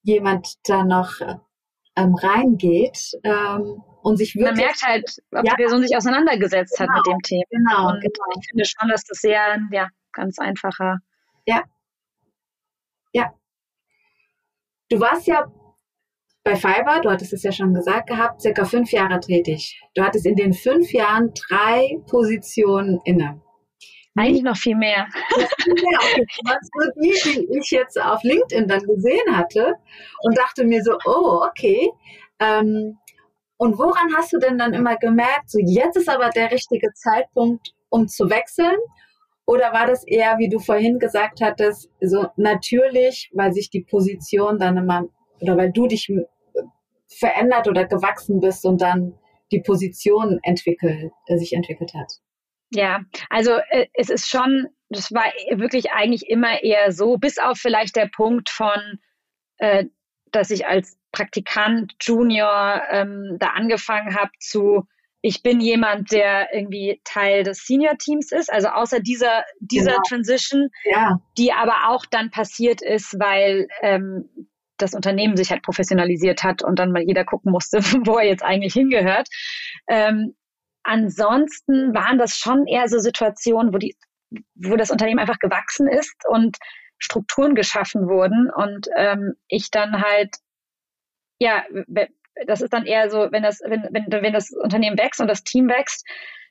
jemand 0.03 0.55
da 0.65 0.85
noch 0.85 1.21
ähm, 1.97 2.15
reingeht 2.15 3.13
ähm, 3.25 3.83
und 4.03 4.17
sich 4.17 4.35
wirklich. 4.35 4.57
Man 4.57 4.57
merkt 4.57 4.83
halt, 4.83 5.19
ob 5.33 5.45
ja, 5.45 5.55
die 5.55 5.63
Person 5.63 5.83
sich 5.83 5.97
auseinandergesetzt 5.97 6.79
genau, 6.79 6.93
hat 6.93 6.97
mit 6.97 7.15
dem 7.15 7.23
Thema. 7.23 7.45
Genau, 7.51 7.89
und 7.89 8.01
genau. 8.01 8.41
ich 8.41 8.49
finde 8.51 8.65
schon, 8.65 8.89
dass 8.89 9.05
das 9.05 9.19
sehr, 9.19 9.59
ja, 9.73 9.89
ganz 10.13 10.39
einfacher. 10.39 10.99
Ja. 11.47 11.63
Ja. 13.13 13.33
Du 14.89 15.01
warst 15.01 15.27
ja 15.27 15.51
bei 16.45 16.57
Fiverr, 16.57 17.01
du 17.03 17.11
hattest 17.11 17.33
es 17.33 17.43
ja 17.43 17.53
schon 17.53 17.75
gesagt 17.75 18.09
gehabt, 18.09 18.41
circa 18.41 18.65
fünf 18.65 18.91
Jahre 18.91 19.21
tätig. 19.21 19.81
Du 19.95 20.03
hattest 20.03 20.25
in 20.25 20.35
den 20.35 20.55
fünf 20.55 20.93
Jahren 20.93 21.33
drei 21.49 21.99
Positionen 22.07 23.01
inne. 23.05 23.41
Eigentlich 24.17 24.43
noch 24.43 24.57
viel 24.57 24.75
mehr. 24.75 25.07
Ja, 25.37 25.99
okay. 26.01 26.27
Das 26.45 26.71
war 26.75 26.91
die, 26.97 27.47
die 27.47 27.59
ich 27.59 27.71
jetzt 27.71 28.01
auf 28.01 28.23
LinkedIn 28.23 28.67
dann 28.67 28.83
gesehen 28.83 29.37
hatte 29.37 29.75
und 30.23 30.37
dachte 30.37 30.65
mir 30.65 30.83
so, 30.83 30.97
oh, 31.05 31.45
okay. 31.47 31.91
Ähm, 32.41 32.99
und 33.59 33.77
woran 33.79 34.15
hast 34.17 34.33
du 34.33 34.39
denn 34.39 34.57
dann 34.57 34.73
immer 34.73 34.97
gemerkt, 34.97 35.51
so 35.51 35.59
jetzt 35.59 35.97
ist 35.97 36.09
aber 36.09 36.31
der 36.31 36.51
richtige 36.51 36.93
Zeitpunkt, 36.95 37.73
um 37.91 38.07
zu 38.09 38.31
wechseln? 38.31 38.77
Oder 39.47 39.73
war 39.73 39.87
das 39.87 40.07
eher, 40.07 40.39
wie 40.39 40.49
du 40.49 40.59
vorhin 40.59 40.99
gesagt 40.99 41.41
hattest, 41.43 41.91
so 42.01 42.29
natürlich, 42.37 43.31
weil 43.35 43.53
sich 43.53 43.71
die 43.71 43.83
Position 43.83 44.59
dann 44.59 44.77
immer, 44.77 45.09
oder 45.41 45.57
weil 45.57 45.73
du 45.73 45.87
dich 45.87 46.09
verändert 47.09 47.67
oder 47.67 47.87
gewachsen 47.87 48.41
bist 48.41 48.65
und 48.65 48.81
dann 48.81 49.15
die 49.51 49.61
Position 49.61 50.39
entwickelt, 50.43 51.11
äh, 51.27 51.37
sich 51.39 51.53
entwickelt 51.55 51.95
hat? 51.95 52.13
Ja, 52.71 53.01
also 53.31 53.53
äh, 53.71 53.87
es 53.95 54.11
ist 54.11 54.29
schon, 54.29 54.69
das 54.91 55.11
war 55.13 55.25
wirklich 55.57 55.91
eigentlich 55.91 56.29
immer 56.29 56.63
eher 56.63 56.93
so, 56.93 57.17
bis 57.17 57.39
auf 57.39 57.57
vielleicht 57.59 57.97
der 57.97 58.11
Punkt 58.15 58.51
von, 58.51 59.01
äh, 59.57 59.87
dass 60.31 60.51
ich 60.51 60.67
als 60.67 60.98
Praktikant, 61.13 61.95
Junior 62.01 62.83
ähm, 62.91 63.37
da 63.39 63.49
angefangen 63.49 64.15
habe 64.15 64.31
zu 64.41 64.87
ich 65.21 65.43
bin 65.43 65.61
jemand, 65.61 66.13
der 66.13 66.55
irgendwie 66.55 67.01
Teil 67.05 67.43
des 67.43 67.67
Senior-Teams 67.67 68.31
ist, 68.33 68.53
also 68.53 68.69
außer 68.69 69.01
dieser, 69.01 69.45
dieser 69.59 69.93
genau. 69.93 70.03
Transition, 70.09 70.69
ja. 70.85 71.19
die 71.37 71.53
aber 71.53 71.89
auch 71.89 72.07
dann 72.07 72.31
passiert 72.31 72.83
ist, 72.83 73.19
weil 73.19 73.67
ähm, 73.83 74.29
das 74.77 74.95
Unternehmen 74.95 75.37
sich 75.37 75.51
halt 75.51 75.63
professionalisiert 75.63 76.45
hat 76.45 76.63
und 76.63 76.79
dann 76.79 76.93
mal 76.93 77.03
jeder 77.03 77.25
gucken 77.25 77.51
musste, 77.51 77.79
wo 78.07 78.19
er 78.19 78.27
jetzt 78.27 78.45
eigentlich 78.45 78.75
hingehört. 78.75 79.29
Ähm, 79.89 80.37
ansonsten 80.85 81.95
waren 81.95 82.19
das 82.19 82.37
schon 82.37 82.67
eher 82.67 82.89
so 82.89 82.99
Situationen, 82.99 83.75
wo 83.75 83.79
die, 83.79 83.97
wo 84.55 84.77
das 84.77 84.93
Unternehmen 84.93 85.19
einfach 85.19 85.41
gewachsen 85.41 85.89
ist 85.89 86.15
und 86.29 86.59
Strukturen 86.99 87.55
geschaffen 87.55 88.09
wurden 88.09 88.51
und 88.55 88.89
ähm, 88.97 89.35
ich 89.49 89.71
dann 89.71 90.03
halt 90.03 90.37
ja 91.39 91.65
das 92.47 92.61
ist 92.61 92.73
dann 92.73 92.87
eher 92.87 93.11
so, 93.11 93.29
wenn 93.31 93.43
das, 93.43 93.61
wenn, 93.65 93.83
wenn, 93.91 94.07
wenn 94.11 94.33
das 94.33 94.51
Unternehmen 94.51 94.99
wächst 94.99 95.21
und 95.21 95.29
das 95.29 95.43
Team 95.43 95.69
wächst, 95.69 96.07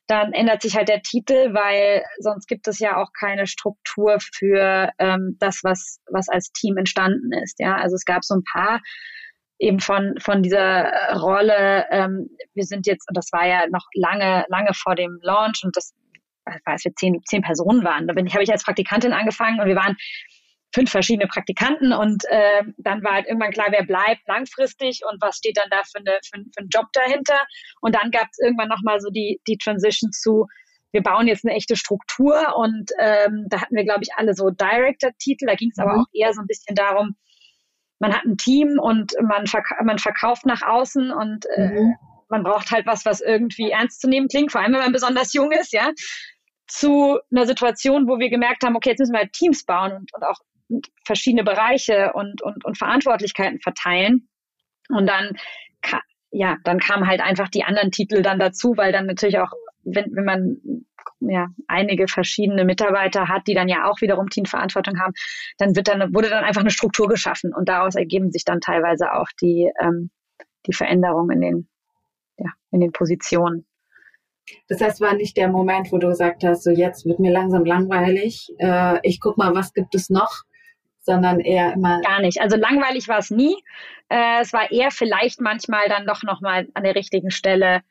dann 0.08 0.32
ändert 0.32 0.62
sich 0.62 0.76
halt 0.76 0.88
der 0.88 1.02
Titel, 1.02 1.54
weil 1.54 2.04
sonst 2.20 2.48
gibt 2.48 2.68
es 2.68 2.80
ja 2.80 2.98
auch 2.98 3.12
keine 3.18 3.46
Struktur 3.46 4.18
für 4.20 4.90
ähm, 5.00 5.36
das, 5.40 5.62
was, 5.64 6.00
was 6.10 6.30
als 6.30 6.52
Team 6.52 6.78
entstanden 6.78 7.32
ist. 7.44 7.60
Ja, 7.60 7.76
also 7.76 7.96
es 7.96 8.06
gab 8.06 8.24
so 8.24 8.36
ein 8.36 8.44
paar 8.44 8.82
eben 9.60 9.80
von, 9.80 10.16
von 10.20 10.44
dieser 10.44 10.92
Rolle, 11.16 11.86
ähm, 11.92 12.30
wir 12.54 12.64
sind 12.64 12.88
jetzt, 12.88 13.08
und 13.10 13.18
das 13.18 13.32
war 13.32 13.48
ja 13.48 13.68
noch 13.70 13.86
lange, 13.94 14.46
lange 14.50 14.74
vor 14.74 14.96
dem 14.96 15.20
Launch 15.22 15.62
und 15.64 15.76
das 15.76 15.94
als 16.64 16.86
wir 16.86 16.96
zehn, 16.96 17.22
zehn 17.26 17.42
Personen 17.42 17.84
waren. 17.84 18.08
Da 18.08 18.14
bin 18.14 18.26
ich, 18.26 18.34
habe 18.34 18.44
ich 18.44 18.52
als 18.52 18.64
Praktikantin 18.64 19.12
angefangen 19.12 19.60
und 19.60 19.68
wir 19.68 19.76
waren 19.76 19.98
fünf 20.74 20.92
verschiedene 20.92 21.28
Praktikanten 21.28 21.94
und 21.94 22.24
äh, 22.30 22.64
dann 22.78 23.04
war 23.04 23.14
halt 23.14 23.28
irgendwann 23.28 23.52
klar, 23.52 23.68
wer 23.72 23.86
bleibt 23.86 24.28
langfristig 24.28 25.02
und 25.10 25.22
was 25.22 25.38
steht 25.38 25.58
dann 25.58 25.70
da 25.70 25.82
für, 25.84 26.00
eine, 26.00 26.20
für, 26.24 26.40
für 26.40 26.60
einen 26.60 26.70
Job 26.70 26.88
dahinter. 26.94 27.40
Und 27.82 27.96
dann 27.96 28.12
gab 28.12 28.28
es 28.32 28.40
irgendwann 28.40 28.68
nochmal 28.68 29.00
so 29.00 29.10
die, 29.10 29.40
die 29.48 29.58
Transition 29.58 30.12
zu, 30.12 30.46
wir 30.92 31.02
bauen 31.02 31.28
jetzt 31.28 31.46
eine 31.46 31.56
echte 31.56 31.76
Struktur 31.76 32.56
und 32.58 32.92
ähm, 33.00 33.46
da 33.50 33.62
hatten 33.62 33.76
wir, 33.76 33.84
glaube 33.84 34.02
ich, 34.04 34.10
alle 34.16 34.34
so 34.34 34.50
Director-Titel. 34.50 35.46
Da 35.46 35.56
ging 35.56 35.70
es 35.72 35.78
mhm. 35.78 35.84
aber 35.84 36.02
auch 36.02 36.06
eher 36.14 36.34
so 36.34 36.42
ein 36.42 36.48
bisschen 36.48 36.76
darum, 36.76 37.16
man 38.00 38.14
hat 38.14 38.26
ein 38.26 38.38
Team 38.38 38.78
und 38.80 39.14
man, 39.22 39.48
verk 39.48 39.66
man 39.84 39.98
verkauft 39.98 40.46
nach 40.46 40.62
außen 40.62 41.12
und 41.12 41.46
äh, 41.56 41.70
mhm. 41.70 41.96
man 42.30 42.44
braucht 42.44 42.72
halt 42.72 42.86
was, 42.86 43.06
was 43.06 43.22
irgendwie 43.22 43.72
ernst 43.72 44.02
zu 44.02 44.08
nehmen 44.08 44.28
klingt, 44.28 44.52
vor 44.52 44.62
allem 44.62 44.74
wenn 44.74 44.82
man 44.82 44.92
besonders 44.92 45.34
jung 45.34 45.52
ist, 45.52 45.74
ja, 45.74 45.92
zu 46.68 47.18
einer 47.32 47.46
Situation, 47.46 48.08
wo 48.08 48.20
wir 48.20 48.30
gemerkt 48.30 48.64
haben, 48.64 48.76
okay, 48.76 48.90
jetzt 48.90 49.00
müssen 49.00 49.14
wir 49.14 49.22
halt 49.22 49.34
Teams 49.34 49.64
bauen 49.66 49.94
und, 49.94 50.14
und 50.14 50.24
auch 50.24 50.38
verschiedene 51.06 51.44
Bereiche 51.44 52.14
und, 52.14 52.42
und, 52.42 52.66
und 52.66 52.78
Verantwortlichkeiten 52.78 53.60
verteilen. 53.60 54.28
Und 54.90 55.08
dann, 55.08 55.38
ja, 56.32 56.58
dann 56.64 56.80
kamen 56.80 57.08
halt 57.08 57.22
einfach 57.22 57.50
die 57.50 57.64
anderen 57.64 57.92
Titel 57.92 58.22
dann 58.22 58.40
dazu, 58.40 58.74
weil 58.76 58.92
dann 58.92 59.06
natürlich 59.06 59.40
auch, 59.40 59.52
wenn, 59.84 60.14
wenn 60.14 60.26
man 60.26 60.86
ja, 61.20 61.48
einige 61.68 62.08
verschiedene 62.08 62.66
Mitarbeiter 62.66 63.28
hat, 63.28 63.48
die 63.48 63.54
dann 63.54 63.68
ja 63.68 63.90
auch 63.90 64.02
wiederum 64.02 64.30
Teamverantwortung 64.30 65.00
haben, 65.00 65.14
dann 65.58 65.76
wird 65.76 65.88
dann, 65.88 66.14
wurde 66.14 66.30
dann 66.30 66.44
einfach 66.44 66.62
eine 66.62 66.70
Struktur 66.70 67.08
geschaffen 67.08 67.54
und 67.54 67.68
daraus 67.70 67.96
ergeben 67.96 68.32
sich 68.32 68.46
dann 68.46 68.62
teilweise 68.62 69.14
auch 69.14 69.28
die, 69.42 69.72
ähm, 69.82 70.12
die 70.68 70.74
Veränderungen 70.74 71.32
in 71.32 71.42
den, 71.42 71.68
ja, 72.38 72.52
in 72.72 72.82
den 72.82 72.92
Positionen. 72.92 73.66
Das 74.68 74.80
heißt, 74.80 75.02
war 75.02 75.16
nicht 75.16 75.36
der 75.38 75.50
Moment, 75.50 75.92
wo 75.92 75.98
du 75.98 76.08
gesagt 76.08 76.44
hast, 76.44 76.64
so 76.64 76.72
jetzt 76.72 77.06
wird 77.06 77.20
mir 77.20 77.32
langsam 77.32 77.66
langweilig, 77.66 78.50
äh, 78.60 79.00
ich 79.04 79.20
guck 79.20 79.38
mal, 79.38 79.54
was 79.56 79.74
gibt 79.74 79.96
es 79.96 80.10
noch, 80.10 80.44
sondern 81.08 81.40
eher 81.40 81.74
immer. 81.74 82.02
Gar 82.02 82.20
nicht. 82.20 82.40
Also 82.42 82.58
langweilig 82.58 83.08
war 83.08 83.18
es 83.18 83.32
nie. 83.32 83.56
Äh, 84.10 84.42
es 84.42 84.54
war 84.54 84.70
eher 84.72 84.92
vielleicht 84.92 85.42
manchmal 85.42 85.88
dann 85.88 86.06
doch 86.06 86.22
nochmal 86.22 86.68
an 86.74 86.84
der 86.84 86.96
richtigen 86.96 87.32
Stelle 87.32 87.82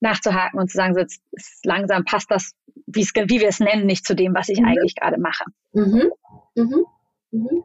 nachzuhaken 0.00 0.60
und 0.60 0.70
zu 0.70 0.76
sagen, 0.76 0.94
so 0.94 1.00
jetzt 1.00 1.20
langsam 1.64 2.04
passt 2.04 2.30
das, 2.30 2.54
wie 2.86 3.40
wir 3.40 3.48
es 3.48 3.58
nennen, 3.58 3.84
nicht 3.84 4.06
zu 4.06 4.14
dem, 4.14 4.32
was 4.32 4.48
ich 4.48 4.60
mhm. 4.60 4.66
eigentlich 4.66 4.94
gerade 4.94 5.18
mache. 5.18 5.44
Mhm. 5.72 6.10
Mhm. 6.54 6.86
mhm. 7.32 7.64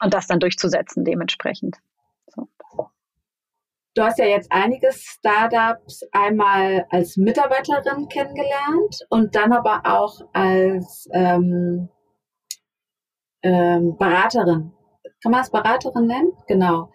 Und 0.00 0.14
das 0.14 0.26
dann 0.26 0.40
durchzusetzen 0.40 1.04
dementsprechend. 1.04 1.76
So. 2.28 2.48
Du 3.94 4.02
hast 4.02 4.18
ja 4.18 4.26
jetzt 4.26 4.50
einige 4.52 4.90
Startups 4.92 6.02
einmal 6.12 6.86
als 6.90 7.16
Mitarbeiterin 7.16 8.08
kennengelernt 8.08 9.06
und 9.10 9.34
dann 9.36 9.52
aber 9.52 9.82
auch 9.84 10.20
als 10.32 11.08
ähm, 11.12 11.88
ähm, 13.42 13.96
Beraterin. 13.96 14.72
Kann 15.22 15.32
man 15.32 15.42
es 15.42 15.50
Beraterin 15.50 16.06
nennen? 16.06 16.32
Genau. 16.46 16.90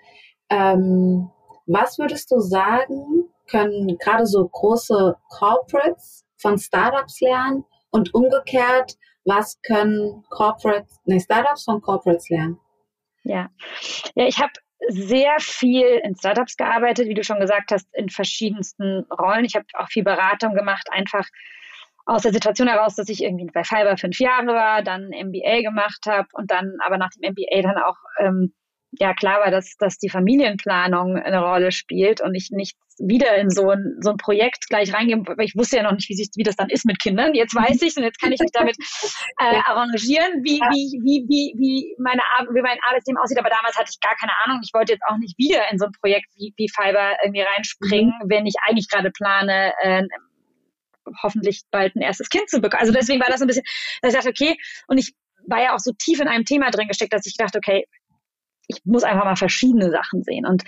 Ähm, 0.49 1.29
was 1.65 1.97
würdest 1.97 2.31
du 2.31 2.39
sagen, 2.39 3.29
können 3.47 3.97
gerade 3.97 4.25
so 4.25 4.47
große 4.47 5.15
Corporates 5.29 6.25
von 6.37 6.57
Startups 6.57 7.21
lernen 7.21 7.65
und 7.91 8.13
umgekehrt, 8.13 8.95
was 9.25 9.61
können 9.61 10.23
Corporates, 10.29 10.99
nee, 11.05 11.19
Startups 11.19 11.65
von 11.65 11.81
Corporates 11.81 12.29
lernen? 12.29 12.59
Ja, 13.23 13.49
ja 14.15 14.25
ich 14.25 14.39
habe 14.39 14.53
sehr 14.87 15.35
viel 15.39 16.01
in 16.03 16.15
Startups 16.15 16.57
gearbeitet, 16.57 17.07
wie 17.07 17.13
du 17.13 17.23
schon 17.23 17.39
gesagt 17.39 17.71
hast, 17.71 17.87
in 17.93 18.09
verschiedensten 18.09 19.05
Rollen. 19.11 19.45
Ich 19.45 19.55
habe 19.55 19.65
auch 19.75 19.87
viel 19.89 20.03
Beratung 20.03 20.55
gemacht, 20.55 20.87
einfach 20.91 21.27
aus 22.06 22.24
der 22.24 22.34
Situation 22.34 22.68
heraus, 22.68 22.95
dass 22.95 23.10
ich 23.10 23.24
irgendwie 23.24 23.49
bei 23.54 23.64
Fiverr 23.64 23.97
fünf 23.97 24.20
Jahre 24.20 24.47
war, 24.47 24.84
dann 24.84 25.10
MBA 25.10 25.62
gemacht 25.62 26.06
habe 26.08 26.28
und 26.34 26.52
dann 26.52 26.78
aber 26.86 26.97
nach 26.97 27.10
dem 27.10 27.32
MBA 27.32 27.62
dann 27.62 27.78
auch 27.78 27.97
ähm, 28.20 28.54
ja 28.99 29.14
klar 29.14 29.39
war, 29.39 29.52
dass, 29.52 29.76
dass 29.78 29.97
die 29.97 30.10
Familienplanung 30.10 31.16
eine 31.16 31.41
Rolle 31.41 31.72
spielt 31.72 32.22
und 32.22 32.36
ich 32.36 32.49
nicht 32.52 32.76
wieder 32.99 33.36
in 33.38 33.49
so 33.49 33.70
ein, 33.70 33.97
so 34.02 34.12
ein 34.12 34.18
Projekt 34.18 34.68
gleich 34.68 34.93
reingehen, 34.93 35.26
weil 35.26 35.45
ich 35.45 35.56
wusste 35.56 35.78
ja 35.78 35.84
noch 35.84 35.93
nicht, 35.93 36.10
wie, 36.10 36.16
sich, 36.16 36.30
wie 36.36 36.43
das 36.43 36.56
dann 36.56 36.70
ist 36.70 36.86
mit 36.86 36.99
Kindern. 36.99 37.34
Jetzt 37.34 37.56
weiß 37.56 37.82
ich 37.82 37.95
und 37.97 38.04
jetzt 38.04 38.20
kann 38.20 38.32
ich 38.32 38.39
mich 38.39 38.52
damit 38.54 38.76
äh, 39.39 39.60
arrangieren, 39.66 40.43
wie, 40.43 40.60
wie, 40.60 40.99
wie, 41.02 41.26
wie, 41.28 41.54
wie, 41.58 41.95
meine 41.97 42.22
wie 42.54 42.62
mein 42.62 42.78
Arbeitsleben 42.88 43.18
aussieht. 43.18 43.39
Aber 43.39 43.49
damals 43.49 43.78
hatte 43.78 43.89
ich 43.91 43.99
gar 44.02 44.16
keine 44.16 44.34
Ahnung. 44.45 44.62
Ich 44.64 44.74
wollte 44.74 44.93
jetzt 44.93 45.04
auch 45.08 45.18
nicht 45.18 45.38
wieder 45.38 45.72
in 45.72 45.80
so 45.80 45.86
ein 45.86 45.91
Projekt 45.99 46.28
wie, 46.36 46.54
wie 46.58 46.70
Fiber 46.70 47.16
irgendwie 47.24 47.41
reinspringen, 47.41 48.14
mhm. 48.24 48.30
wenn 48.30 48.45
ich 48.45 48.56
eigentlich 48.68 48.89
gerade 48.89 49.10
plane, 49.10 49.74
äh, 49.82 50.04
hoffentlich 51.24 51.62
bald 51.72 51.95
ein 51.95 52.02
erstes 52.02 52.30
Kind 52.30 52.49
zu 52.49 52.62
bekommen. 52.62 52.82
Also 52.82 52.93
deswegen 52.93 53.20
war 53.20 53.30
das 53.30 53.41
ein 53.41 53.47
bisschen, 53.47 53.64
dass 54.02 54.14
ich 54.14 54.18
dachte, 54.18 54.30
okay, 54.30 54.58
und 54.88 54.97
ich 54.97 55.14
war 55.47 55.62
ja 55.62 55.76
auch 55.76 55.80
so 55.80 55.91
tief 55.97 56.20
in 56.20 56.28
einem 56.28 56.45
Thema 56.45 56.70
drin 56.70 56.88
gesteckt, 56.88 57.14
dass 57.14 57.26
ich 57.26 57.36
dachte, 57.36 57.58
okay, 57.58 57.86
ich 58.68 58.82
muss 58.86 59.04
einfach 59.04 59.26
mal 59.26 59.36
verschiedene 59.36 59.91
Sachen 59.91 60.24
sehen. 60.24 60.45
Und 60.45 60.64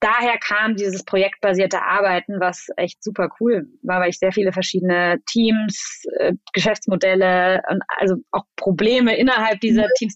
daher 0.00 0.38
kam 0.38 0.76
dieses 0.76 1.04
projektbasierte 1.04 1.82
Arbeiten, 1.82 2.40
was 2.40 2.68
echt 2.76 3.02
super 3.02 3.30
cool 3.40 3.66
war, 3.82 4.00
weil 4.00 4.10
ich 4.10 4.18
sehr 4.18 4.32
viele 4.32 4.52
verschiedene 4.52 5.18
Teams, 5.26 6.04
äh, 6.18 6.34
Geschäftsmodelle 6.52 7.62
und 7.70 7.82
also 7.98 8.16
auch 8.32 8.44
Probleme 8.56 9.16
innerhalb 9.16 9.60
dieser 9.60 9.84
mhm. 9.84 9.92
Teams 9.96 10.14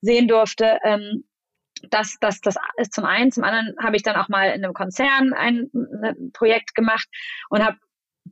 sehen 0.00 0.28
durfte. 0.28 0.78
Ähm, 0.84 1.24
das, 1.90 2.18
das, 2.20 2.40
das 2.40 2.54
ist 2.76 2.92
zum 2.92 3.04
einen. 3.04 3.32
Zum 3.32 3.44
anderen 3.44 3.74
habe 3.82 3.96
ich 3.96 4.02
dann 4.02 4.16
auch 4.16 4.28
mal 4.28 4.50
in 4.50 4.64
einem 4.64 4.74
Konzern 4.74 5.32
ein, 5.32 5.68
ein 5.74 6.00
ne, 6.00 6.16
Projekt 6.32 6.74
gemacht 6.74 7.08
und 7.48 7.64
habe 7.64 7.76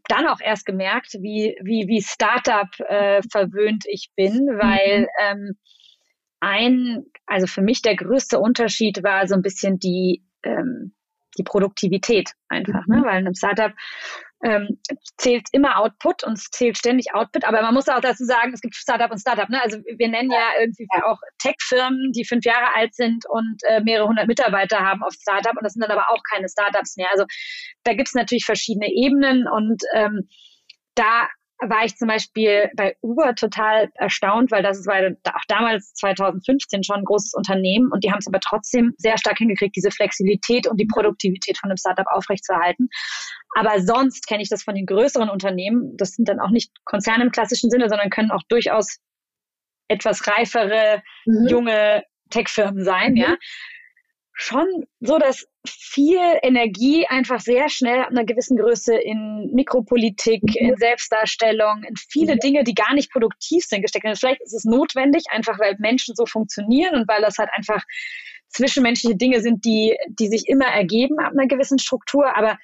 dann 0.08 0.26
auch 0.26 0.40
erst 0.40 0.66
gemerkt, 0.66 1.14
wie, 1.20 1.56
wie, 1.62 1.86
wie 1.88 2.02
Startup 2.02 2.68
äh, 2.88 3.22
verwöhnt 3.30 3.84
ich 3.86 4.10
bin, 4.16 4.46
weil 4.58 5.02
mhm. 5.02 5.06
ähm, 5.20 5.58
ein, 6.40 7.04
also 7.26 7.46
für 7.46 7.62
mich 7.62 7.82
der 7.82 7.96
größte 7.96 8.38
Unterschied 8.38 9.02
war 9.02 9.26
so 9.26 9.34
ein 9.34 9.42
bisschen 9.42 9.78
die, 9.78 10.24
ähm, 10.42 10.94
die 11.38 11.42
Produktivität 11.42 12.32
einfach, 12.48 12.86
ne? 12.86 12.98
mhm. 12.98 13.04
weil 13.04 13.20
in 13.20 13.26
einem 13.26 13.34
Startup 13.34 13.72
ähm, 14.42 14.80
zählt 15.18 15.48
immer 15.52 15.78
Output 15.78 16.24
und 16.24 16.38
es 16.38 16.44
zählt 16.50 16.78
ständig 16.78 17.14
Output, 17.14 17.44
aber 17.44 17.60
man 17.60 17.74
muss 17.74 17.88
auch 17.88 18.00
dazu 18.00 18.24
sagen, 18.24 18.52
es 18.54 18.60
gibt 18.60 18.74
Startup 18.74 19.10
und 19.10 19.18
Startup. 19.18 19.48
Ne? 19.50 19.60
Also 19.62 19.78
wir 19.78 20.08
nennen 20.08 20.30
ja 20.30 20.52
irgendwie 20.58 20.86
auch 21.04 21.18
Tech-Firmen, 21.38 22.12
die 22.12 22.24
fünf 22.24 22.44
Jahre 22.44 22.74
alt 22.74 22.94
sind 22.94 23.24
und 23.28 23.58
äh, 23.68 23.80
mehrere 23.82 24.08
hundert 24.08 24.28
Mitarbeiter 24.28 24.80
haben 24.80 25.02
auf 25.02 25.12
Startup 25.12 25.54
und 25.56 25.62
das 25.62 25.74
sind 25.74 25.82
dann 25.82 25.90
aber 25.90 26.08
auch 26.10 26.22
keine 26.32 26.48
Startups 26.48 26.96
mehr. 26.96 27.08
Also 27.12 27.24
da 27.84 27.92
gibt 27.92 28.08
es 28.08 28.14
natürlich 28.14 28.46
verschiedene 28.46 28.90
Ebenen 28.90 29.46
und 29.46 29.82
ähm, 29.94 30.28
da 30.94 31.28
war 31.60 31.84
ich 31.84 31.96
zum 31.96 32.08
Beispiel 32.08 32.70
bei 32.74 32.96
Uber 33.02 33.34
total 33.34 33.90
erstaunt, 33.94 34.50
weil 34.50 34.62
das 34.62 34.86
war 34.86 34.96
auch 35.34 35.44
damals 35.48 35.92
2015 35.94 36.82
schon 36.82 36.96
ein 36.96 37.04
großes 37.04 37.34
Unternehmen 37.34 37.90
und 37.92 38.02
die 38.04 38.10
haben 38.10 38.18
es 38.18 38.26
aber 38.26 38.40
trotzdem 38.40 38.94
sehr 38.96 39.18
stark 39.18 39.38
hingekriegt, 39.38 39.76
diese 39.76 39.90
Flexibilität 39.90 40.66
und 40.66 40.78
die 40.80 40.86
Produktivität 40.86 41.58
von 41.58 41.70
einem 41.70 41.76
Startup 41.76 42.06
aufrechtzuerhalten. 42.10 42.88
Aber 43.56 43.80
sonst 43.80 44.26
kenne 44.26 44.42
ich 44.42 44.48
das 44.48 44.62
von 44.62 44.74
den 44.74 44.86
größeren 44.86 45.28
Unternehmen. 45.28 45.96
Das 45.96 46.12
sind 46.12 46.28
dann 46.28 46.40
auch 46.40 46.50
nicht 46.50 46.72
Konzerne 46.84 47.24
im 47.24 47.30
klassischen 47.30 47.70
Sinne, 47.70 47.88
sondern 47.88 48.10
können 48.10 48.30
auch 48.30 48.42
durchaus 48.48 48.98
etwas 49.88 50.26
reifere, 50.26 51.02
mhm. 51.26 51.48
junge 51.48 52.04
Tech-Firmen 52.30 52.84
sein, 52.84 53.12
mhm. 53.12 53.16
ja 53.16 53.36
schon 54.40 54.86
so, 55.00 55.18
dass 55.18 55.46
viel 55.66 56.18
Energie 56.42 57.06
einfach 57.06 57.40
sehr 57.40 57.68
schnell 57.68 58.00
ab 58.00 58.08
einer 58.08 58.24
gewissen 58.24 58.56
Größe 58.56 58.96
in 58.96 59.50
Mikropolitik, 59.52 60.42
mhm. 60.42 60.70
in 60.70 60.76
Selbstdarstellung, 60.76 61.82
in 61.86 61.94
viele. 61.96 62.38
Dinge, 62.38 62.64
die 62.64 62.74
gar 62.74 62.94
nicht 62.94 63.12
produktiv 63.12 63.64
sind, 63.64 63.82
gesteckt 63.82 64.04
werden. 64.04 64.16
Vielleicht 64.16 64.40
ist 64.40 64.54
es 64.54 64.64
notwendig, 64.64 65.24
einfach 65.30 65.58
weil 65.58 65.76
Menschen 65.78 66.14
so 66.14 66.24
funktionieren 66.24 66.94
und 66.94 67.06
weil 67.06 67.20
das 67.20 67.36
halt 67.36 67.50
einfach 67.52 67.82
zwischenmenschliche 68.48 69.16
Dinge 69.16 69.42
sind, 69.42 69.64
die, 69.66 69.94
die 70.08 70.28
sich 70.28 70.48
immer 70.48 70.66
ergeben 70.66 71.18
ab 71.18 71.32
einer 71.32 71.46
gewissen 71.46 71.78
Struktur. 71.78 72.34
Aber 72.34 72.56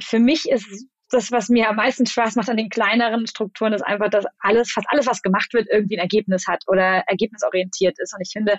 für 0.00 0.20
mich 0.20 0.48
ist 0.48 0.86
das, 1.10 1.30
was 1.30 1.50
mir 1.50 1.68
am 1.68 1.76
meisten 1.76 2.06
Spaß 2.06 2.36
macht 2.36 2.48
an 2.48 2.56
den 2.56 2.70
kleineren 2.70 3.26
Strukturen, 3.26 3.74
ist 3.74 3.82
einfach, 3.82 4.08
dass 4.08 4.24
alles, 4.38 4.72
fast 4.72 4.86
alles, 4.88 5.06
was 5.06 5.20
gemacht 5.20 5.52
wird, 5.52 5.68
irgendwie 5.70 5.98
ein 5.98 6.02
Ergebnis 6.02 6.46
hat 6.48 6.64
oder 6.66 7.04
ergebnisorientiert 7.06 7.98
ist. 7.98 8.14
Und 8.14 8.22
ich 8.22 8.30
finde, 8.32 8.58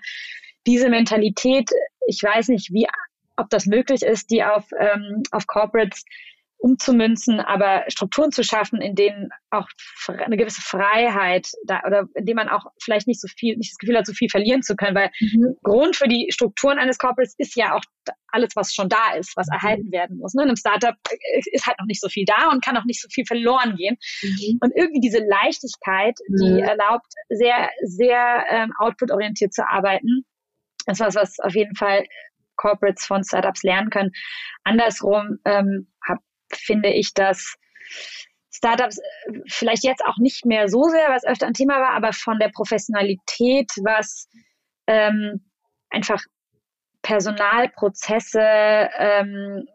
diese 0.66 0.90
Mentalität, 0.90 1.70
ich 2.08 2.22
weiß 2.22 2.50
nicht, 2.50 2.72
wie, 2.72 2.88
ob 3.38 3.50
das 3.50 3.66
möglich 3.66 4.04
ist, 4.04 4.30
die 4.30 4.44
auf, 4.44 4.66
ähm, 4.80 5.24
auf 5.32 5.48
Corporates 5.48 6.04
umzumünzen, 6.64 7.42
aber 7.42 7.84
Strukturen 7.90 8.32
zu 8.32 8.42
schaffen, 8.42 8.82
in 8.82 8.96
denen 8.96 9.32
auch 9.50 9.68
eine 10.08 10.38
gewisse 10.38 10.62
Freiheit 10.62 11.50
da 11.66 11.82
oder 11.86 12.08
in 12.16 12.26
denen 12.26 12.38
man 12.38 12.48
auch 12.48 12.64
vielleicht 12.82 13.06
nicht 13.06 13.20
so 13.20 13.28
viel, 13.28 13.58
nicht 13.58 13.74
das 13.74 13.78
Gefühl 13.78 13.98
hat, 13.98 14.06
so 14.06 14.14
viel 14.14 14.30
verlieren 14.30 14.64
zu 14.64 14.78
können, 14.78 14.96
weil 14.96 15.12
mhm. 15.20 15.58
Grund 15.62 15.98
für 15.98 16.08
die 16.08 16.30
Strukturen 16.32 16.80
eines 16.80 16.98
Corporates 16.98 17.36
ist 17.38 17.58
ja 17.58 17.76
auch 17.76 17.82
alles, 18.28 18.56
was 18.56 18.74
schon 18.74 18.88
da 18.88 19.14
ist, 19.20 19.36
was 19.36 19.48
mhm. 19.48 19.56
erhalten 19.56 19.92
werden 19.92 20.18
muss. 20.18 20.34
Ne? 20.36 20.44
In 20.44 20.50
einem 20.50 20.56
Startup 20.56 20.96
äh, 21.10 21.42
ist 21.52 21.68
halt 21.68 21.78
noch 21.80 21.86
nicht 21.86 22.00
so 22.00 22.08
viel 22.08 22.24
da 22.26 22.50
und 22.50 22.64
kann 22.64 22.78
auch 22.78 22.86
nicht 22.86 23.02
so 23.02 23.10
viel 23.12 23.26
verloren 23.26 23.76
gehen. 23.76 23.98
Mhm. 24.22 24.60
Und 24.62 24.72
irgendwie 24.74 25.02
diese 25.02 25.20
Leichtigkeit, 25.20 26.16
die 26.30 26.54
mhm. 26.54 26.60
erlaubt, 26.60 27.12
sehr, 27.28 27.70
sehr 27.82 28.46
ähm, 28.50 28.72
output-orientiert 28.78 29.54
zu 29.54 29.68
arbeiten, 29.68 30.24
das 30.86 31.00
ist 31.00 31.06
was, 31.06 31.16
was 31.16 31.40
auf 31.40 31.56
jeden 31.56 31.76
Fall 31.76 32.06
Corporates 32.56 33.06
von 33.06 33.24
Startups 33.24 33.64
lernen 33.64 33.90
können. 33.90 34.12
Andersrum 34.64 35.40
ähm, 35.46 35.88
hab, 36.08 36.20
finde 36.52 36.90
ich, 36.90 37.14
dass 37.14 37.56
Startups 38.52 39.00
äh, 39.00 39.40
vielleicht 39.48 39.84
jetzt 39.84 40.04
auch 40.06 40.18
nicht 40.18 40.46
mehr 40.46 40.70
so 40.70 40.84
sehr, 40.84 41.10
was 41.10 41.26
öfter 41.26 41.48
ein 41.48 41.54
Thema 41.54 41.80
war, 41.80 41.92
aber 41.92 42.14
von 42.14 42.40
der 42.40 42.50
Professionalität, 42.50 43.72
was 43.84 44.28
ähm, 44.88 45.44
einfach 45.90 46.22
Personalprozesse, 47.02 48.42
ähm, 48.98 49.68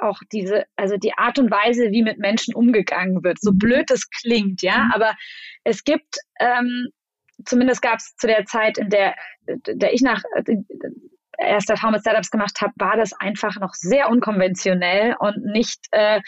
auch 0.00 0.20
diese, 0.32 0.64
also 0.76 0.96
die 0.96 1.12
Art 1.16 1.38
und 1.38 1.50
Weise, 1.50 1.90
wie 1.90 2.02
mit 2.02 2.18
Menschen 2.18 2.54
umgegangen 2.54 3.22
wird. 3.22 3.40
So 3.40 3.52
mhm. 3.52 3.58
blöd 3.58 3.90
es 3.90 4.08
klingt, 4.10 4.62
ja, 4.62 4.84
mhm. 4.84 4.92
aber 4.92 5.14
es 5.64 5.84
gibt, 5.84 6.16
ähm, 6.40 6.88
zumindest 7.44 7.82
gab 7.82 7.98
es 7.98 8.14
zu 8.16 8.26
der 8.26 8.44
Zeit, 8.44 8.78
in 8.78 8.90
der, 8.90 9.14
der 9.46 9.92
ich 9.92 10.02
nach 10.02 10.22
äh, 10.46 10.56
erste 11.38 11.72
Erfahrung 11.72 11.92
mit 11.94 12.02
Startups 12.02 12.30
gemacht 12.30 12.60
habe, 12.60 12.72
war 12.76 12.96
das 12.96 13.12
einfach 13.12 13.58
noch 13.60 13.74
sehr 13.74 14.10
unkonventionell 14.10 15.16
und 15.18 15.44
nicht, 15.44 15.80
äh, 15.92 16.20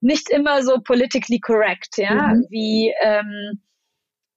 nicht 0.00 0.30
immer 0.30 0.62
so 0.62 0.80
politically 0.80 1.40
correct, 1.40 1.98
ja, 1.98 2.34
mhm. 2.34 2.46
wie 2.50 2.94
ähm, 3.02 3.60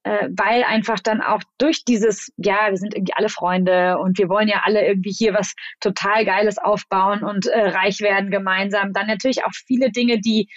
äh, 0.07 0.29
weil 0.37 0.63
einfach 0.63 0.99
dann 0.99 1.21
auch 1.21 1.41
durch 1.57 1.83
dieses, 1.83 2.31
ja, 2.37 2.69
wir 2.69 2.77
sind 2.77 2.95
irgendwie 2.95 3.13
alle 3.15 3.29
Freunde 3.29 3.97
und 3.97 4.17
wir 4.17 4.29
wollen 4.29 4.47
ja 4.47 4.61
alle 4.63 4.85
irgendwie 4.85 5.11
hier 5.11 5.33
was 5.33 5.53
total 5.81 6.23
Geiles 6.23 6.57
aufbauen 6.57 7.23
und 7.23 7.47
äh, 7.47 7.69
reich 7.69 7.99
werden 7.99 8.31
gemeinsam, 8.31 8.93
dann 8.93 9.07
natürlich 9.07 9.43
auch 9.43 9.51
viele 9.51 9.91
Dinge, 9.91 10.21
die 10.21 10.47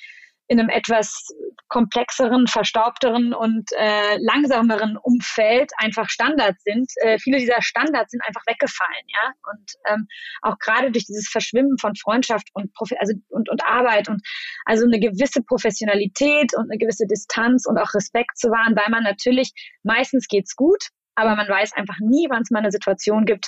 in 0.50 0.58
einem 0.58 0.68
etwas 0.68 1.28
komplexeren, 1.68 2.48
verstaubteren 2.48 3.32
und 3.32 3.70
äh, 3.78 4.18
langsameren 4.18 4.96
Umfeld 5.00 5.70
einfach 5.76 6.10
Standards 6.10 6.64
sind. 6.64 6.90
Äh, 7.02 7.18
viele 7.20 7.38
dieser 7.38 7.62
Standards 7.62 8.10
sind 8.10 8.20
einfach 8.26 8.42
weggefallen, 8.48 9.04
ja. 9.06 9.32
Und 9.52 9.70
ähm, 9.86 10.08
auch 10.42 10.58
gerade 10.58 10.90
durch 10.90 11.04
dieses 11.06 11.28
Verschwimmen 11.28 11.78
von 11.78 11.94
Freundschaft 11.94 12.48
und 12.52 12.74
Profi 12.74 12.96
also 12.98 13.14
und, 13.28 13.48
und 13.48 13.64
Arbeit 13.64 14.08
und 14.08 14.20
also 14.64 14.84
eine 14.84 14.98
gewisse 14.98 15.40
Professionalität 15.44 16.52
und 16.56 16.68
eine 16.68 16.78
gewisse 16.78 17.06
Distanz 17.06 17.64
und 17.66 17.78
auch 17.78 17.94
Respekt 17.94 18.36
zu 18.36 18.48
wahren, 18.48 18.74
weil 18.74 18.90
man 18.90 19.04
natürlich 19.04 19.52
meistens 19.84 20.26
geht's 20.26 20.56
gut, 20.56 20.88
aber 21.14 21.36
man 21.36 21.48
weiß 21.48 21.74
einfach 21.74 21.98
nie, 22.00 22.26
wann 22.28 22.42
es 22.42 22.50
mal 22.50 22.58
eine 22.58 22.72
Situation 22.72 23.24
gibt, 23.24 23.46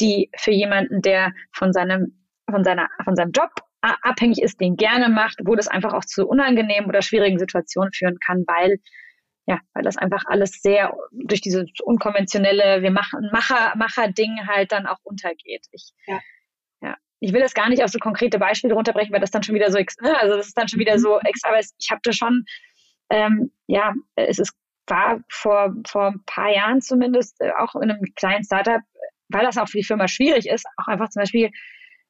die 0.00 0.30
für 0.36 0.50
jemanden, 0.50 1.00
der 1.00 1.32
von 1.52 1.72
seinem 1.72 2.24
von 2.50 2.64
seiner 2.64 2.88
von 3.04 3.14
seinem 3.14 3.30
Job 3.30 3.52
abhängig 4.02 4.42
ist, 4.42 4.60
den 4.60 4.76
gerne 4.76 5.08
macht, 5.08 5.38
wo 5.44 5.54
das 5.54 5.68
einfach 5.68 5.92
auch 5.92 6.04
zu 6.04 6.26
unangenehmen 6.26 6.88
oder 6.88 7.02
schwierigen 7.02 7.38
Situationen 7.38 7.92
führen 7.92 8.18
kann, 8.24 8.44
weil 8.46 8.78
ja, 9.46 9.60
weil 9.74 9.82
das 9.82 9.96
einfach 9.96 10.24
alles 10.26 10.62
sehr 10.62 10.96
durch 11.12 11.40
dieses 11.40 11.68
unkonventionelle, 11.82 12.82
wir 12.82 12.90
machen 12.90 13.28
Macher, 13.30 13.74
Macher-Ding 13.76 14.46
halt 14.46 14.72
dann 14.72 14.86
auch 14.86 14.98
untergeht. 15.02 15.66
Ich, 15.72 15.90
ja. 16.06 16.18
ja. 16.80 16.96
Ich 17.20 17.32
will 17.32 17.42
das 17.42 17.52
gar 17.52 17.68
nicht 17.68 17.82
auf 17.84 17.90
so 17.90 17.98
konkrete 17.98 18.38
Beispiele 18.38 18.74
runterbrechen, 18.74 19.12
weil 19.12 19.20
das 19.20 19.30
dann 19.30 19.42
schon 19.42 19.54
wieder 19.54 19.70
so, 19.70 19.78
ne, 19.78 20.18
also 20.18 20.36
das 20.36 20.46
ist 20.46 20.56
dann 20.56 20.68
schon 20.68 20.80
wieder 20.80 20.98
so 20.98 21.16
mhm. 21.16 21.26
extra, 21.26 21.50
aber 21.50 21.60
ich 21.60 21.90
habe 21.90 22.00
das 22.04 22.16
schon, 22.16 22.44
ähm, 23.10 23.52
ja, 23.66 23.92
es 24.16 24.38
ist, 24.38 24.54
war 24.86 25.20
vor, 25.28 25.74
vor 25.86 26.06
ein 26.08 26.24
paar 26.24 26.50
Jahren 26.50 26.80
zumindest 26.80 27.40
äh, 27.40 27.50
auch 27.58 27.74
in 27.74 27.90
einem 27.90 28.14
kleinen 28.16 28.44
Startup, 28.44 28.80
weil 29.28 29.44
das 29.44 29.58
auch 29.58 29.68
für 29.68 29.78
die 29.78 29.84
Firma 29.84 30.08
schwierig 30.08 30.48
ist, 30.48 30.66
auch 30.78 30.88
einfach 30.88 31.10
zum 31.10 31.20
Beispiel 31.20 31.50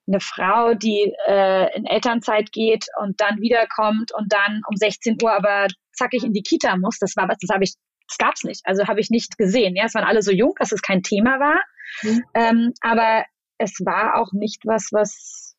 eine 0.07 0.21
Frau, 0.21 0.75
die 0.75 1.15
äh, 1.27 1.77
in 1.77 1.87
Elternzeit 1.87 2.53
geht 2.53 2.87
und 3.01 3.21
dann 3.21 3.41
wiederkommt 3.41 4.13
und 4.13 4.33
dann 4.33 4.61
um 4.69 4.77
16 4.77 5.17
Uhr 5.23 5.33
aber 5.33 5.67
zackig 5.93 6.25
in 6.25 6.33
die 6.33 6.43
Kita 6.43 6.77
muss, 6.77 6.99
das 6.99 7.17
war 7.17 7.29
was, 7.29 7.39
das 7.39 7.55
habe 7.55 7.65
ich, 7.65 7.75
das 8.09 8.19
gab's 8.19 8.45
nicht. 8.45 8.61
Also 8.65 8.87
habe 8.87 9.01
ich 9.01 9.11
nicht 9.11 9.39
gesehen. 9.39 9.77
Ja, 9.77 9.85
es 9.87 9.95
waren 9.95 10.05
alle 10.05 10.23
so 10.23 10.31
jung, 10.31 10.55
dass 10.59 10.73
es 10.73 10.83
kein 10.83 11.03
Thema 11.03 11.41
war. 11.41 11.61
Mhm. 12.03 12.25
Ähm, 12.35 12.73
aber 12.81 13.25
es 13.59 13.81
war 13.85 14.21
auch 14.21 14.33
nicht 14.33 14.63
was, 14.67 14.89
was, 14.93 15.57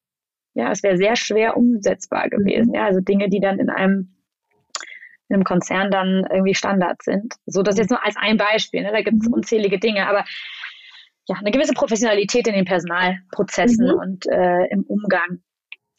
ja, 0.53 0.71
es 0.71 0.83
wäre 0.83 0.97
sehr 0.97 1.15
schwer 1.15 1.57
umsetzbar 1.57 2.29
gewesen. 2.29 2.69
Mhm. 2.69 2.75
Ja, 2.75 2.85
also 2.85 2.99
Dinge, 2.99 3.29
die 3.29 3.39
dann 3.39 3.59
in 3.59 3.69
einem 3.69 4.11
in 5.27 5.37
einem 5.37 5.43
Konzern 5.43 5.89
dann 5.89 6.23
irgendwie 6.29 6.53
Standard 6.53 7.01
sind. 7.01 7.33
So, 7.47 7.63
das 7.63 7.79
jetzt 7.79 7.89
nur 7.89 8.05
als 8.05 8.15
ein 8.15 8.37
Beispiel. 8.37 8.83
Ne? 8.83 8.91
Da 8.91 9.01
gibt 9.01 9.17
es 9.21 9.27
mhm. 9.27 9.33
unzählige 9.33 9.79
Dinge. 9.79 10.07
Aber 10.07 10.23
ja, 11.27 11.35
eine 11.37 11.51
gewisse 11.51 11.73
Professionalität 11.73 12.47
in 12.47 12.53
den 12.53 12.65
Personalprozessen 12.65 13.87
mhm. 13.87 13.99
und 13.99 14.25
äh, 14.27 14.65
im 14.67 14.83
Umgang 14.83 15.41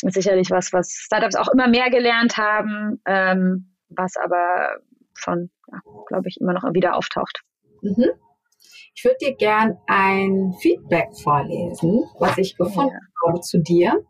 ist 0.02 0.14
sicherlich 0.14 0.50
was, 0.50 0.72
was 0.72 0.90
Startups 0.90 1.36
auch 1.36 1.48
immer 1.48 1.68
mehr 1.68 1.90
gelernt 1.90 2.36
haben, 2.36 3.00
ähm, 3.06 3.74
was 3.88 4.16
aber 4.16 4.80
schon, 5.14 5.50
ja, 5.72 5.80
glaube 6.08 6.28
ich, 6.28 6.36
immer 6.40 6.52
noch 6.52 6.62
wieder 6.74 6.96
auftaucht. 6.96 7.42
Mhm. 7.82 8.10
Ich 8.94 9.04
würde 9.04 9.16
dir 9.20 9.34
gern 9.34 9.78
ein 9.86 10.54
Feedback 10.60 11.08
vorlesen, 11.22 12.04
was 12.18 12.38
ich 12.38 12.56
gefunden 12.56 12.94
ja. 12.94 13.28
habe 13.28 13.40
zu 13.40 13.58
dir. 13.58 14.02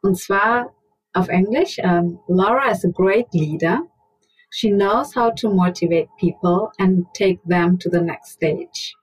Und 0.00 0.18
zwar 0.18 0.74
auf 1.12 1.28
Englisch. 1.28 1.78
Um, 1.78 1.84
ähm, 1.84 2.18
Laura 2.28 2.70
is 2.70 2.84
a 2.84 2.88
great 2.88 3.26
leader. 3.34 3.82
She 4.50 4.70
knows 4.70 5.14
how 5.14 5.34
to 5.34 5.50
motivate 5.50 6.08
people 6.18 6.70
and 6.78 7.06
take 7.14 7.40
them 7.46 7.78
to 7.78 7.90
the 7.90 8.00
next 8.00 8.32
stage. 8.32 8.94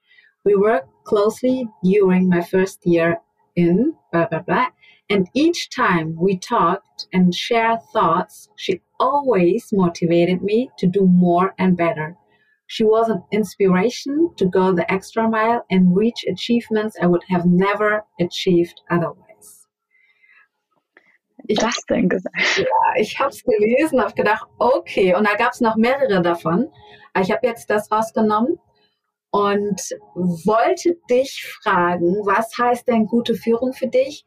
We 0.46 0.56
worked 0.56 0.90
closely 1.04 1.68
during 1.84 2.30
my 2.30 2.42
first 2.42 2.86
year 2.86 3.20
in 3.56 3.94
blah 4.12 4.28
blah 4.28 4.42
blah. 4.42 4.68
And 5.10 5.28
each 5.34 5.70
time 5.70 6.16
we 6.18 6.38
talked 6.38 7.08
and 7.12 7.34
shared 7.34 7.82
thoughts, 7.92 8.50
she 8.56 8.82
always 9.00 9.70
motivated 9.74 10.42
me 10.42 10.70
to 10.78 10.88
do 10.88 11.08
more 11.08 11.56
and 11.58 11.76
better. 11.76 12.16
She 12.68 12.84
was 12.84 13.10
an 13.10 13.24
inspiration 13.32 14.30
to 14.38 14.46
go 14.46 14.72
the 14.72 14.90
extra 14.92 15.28
mile 15.28 15.66
and 15.72 15.96
reach 15.96 16.24
achievements 16.28 16.96
I 17.02 17.08
would 17.08 17.24
have 17.30 17.46
never 17.46 18.06
achieved 18.20 18.82
otherwise. 18.92 19.68
Ich, 21.48 21.58
das 21.58 21.84
denn 21.90 22.08
gesagt? 22.08 22.58
Ja, 22.58 22.94
ich 22.96 23.20
habe 23.20 23.32
es 23.32 23.44
gelesen, 23.44 24.00
habe 24.00 24.14
gedacht, 24.14 24.48
okay, 24.60 25.16
und 25.16 25.28
da 25.28 25.36
gab 25.36 25.54
es 25.54 25.62
noch 25.62 25.76
mehrere 25.76 26.22
davon. 26.22 26.70
Ich 27.20 27.32
habe 27.32 27.48
jetzt 27.48 27.72
das 27.72 27.92
rausgenommen 27.92 28.60
und 29.32 29.80
wollte 30.46 30.98
dich 31.10 31.46
fragen, 31.62 32.26
was 32.26 32.52
heißt 32.58 32.88
denn 32.88 33.06
gute 33.06 33.36
Führung 33.36 33.74
für 33.74 33.88
dich? 33.88 34.26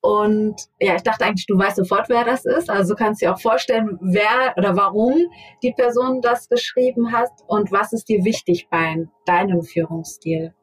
Und 0.00 0.56
ja, 0.80 0.96
ich 0.96 1.02
dachte 1.02 1.24
eigentlich, 1.24 1.46
du 1.46 1.56
weißt 1.56 1.76
sofort, 1.76 2.08
wer 2.08 2.24
das 2.24 2.44
ist. 2.44 2.68
Also 2.68 2.96
kannst 2.96 3.22
du 3.22 3.26
dir 3.26 3.34
auch 3.34 3.40
vorstellen, 3.40 3.98
wer 4.00 4.52
oder 4.56 4.76
warum 4.76 5.14
die 5.62 5.72
Person 5.72 6.20
das 6.20 6.48
geschrieben 6.48 7.12
hat 7.12 7.30
und 7.46 7.70
was 7.70 7.92
ist 7.92 8.08
dir 8.08 8.24
wichtig 8.24 8.68
bei 8.68 9.06
deinem 9.26 9.62
Führungsstil? 9.62 10.54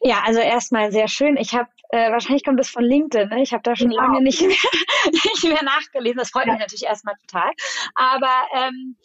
Ja, 0.00 0.22
also 0.24 0.38
erstmal 0.40 0.92
sehr 0.92 1.08
schön. 1.08 1.36
Ich 1.36 1.52
habe 1.52 1.68
äh, 1.90 2.12
wahrscheinlich 2.12 2.44
kommt 2.44 2.60
das 2.60 2.70
von 2.70 2.84
LinkedIn. 2.84 3.28
Ne? 3.28 3.42
Ich 3.42 3.52
habe 3.52 3.62
da 3.64 3.74
schon 3.74 3.90
genau. 3.90 4.02
lange 4.02 4.22
nicht 4.22 4.40
mehr, 4.40 4.50
nicht 5.10 5.44
mehr 5.44 5.62
nachgelesen. 5.64 6.18
Das 6.18 6.30
freut 6.30 6.46
ja. 6.46 6.52
mich 6.52 6.60
natürlich 6.60 6.84
erstmal 6.84 7.14
total. 7.26 7.50
Aber 7.96 8.46
ähm, 8.54 8.96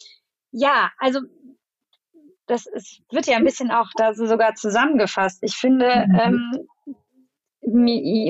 ja, 0.52 0.90
also 0.98 1.20
das 2.48 2.66
ist, 2.66 3.02
wird 3.12 3.26
ja 3.26 3.36
ein 3.36 3.44
bisschen 3.44 3.70
auch 3.70 3.88
da 3.96 4.14
so 4.14 4.26
sogar 4.26 4.54
zusammengefasst. 4.54 5.42
Ich 5.42 5.54
finde, 5.54 6.06
mhm. 6.08 6.20
ähm, 6.20 6.68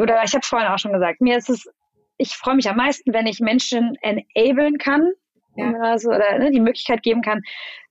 oder 0.03 0.23
ich 0.25 0.33
habe 0.33 0.41
es 0.43 0.49
vorhin 0.49 0.69
auch 0.69 0.79
schon 0.79 0.93
gesagt, 0.93 1.21
mir 1.21 1.39
ist 1.39 1.49
es, 1.49 1.69
ich 2.16 2.37
freue 2.37 2.57
mich 2.57 2.69
am 2.69 2.77
meisten, 2.77 3.14
wenn 3.14 3.27
ich 3.27 3.41
Menschen 3.41 3.97
enablen 4.03 4.79
kann, 4.79 5.12
ja. 5.57 5.73
also, 5.81 6.09
oder 6.11 6.39
ne, 6.39 6.51
die 6.51 6.61
Möglichkeit 6.61 7.03
geben 7.03 7.23
kann, 7.23 7.43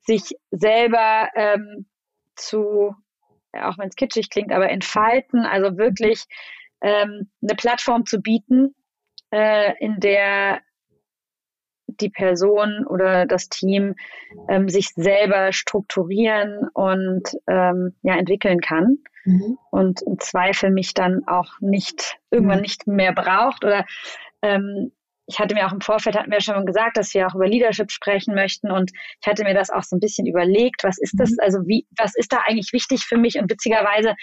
sich 0.02 0.36
selber 0.52 1.30
ähm, 1.36 1.86
zu, 2.36 2.94
auch 3.54 3.78
wenn 3.78 3.90
es 3.90 3.96
kitschig 3.96 4.30
klingt, 4.30 4.52
aber 4.52 4.70
entfalten, 4.70 5.46
also 5.46 5.78
wirklich 5.78 6.26
ähm, 6.82 7.30
eine 7.42 7.56
Plattform 7.56 8.06
zu 8.06 8.22
bieten, 8.22 8.76
äh, 9.32 9.74
in 9.80 10.00
der 10.00 10.62
die 11.98 12.10
Person 12.10 12.86
oder 12.88 13.26
das 13.26 13.50
Team 13.50 13.96
ähm, 14.50 14.70
sich 14.70 14.90
selber 14.96 15.52
strukturieren 15.52 16.68
und 16.74 17.24
ähm, 17.48 17.96
ja, 18.02 18.16
entwickeln 18.16 18.62
kann. 18.62 18.98
Mhm. 19.26 19.58
Und 19.72 20.02
im 20.04 20.20
Zweifel 20.20 20.72
mich 20.72 20.94
dann 20.94 21.28
auch 21.28 21.60
nicht, 21.60 22.18
irgendwann 22.32 22.58
mhm. 22.58 22.64
nicht 22.64 22.88
mehr 22.88 23.14
braucht. 23.14 23.66
Oder 23.66 23.86
ähm, 24.42 24.92
ich 25.28 25.40
hatte 25.40 25.54
mir 25.54 25.68
auch 25.68 25.74
im 25.74 25.82
Vorfeld, 25.82 26.18
hatten 26.18 26.32
wir 26.32 26.40
schon 26.40 26.66
gesagt, 26.66 26.96
dass 26.96 27.14
wir 27.14 27.28
auch 27.28 27.36
über 27.36 27.48
Leadership 27.48 27.92
sprechen 27.92 28.34
möchten. 28.34 28.72
Und 28.72 28.92
ich 29.22 29.28
hatte 29.28 29.44
mir 29.44 29.54
das 29.54 29.70
auch 29.70 29.84
so 29.84 29.96
ein 29.96 30.00
bisschen 30.00 30.26
überlegt, 30.26 30.84
was 30.84 30.98
ist 30.98 31.16
das, 31.18 31.32
mhm. 31.32 31.38
also 31.42 31.60
wie, 31.66 31.86
was 31.98 32.16
ist 32.16 32.32
da 32.32 32.40
eigentlich 32.48 32.72
wichtig 32.72 33.04
für 33.04 33.18
mich? 33.18 33.38
Und 33.38 33.52
witzigerweise 33.52 34.16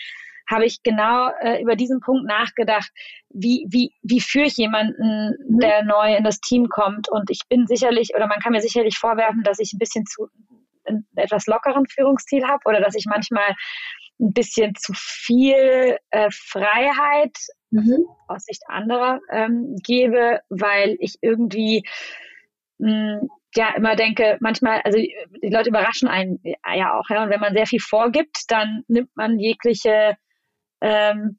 habe 0.51 0.67
ich 0.67 0.83
genau 0.83 1.31
äh, 1.41 1.63
über 1.63 1.77
diesen 1.77 2.01
Punkt 2.01 2.27
nachgedacht, 2.27 2.91
wie, 3.31 3.67
wie, 3.71 3.93
wie 4.03 4.21
führe 4.21 4.47
ich 4.47 4.57
jemanden, 4.57 5.35
mhm. 5.49 5.59
der 5.61 5.85
neu 5.85 6.15
in 6.15 6.25
das 6.25 6.41
Team 6.41 6.69
kommt. 6.69 7.11
Und 7.11 7.31
ich 7.31 7.41
bin 7.49 7.67
sicherlich, 7.67 8.11
oder 8.15 8.27
man 8.27 8.41
kann 8.41 8.53
mir 8.53 8.61
sicherlich 8.61 8.99
vorwerfen, 8.99 9.43
dass 9.43 9.59
ich 9.59 9.73
ein 9.73 9.79
bisschen 9.79 10.05
zu 10.07 10.29
einen 10.87 11.07
etwas 11.17 11.47
lockeren 11.47 11.87
Führungsstil 11.87 12.47
habe 12.47 12.61
oder 12.67 12.81
dass 12.81 12.95
ich 12.95 13.07
manchmal 13.07 13.55
ein 14.21 14.33
bisschen 14.33 14.75
zu 14.75 14.93
viel 14.95 15.99
äh, 16.11 16.29
Freiheit 16.31 17.37
mhm. 17.71 18.05
aus 18.29 18.45
Sicht 18.45 18.63
anderer 18.69 19.21
ähm, 19.31 19.77
gebe, 19.83 20.41
weil 20.51 20.97
ich 21.01 21.17
irgendwie 21.21 21.85
mh, 22.79 23.21
hm, 23.21 23.29
ja 23.57 23.75
immer 23.77 23.97
denke, 23.97 24.37
manchmal, 24.41 24.81
also 24.83 24.99
die 24.99 25.51
Leute 25.51 25.69
überraschen 25.69 26.09
einen 26.09 26.41
ja 26.43 26.99
auch, 26.99 27.09
ja, 27.09 27.23
und 27.23 27.31
wenn 27.31 27.41
man 27.41 27.55
sehr 27.55 27.67
viel 27.67 27.81
vorgibt, 27.81 28.45
dann 28.49 28.83
nimmt 28.89 29.11
man 29.17 29.39
jegliche 29.39 30.17
ähm, 30.81 31.39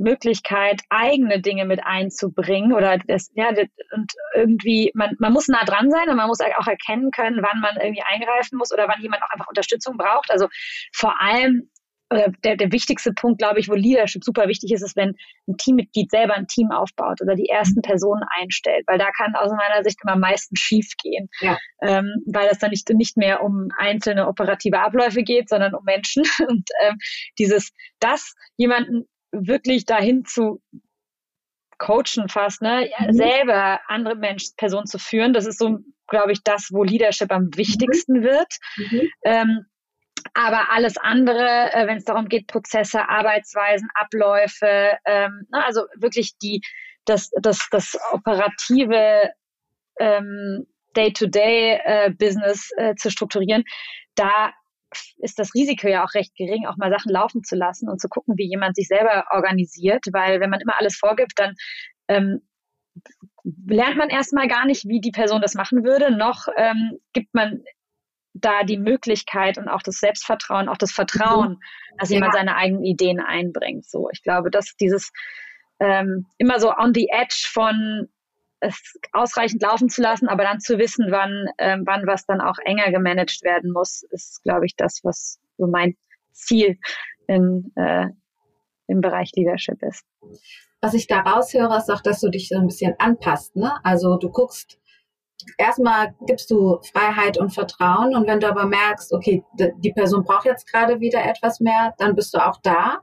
Möglichkeit, 0.00 0.80
eigene 0.88 1.40
Dinge 1.40 1.66
mit 1.66 1.84
einzubringen 1.84 2.72
oder 2.72 2.98
das, 3.06 3.30
ja, 3.34 3.48
und 3.48 4.12
irgendwie, 4.34 4.90
man, 4.94 5.14
man 5.18 5.32
muss 5.32 5.48
nah 5.48 5.64
dran 5.64 5.90
sein 5.90 6.08
und 6.08 6.16
man 6.16 6.26
muss 6.26 6.40
auch 6.40 6.66
erkennen 6.66 7.10
können, 7.10 7.42
wann 7.42 7.60
man 7.60 7.76
irgendwie 7.76 8.02
eingreifen 8.02 8.56
muss 8.56 8.72
oder 8.72 8.88
wann 8.88 9.00
jemand 9.02 9.22
auch 9.22 9.30
einfach 9.30 9.48
Unterstützung 9.48 9.96
braucht. 9.96 10.30
Also 10.30 10.48
vor 10.92 11.20
allem 11.20 11.70
der, 12.10 12.56
der 12.56 12.72
wichtigste 12.72 13.12
Punkt, 13.12 13.38
glaube 13.38 13.60
ich, 13.60 13.68
wo 13.68 13.74
Leadership 13.74 14.24
super 14.24 14.48
wichtig 14.48 14.72
ist, 14.72 14.82
ist, 14.82 14.96
wenn 14.96 15.14
ein 15.46 15.56
Teammitglied 15.56 16.10
selber 16.10 16.34
ein 16.34 16.48
Team 16.48 16.72
aufbaut 16.72 17.20
oder 17.22 17.36
die 17.36 17.48
ersten 17.48 17.82
Personen 17.82 18.22
einstellt, 18.40 18.84
weil 18.88 18.98
da 18.98 19.10
kann 19.12 19.36
aus 19.36 19.52
meiner 19.52 19.84
Sicht 19.84 19.98
immer 20.02 20.14
am 20.14 20.20
meisten 20.20 20.56
schief 20.56 20.88
gehen, 21.02 21.28
ja. 21.40 21.56
ähm, 21.82 22.22
weil 22.26 22.48
es 22.50 22.58
dann 22.58 22.70
nicht, 22.70 22.88
nicht 22.90 23.16
mehr 23.16 23.42
um 23.42 23.68
einzelne 23.78 24.26
operative 24.26 24.80
Abläufe 24.80 25.22
geht, 25.22 25.48
sondern 25.48 25.74
um 25.74 25.84
Menschen 25.84 26.24
und 26.48 26.68
ähm, 26.82 26.96
dieses, 27.38 27.70
das 28.00 28.34
jemanden 28.56 29.08
wirklich 29.30 29.84
dahin 29.84 30.24
zu 30.24 30.60
coachen 31.78 32.28
fast, 32.28 32.60
ne, 32.60 32.90
mhm. 32.98 33.12
selber 33.12 33.80
andere 33.86 34.16
Menschen, 34.16 34.54
Personen 34.56 34.86
zu 34.86 34.98
führen, 34.98 35.32
das 35.32 35.46
ist 35.46 35.58
so, 35.58 35.78
glaube 36.08 36.32
ich, 36.32 36.42
das, 36.42 36.70
wo 36.72 36.82
Leadership 36.82 37.30
am 37.30 37.48
wichtigsten 37.54 38.18
mhm. 38.18 38.22
wird. 38.22 38.54
Mhm. 38.76 39.08
Ähm, 39.24 39.66
aber 40.34 40.70
alles 40.70 40.96
andere, 40.96 41.72
äh, 41.72 41.86
wenn 41.86 41.98
es 41.98 42.04
darum 42.04 42.28
geht, 42.28 42.46
Prozesse, 42.46 43.08
Arbeitsweisen, 43.08 43.88
Abläufe, 43.94 44.98
ähm, 45.04 45.46
na, 45.50 45.64
also 45.64 45.82
wirklich 45.96 46.36
die, 46.38 46.60
das, 47.04 47.30
das, 47.40 47.68
das 47.70 47.98
operative 48.12 49.30
ähm, 49.98 50.66
Day-to-Day-Business 50.96 52.70
äh, 52.76 52.90
äh, 52.90 52.94
zu 52.96 53.10
strukturieren, 53.10 53.64
da 54.14 54.52
ist 55.18 55.38
das 55.38 55.54
Risiko 55.54 55.86
ja 55.86 56.04
auch 56.04 56.14
recht 56.14 56.34
gering, 56.34 56.66
auch 56.66 56.76
mal 56.76 56.90
Sachen 56.90 57.12
laufen 57.12 57.44
zu 57.44 57.54
lassen 57.54 57.88
und 57.88 58.00
zu 58.00 58.08
gucken, 58.08 58.36
wie 58.36 58.48
jemand 58.48 58.74
sich 58.74 58.88
selber 58.88 59.24
organisiert, 59.30 60.04
weil 60.12 60.40
wenn 60.40 60.50
man 60.50 60.60
immer 60.60 60.78
alles 60.78 60.96
vorgibt, 60.96 61.34
dann 61.36 61.54
ähm, 62.08 62.40
lernt 63.66 63.96
man 63.96 64.10
erstmal 64.10 64.48
gar 64.48 64.66
nicht, 64.66 64.88
wie 64.88 65.00
die 65.00 65.12
Person 65.12 65.40
das 65.40 65.54
machen 65.54 65.84
würde, 65.84 66.16
noch 66.16 66.48
ähm, 66.56 66.98
gibt 67.12 67.32
man 67.34 67.62
da 68.32 68.62
die 68.62 68.78
Möglichkeit 68.78 69.58
und 69.58 69.68
auch 69.68 69.82
das 69.82 69.98
Selbstvertrauen, 69.98 70.68
auch 70.68 70.76
das 70.76 70.92
Vertrauen, 70.92 71.50
mhm. 71.50 71.96
dass 71.98 72.10
jemand 72.10 72.34
ja. 72.34 72.40
seine 72.40 72.56
eigenen 72.56 72.84
Ideen 72.84 73.20
einbringt. 73.20 73.88
So, 73.88 74.08
ich 74.12 74.22
glaube, 74.22 74.50
dass 74.50 74.76
dieses 74.76 75.10
ähm, 75.80 76.26
immer 76.38 76.60
so 76.60 76.72
on 76.72 76.92
the 76.94 77.08
edge 77.10 77.48
von 77.52 78.08
es 78.60 78.98
ausreichend 79.12 79.62
laufen 79.62 79.88
zu 79.88 80.02
lassen, 80.02 80.28
aber 80.28 80.44
dann 80.44 80.60
zu 80.60 80.78
wissen, 80.78 81.06
wann, 81.10 81.46
ähm, 81.58 81.84
wann 81.86 82.06
was 82.06 82.26
dann 82.26 82.40
auch 82.40 82.58
enger 82.64 82.90
gemanagt 82.90 83.42
werden 83.42 83.72
muss, 83.72 84.02
ist, 84.10 84.42
glaube 84.42 84.66
ich, 84.66 84.76
das, 84.76 85.00
was 85.02 85.40
so 85.56 85.66
mein 85.66 85.96
Ziel 86.32 86.78
in, 87.26 87.72
äh, 87.76 88.06
im 88.86 89.00
Bereich 89.00 89.32
Leadership 89.34 89.82
ist. 89.82 90.04
Was 90.82 90.94
ich 90.94 91.06
da 91.06 91.20
raushöre, 91.20 91.76
ist 91.76 91.90
auch, 91.90 92.02
dass 92.02 92.20
du 92.20 92.28
dich 92.28 92.48
so 92.48 92.58
ein 92.58 92.66
bisschen 92.66 92.94
anpasst. 92.98 93.56
Ne? 93.56 93.72
Also 93.82 94.16
du 94.16 94.30
guckst, 94.30 94.79
erstmal 95.58 96.14
gibst 96.26 96.50
du 96.50 96.78
Freiheit 96.92 97.38
und 97.38 97.50
Vertrauen 97.54 98.14
und 98.14 98.26
wenn 98.26 98.40
du 98.40 98.48
aber 98.48 98.66
merkst, 98.66 99.12
okay, 99.12 99.44
die 99.58 99.92
Person 99.92 100.24
braucht 100.24 100.46
jetzt 100.46 100.70
gerade 100.70 101.00
wieder 101.00 101.24
etwas 101.24 101.60
mehr, 101.60 101.94
dann 101.98 102.14
bist 102.14 102.34
du 102.34 102.38
auch 102.38 102.58
da 102.62 103.00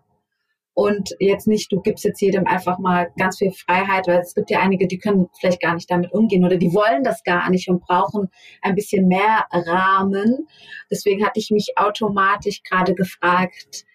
und 0.78 1.16
jetzt 1.20 1.48
nicht, 1.48 1.72
du 1.72 1.82
gibst 1.82 2.06
jetzt 2.06 2.22
jedem 2.22 2.46
einfach 2.46 2.78
mal 2.78 3.12
ganz 3.18 3.40
viel 3.40 3.52
Freiheit, 3.52 4.06
weil 4.06 4.20
es 4.20 4.36
gibt 4.36 4.52
ja 4.52 4.60
einige, 4.60 4.86
die 4.86 5.00
können 5.00 5.28
vielleicht 5.40 5.60
gar 5.60 5.74
nicht 5.74 5.90
damit 5.90 6.12
umgehen 6.12 6.46
oder 6.46 6.58
die 6.58 6.72
wollen 6.72 7.04
das 7.04 7.24
gar 7.24 7.50
nicht 7.50 7.68
und 7.68 7.82
brauchen 7.82 8.30
ein 8.62 8.76
bisschen 8.76 9.08
mehr 9.08 9.48
Rahmen. 9.52 10.48
Deswegen 10.92 11.26
hatte 11.26 11.40
ich 11.40 11.50
mich 11.50 11.74
automatisch 11.78 12.62
gerade 12.62 12.94
gefragt, 12.94 13.86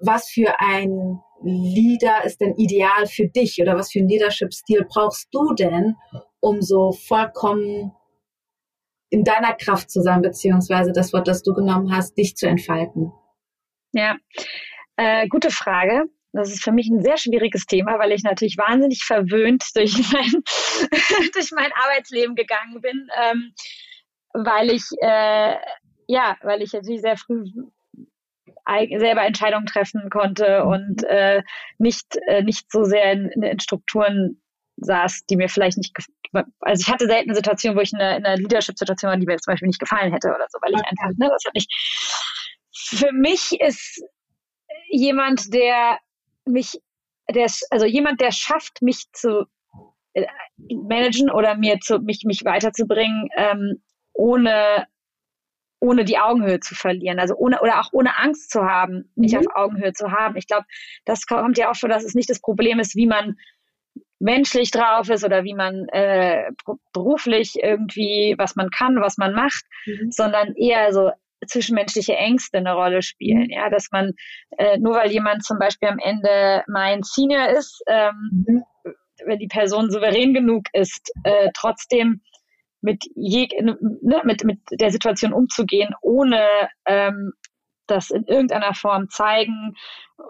was 0.00 0.30
für 0.30 0.58
ein 0.60 1.20
Leader 1.42 2.24
ist 2.24 2.40
denn 2.40 2.54
ideal 2.56 3.06
für 3.06 3.28
dich 3.28 3.60
oder 3.60 3.76
was 3.76 3.92
für 3.92 3.98
ein 3.98 4.08
Leadership-Stil 4.08 4.86
brauchst 4.88 5.28
du 5.30 5.52
denn, 5.52 5.94
um 6.40 6.62
so 6.62 6.92
vollkommen 6.92 7.92
in 9.10 9.24
deiner 9.24 9.54
Kraft 9.54 9.90
zu 9.90 10.02
sein, 10.02 10.22
beziehungsweise 10.22 10.92
das 10.92 11.12
Wort, 11.12 11.28
das 11.28 11.42
du 11.42 11.52
genommen 11.52 11.94
hast, 11.94 12.16
dich 12.16 12.36
zu 12.36 12.46
entfalten? 12.46 13.12
Ja, 13.92 14.16
äh, 14.96 15.26
gute 15.28 15.50
Frage. 15.50 16.04
Das 16.32 16.52
ist 16.52 16.62
für 16.62 16.70
mich 16.70 16.88
ein 16.88 17.02
sehr 17.02 17.16
schwieriges 17.16 17.66
Thema, 17.66 17.98
weil 17.98 18.12
ich 18.12 18.22
natürlich 18.22 18.56
wahnsinnig 18.56 19.02
verwöhnt 19.04 19.64
durch 19.74 19.96
mein, 20.12 20.30
durch 21.34 21.50
mein 21.50 21.72
Arbeitsleben 21.72 22.36
gegangen 22.36 22.80
bin, 22.80 23.08
ähm, 23.20 23.52
weil 24.32 24.70
ich 24.70 24.84
äh, 25.00 25.56
ja, 26.06 26.36
weil 26.42 26.62
ich 26.62 26.72
natürlich 26.72 27.00
sehr 27.00 27.16
früh 27.16 27.44
selber 28.66 29.24
Entscheidungen 29.24 29.66
treffen 29.66 30.10
konnte 30.10 30.64
und 30.64 31.02
äh, 31.04 31.42
nicht 31.78 32.16
äh, 32.28 32.42
nicht 32.42 32.70
so 32.70 32.84
sehr 32.84 33.12
in, 33.12 33.30
in 33.30 33.58
Strukturen 33.58 34.40
saß, 34.80 35.26
die 35.26 35.36
mir 35.36 35.48
vielleicht 35.48 35.78
nicht, 35.78 35.94
also 36.60 36.80
ich 36.80 36.92
hatte 36.92 37.06
selten 37.06 37.30
eine 37.30 37.36
Situation, 37.36 37.76
wo 37.76 37.80
ich 37.80 37.92
in 37.92 38.00
einer, 38.00 38.16
in 38.16 38.24
einer 38.24 38.36
Leadership-Situation 38.36 39.10
war, 39.10 39.16
die 39.16 39.26
mir 39.26 39.38
zum 39.38 39.52
Beispiel 39.52 39.68
nicht 39.68 39.80
gefallen 39.80 40.12
hätte 40.12 40.28
oder 40.28 40.46
so, 40.48 40.58
weil 40.60 40.72
ich 40.72 40.84
einfach, 40.84 41.16
ne, 41.18 41.28
das 41.30 41.44
hat 41.46 41.54
nicht. 41.54 41.72
Für 42.72 43.12
mich 43.12 43.60
ist 43.60 44.02
jemand, 44.88 45.52
der 45.52 45.98
mich, 46.44 46.80
der, 47.28 47.50
also 47.70 47.86
jemand, 47.86 48.20
der 48.20 48.32
schafft, 48.32 48.82
mich 48.82 49.04
zu 49.12 49.46
äh, 50.14 50.26
managen 50.68 51.30
oder 51.30 51.56
mir 51.56 51.78
zu, 51.80 51.98
mich, 52.00 52.24
mich 52.24 52.44
weiterzubringen, 52.44 53.28
ähm, 53.36 53.82
ohne, 54.12 54.86
ohne 55.80 56.04
die 56.04 56.18
Augenhöhe 56.18 56.60
zu 56.60 56.74
verlieren, 56.74 57.18
also 57.18 57.34
ohne, 57.36 57.60
oder 57.60 57.80
auch 57.80 57.90
ohne 57.92 58.16
Angst 58.18 58.50
zu 58.50 58.64
haben, 58.64 59.10
mich 59.14 59.32
mhm. 59.32 59.38
auf 59.38 59.46
Augenhöhe 59.54 59.92
zu 59.92 60.10
haben. 60.10 60.36
Ich 60.36 60.46
glaube, 60.46 60.66
das 61.04 61.26
kommt 61.26 61.56
ja 61.58 61.70
auch 61.70 61.74
schon, 61.74 61.90
dass 61.90 62.04
es 62.04 62.14
nicht 62.14 62.28
das 62.28 62.40
Problem 62.40 62.80
ist, 62.80 62.96
wie 62.96 63.06
man 63.06 63.36
menschlich 64.20 64.70
drauf 64.70 65.08
ist 65.08 65.24
oder 65.24 65.44
wie 65.44 65.54
man 65.54 65.88
äh, 65.88 66.50
beruflich 66.92 67.56
irgendwie, 67.60 68.34
was 68.38 68.54
man 68.54 68.70
kann, 68.70 69.00
was 69.00 69.16
man 69.16 69.34
macht, 69.34 69.64
mhm. 69.86 70.10
sondern 70.10 70.54
eher 70.54 70.92
so 70.92 71.10
zwischenmenschliche 71.46 72.14
Ängste 72.14 72.58
eine 72.58 72.74
Rolle 72.74 73.02
spielen. 73.02 73.44
Mhm. 73.44 73.50
Ja, 73.50 73.70
dass 73.70 73.90
man 73.90 74.12
äh, 74.58 74.78
nur 74.78 74.94
weil 74.94 75.10
jemand 75.10 75.44
zum 75.44 75.58
Beispiel 75.58 75.88
am 75.88 75.98
Ende 75.98 76.62
mein 76.68 77.02
Senior 77.02 77.48
ist, 77.48 77.82
ähm, 77.88 78.44
mhm. 78.46 78.64
wenn 79.24 79.38
die 79.38 79.48
Person 79.48 79.90
souverän 79.90 80.34
genug 80.34 80.66
ist, 80.72 81.10
äh, 81.24 81.48
trotzdem 81.54 82.20
mit, 82.82 83.04
je, 83.14 83.48
ne, 83.60 83.78
mit, 84.24 84.44
mit 84.44 84.58
der 84.72 84.90
Situation 84.90 85.32
umzugehen, 85.32 85.94
ohne 86.02 86.46
ähm, 86.86 87.32
das 87.90 88.10
in 88.10 88.24
irgendeiner 88.24 88.74
Form 88.74 89.08
zeigen 89.08 89.74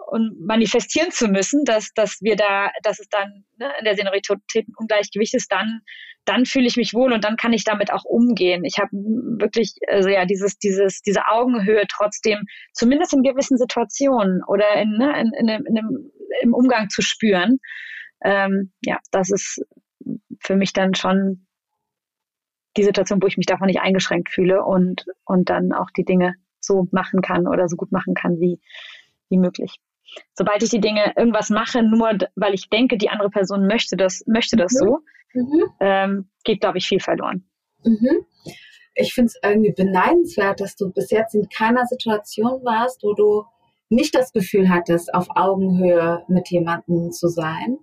und 0.07 0.39
manifestieren 0.39 1.11
zu 1.11 1.27
müssen, 1.27 1.63
dass, 1.65 1.91
dass 1.93 2.19
wir 2.21 2.35
da, 2.35 2.71
dass 2.83 2.99
es 2.99 3.09
dann 3.09 3.45
ne, 3.57 3.71
in 3.79 3.85
der 3.85 3.95
Seniorität 3.95 4.39
ein 4.55 4.73
Ungleichgewicht 4.77 5.33
ist, 5.33 5.51
dann, 5.51 5.81
dann 6.25 6.45
fühle 6.45 6.67
ich 6.67 6.77
mich 6.77 6.93
wohl 6.93 7.13
und 7.13 7.23
dann 7.23 7.37
kann 7.37 7.53
ich 7.53 7.63
damit 7.63 7.91
auch 7.91 8.05
umgehen. 8.05 8.63
Ich 8.65 8.77
habe 8.77 8.91
wirklich, 8.91 9.75
also 9.87 10.09
ja, 10.09 10.25
dieses, 10.25 10.57
dieses, 10.57 11.01
diese 11.01 11.27
Augenhöhe 11.27 11.83
trotzdem, 11.89 12.45
zumindest 12.73 13.13
in 13.13 13.23
gewissen 13.23 13.57
Situationen 13.57 14.41
oder 14.47 14.73
in, 14.75 14.97
ne, 14.97 15.19
in, 15.19 15.31
in, 15.33 15.49
in, 15.49 15.75
in 15.77 16.11
im 16.41 16.53
Umgang 16.53 16.89
zu 16.89 17.01
spüren. 17.01 17.59
Ähm, 18.23 18.71
ja, 18.83 18.99
das 19.11 19.31
ist 19.31 19.63
für 20.39 20.55
mich 20.55 20.73
dann 20.73 20.93
schon 20.93 21.47
die 22.77 22.83
Situation, 22.83 23.21
wo 23.21 23.27
ich 23.27 23.37
mich 23.37 23.45
davon 23.45 23.67
nicht 23.67 23.81
eingeschränkt 23.81 24.29
fühle 24.29 24.63
und, 24.63 25.05
und 25.25 25.49
dann 25.49 25.73
auch 25.73 25.89
die 25.91 26.05
Dinge 26.05 26.35
so 26.61 26.87
machen 26.91 27.21
kann 27.21 27.47
oder 27.47 27.67
so 27.67 27.75
gut 27.75 27.91
machen 27.91 28.13
kann 28.13 28.39
wie, 28.39 28.59
wie 29.29 29.37
möglich. 29.37 29.79
Sobald 30.33 30.61
ich 30.63 30.69
die 30.69 30.81
Dinge 30.81 31.13
irgendwas 31.15 31.49
mache, 31.49 31.83
nur 31.83 32.17
weil 32.35 32.53
ich 32.53 32.69
denke, 32.69 32.97
die 32.97 33.09
andere 33.09 33.29
Person 33.29 33.67
möchte 33.67 33.95
das, 33.95 34.23
möchte 34.27 34.57
das 34.57 34.73
mhm. 34.73 34.77
so, 34.77 34.99
mhm. 35.33 35.63
ähm, 35.79 36.29
geht, 36.43 36.61
glaube 36.61 36.77
ich, 36.77 36.87
viel 36.87 36.99
verloren. 36.99 37.45
Mhm. 37.83 38.25
Ich 38.93 39.13
finde 39.13 39.27
es 39.27 39.39
irgendwie 39.41 39.71
beneidenswert, 39.71 40.59
dass 40.59 40.75
du 40.75 40.91
bis 40.91 41.11
jetzt 41.11 41.33
in 41.33 41.47
keiner 41.47 41.85
Situation 41.85 42.63
warst, 42.63 43.03
wo 43.03 43.13
du 43.13 43.45
nicht 43.89 44.13
das 44.15 44.33
Gefühl 44.33 44.69
hattest, 44.69 45.13
auf 45.13 45.27
Augenhöhe 45.35 46.23
mit 46.27 46.49
jemandem 46.49 47.11
zu 47.11 47.27
sein. 47.27 47.77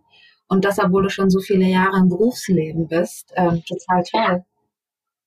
Und 0.48 0.64
das, 0.64 0.78
obwohl 0.78 1.02
du 1.02 1.10
schon 1.10 1.30
so 1.30 1.40
viele 1.40 1.66
Jahre 1.66 1.98
im 1.98 2.08
Berufsleben 2.08 2.88
bist. 2.88 3.32
Ähm, 3.36 3.62
total 3.66 4.02
toll. 4.04 4.44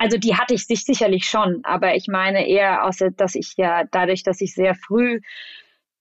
Also 0.02 0.18
die 0.18 0.36
hatte 0.36 0.56
ich 0.56 0.66
sich 0.66 0.84
sicherlich 0.84 1.26
schon, 1.26 1.62
aber 1.64 1.94
ich 1.94 2.08
meine 2.08 2.48
eher, 2.48 2.86
außer 2.86 3.12
dass 3.12 3.36
ich 3.36 3.54
ja 3.58 3.84
dadurch, 3.84 4.24
dass 4.24 4.42
ich 4.42 4.56
sehr 4.56 4.74
früh 4.74 5.20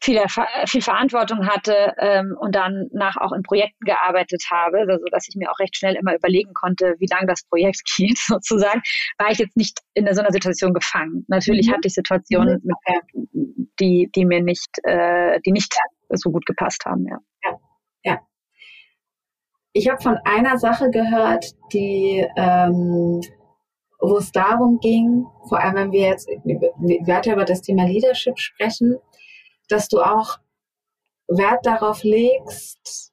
viel, 0.02 0.18
viel 0.64 0.80
Verantwortung 0.80 1.46
hatte 1.46 1.92
ähm, 1.98 2.34
und 2.40 2.54
dann 2.54 2.88
nach 2.94 3.18
auch 3.18 3.32
in 3.32 3.42
Projekten 3.42 3.84
gearbeitet 3.84 4.42
habe, 4.50 4.78
also 4.88 5.04
dass 5.12 5.28
ich 5.28 5.36
mir 5.36 5.52
auch 5.52 5.58
recht 5.58 5.76
schnell 5.76 5.96
immer 5.96 6.14
überlegen 6.14 6.54
konnte, 6.54 6.94
wie 6.98 7.08
lang 7.10 7.26
das 7.26 7.42
Projekt 7.42 7.82
geht 7.94 8.16
sozusagen, 8.16 8.80
war 9.18 9.30
ich 9.30 9.36
jetzt 9.36 9.58
nicht 9.58 9.80
in 9.92 10.06
so 10.14 10.22
einer 10.22 10.32
Situation 10.32 10.72
gefangen. 10.72 11.26
Natürlich 11.28 11.68
mhm. 11.68 11.72
hatte 11.72 11.88
ich 11.88 11.92
Situationen, 11.92 12.62
mhm. 12.64 13.70
die, 13.78 14.10
die 14.14 14.24
mir 14.24 14.42
nicht, 14.42 14.78
äh, 14.84 15.40
die 15.44 15.52
nicht 15.52 15.76
so 16.08 16.30
gut 16.30 16.46
gepasst 16.46 16.86
haben. 16.86 17.06
Ja. 17.06 17.18
ja. 17.44 17.58
ja. 18.04 18.18
Ich 19.74 19.90
habe 19.90 20.00
von 20.00 20.16
einer 20.24 20.56
Sache 20.56 20.88
gehört, 20.88 21.44
die 21.74 22.26
ähm, 22.38 23.20
wo 24.00 24.16
es 24.16 24.32
darum 24.32 24.78
ging, 24.80 25.26
vor 25.48 25.60
allem 25.60 25.74
wenn 25.76 25.92
wir 25.92 26.08
jetzt 26.08 26.28
weiter 26.28 27.34
über 27.34 27.44
das 27.44 27.62
Thema 27.62 27.84
Leadership 27.84 28.38
sprechen, 28.38 28.96
dass 29.68 29.88
du 29.88 30.00
auch 30.00 30.38
Wert 31.28 31.64
darauf 31.64 32.02
legst, 32.02 33.12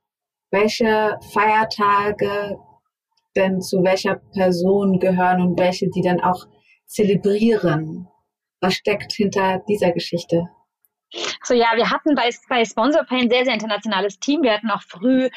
welche 0.49 1.19
Feiertage 1.31 2.57
denn 3.35 3.61
zu 3.61 3.83
welcher 3.83 4.15
Person 4.33 4.99
gehören 4.99 5.41
und 5.41 5.59
welche 5.59 5.89
die 5.89 6.01
dann 6.01 6.19
auch 6.19 6.47
zelebrieren. 6.85 8.07
Was 8.61 8.73
steckt 8.73 9.13
hinter 9.13 9.59
dieser 9.67 9.91
Geschichte? 9.91 10.49
So 11.43 11.53
ja, 11.53 11.71
wir 11.75 11.89
hatten 11.89 12.15
bei, 12.15 12.29
bei 12.49 12.65
SponsorPay 12.65 13.21
ein 13.21 13.29
sehr, 13.29 13.45
sehr 13.45 13.53
internationales 13.53 14.19
Team. 14.19 14.43
Wir 14.43 14.53
hatten 14.53 14.69
auch 14.69 14.81
früh 14.81 15.29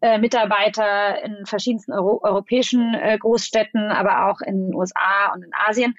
äh, 0.00 0.18
Mitarbeiter 0.18 1.22
in 1.22 1.44
verschiedensten 1.44 1.92
Euro 1.92 2.20
europäischen 2.22 2.94
äh, 2.94 3.18
Großstädten, 3.18 3.90
aber 3.90 4.26
auch 4.26 4.40
in 4.40 4.68
den 4.68 4.74
USA 4.74 5.32
und 5.34 5.42
in 5.42 5.50
Asien. 5.66 5.94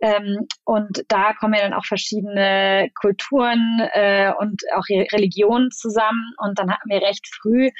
Ähm, 0.00 0.48
und 0.64 1.04
da 1.08 1.34
kommen 1.34 1.54
ja 1.54 1.62
dann 1.62 1.72
auch 1.74 1.84
verschiedene 1.84 2.90
Kulturen 3.00 3.80
äh, 3.92 4.32
und 4.38 4.62
auch 4.74 4.84
Religionen 4.88 5.70
zusammen. 5.70 6.34
Und 6.38 6.58
dann 6.58 6.70
hatten 6.70 6.88
wir 6.88 7.00
recht 7.00 7.26
früh 7.28 7.70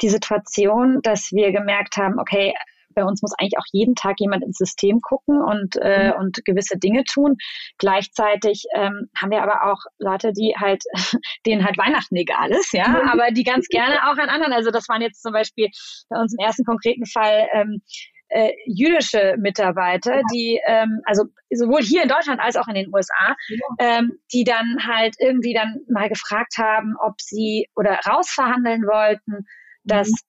die 0.00 0.08
Situation, 0.08 1.00
dass 1.02 1.32
wir 1.32 1.52
gemerkt 1.52 1.96
haben, 1.96 2.18
okay, 2.18 2.54
bei 2.98 3.04
uns 3.04 3.22
muss 3.22 3.32
eigentlich 3.38 3.58
auch 3.58 3.66
jeden 3.70 3.94
Tag 3.94 4.16
jemand 4.18 4.42
ins 4.42 4.58
System 4.58 5.00
gucken 5.00 5.40
und, 5.40 5.76
äh, 5.80 6.08
mhm. 6.08 6.20
und 6.20 6.44
gewisse 6.44 6.78
Dinge 6.78 7.04
tun. 7.04 7.36
Gleichzeitig 7.78 8.64
ähm, 8.74 9.08
haben 9.16 9.30
wir 9.30 9.40
aber 9.40 9.70
auch 9.70 9.78
Leute, 9.98 10.32
die 10.32 10.54
halt, 10.58 10.82
denen 11.46 11.64
halt 11.64 11.78
Weihnachten 11.78 12.16
egal 12.16 12.50
ist, 12.50 12.72
ja, 12.72 12.88
mhm. 12.88 13.08
aber 13.08 13.30
die 13.30 13.44
ganz 13.44 13.68
gerne 13.68 13.94
auch 14.08 14.18
an 14.18 14.28
anderen. 14.28 14.52
Also 14.52 14.72
das 14.72 14.88
waren 14.88 15.00
jetzt 15.00 15.22
zum 15.22 15.32
Beispiel 15.32 15.68
bei 16.08 16.18
uns 16.18 16.34
im 16.36 16.44
ersten 16.44 16.64
konkreten 16.64 17.06
Fall 17.06 17.46
ähm, 17.52 17.82
äh, 18.30 18.50
jüdische 18.66 19.36
Mitarbeiter, 19.38 20.20
die 20.34 20.60
ähm, 20.66 21.00
also 21.04 21.26
sowohl 21.50 21.82
hier 21.82 22.02
in 22.02 22.08
Deutschland 22.08 22.40
als 22.40 22.56
auch 22.56 22.66
in 22.66 22.74
den 22.74 22.92
USA, 22.92 23.36
ähm, 23.78 24.18
die 24.32 24.42
dann 24.42 24.76
halt 24.84 25.14
irgendwie 25.20 25.54
dann 25.54 25.80
mal 25.88 26.08
gefragt 26.08 26.54
haben, 26.58 26.96
ob 27.00 27.20
sie 27.20 27.68
oder 27.76 28.00
rausverhandeln 28.06 28.82
wollten, 28.82 29.46
dass 29.84 30.08
mhm 30.08 30.28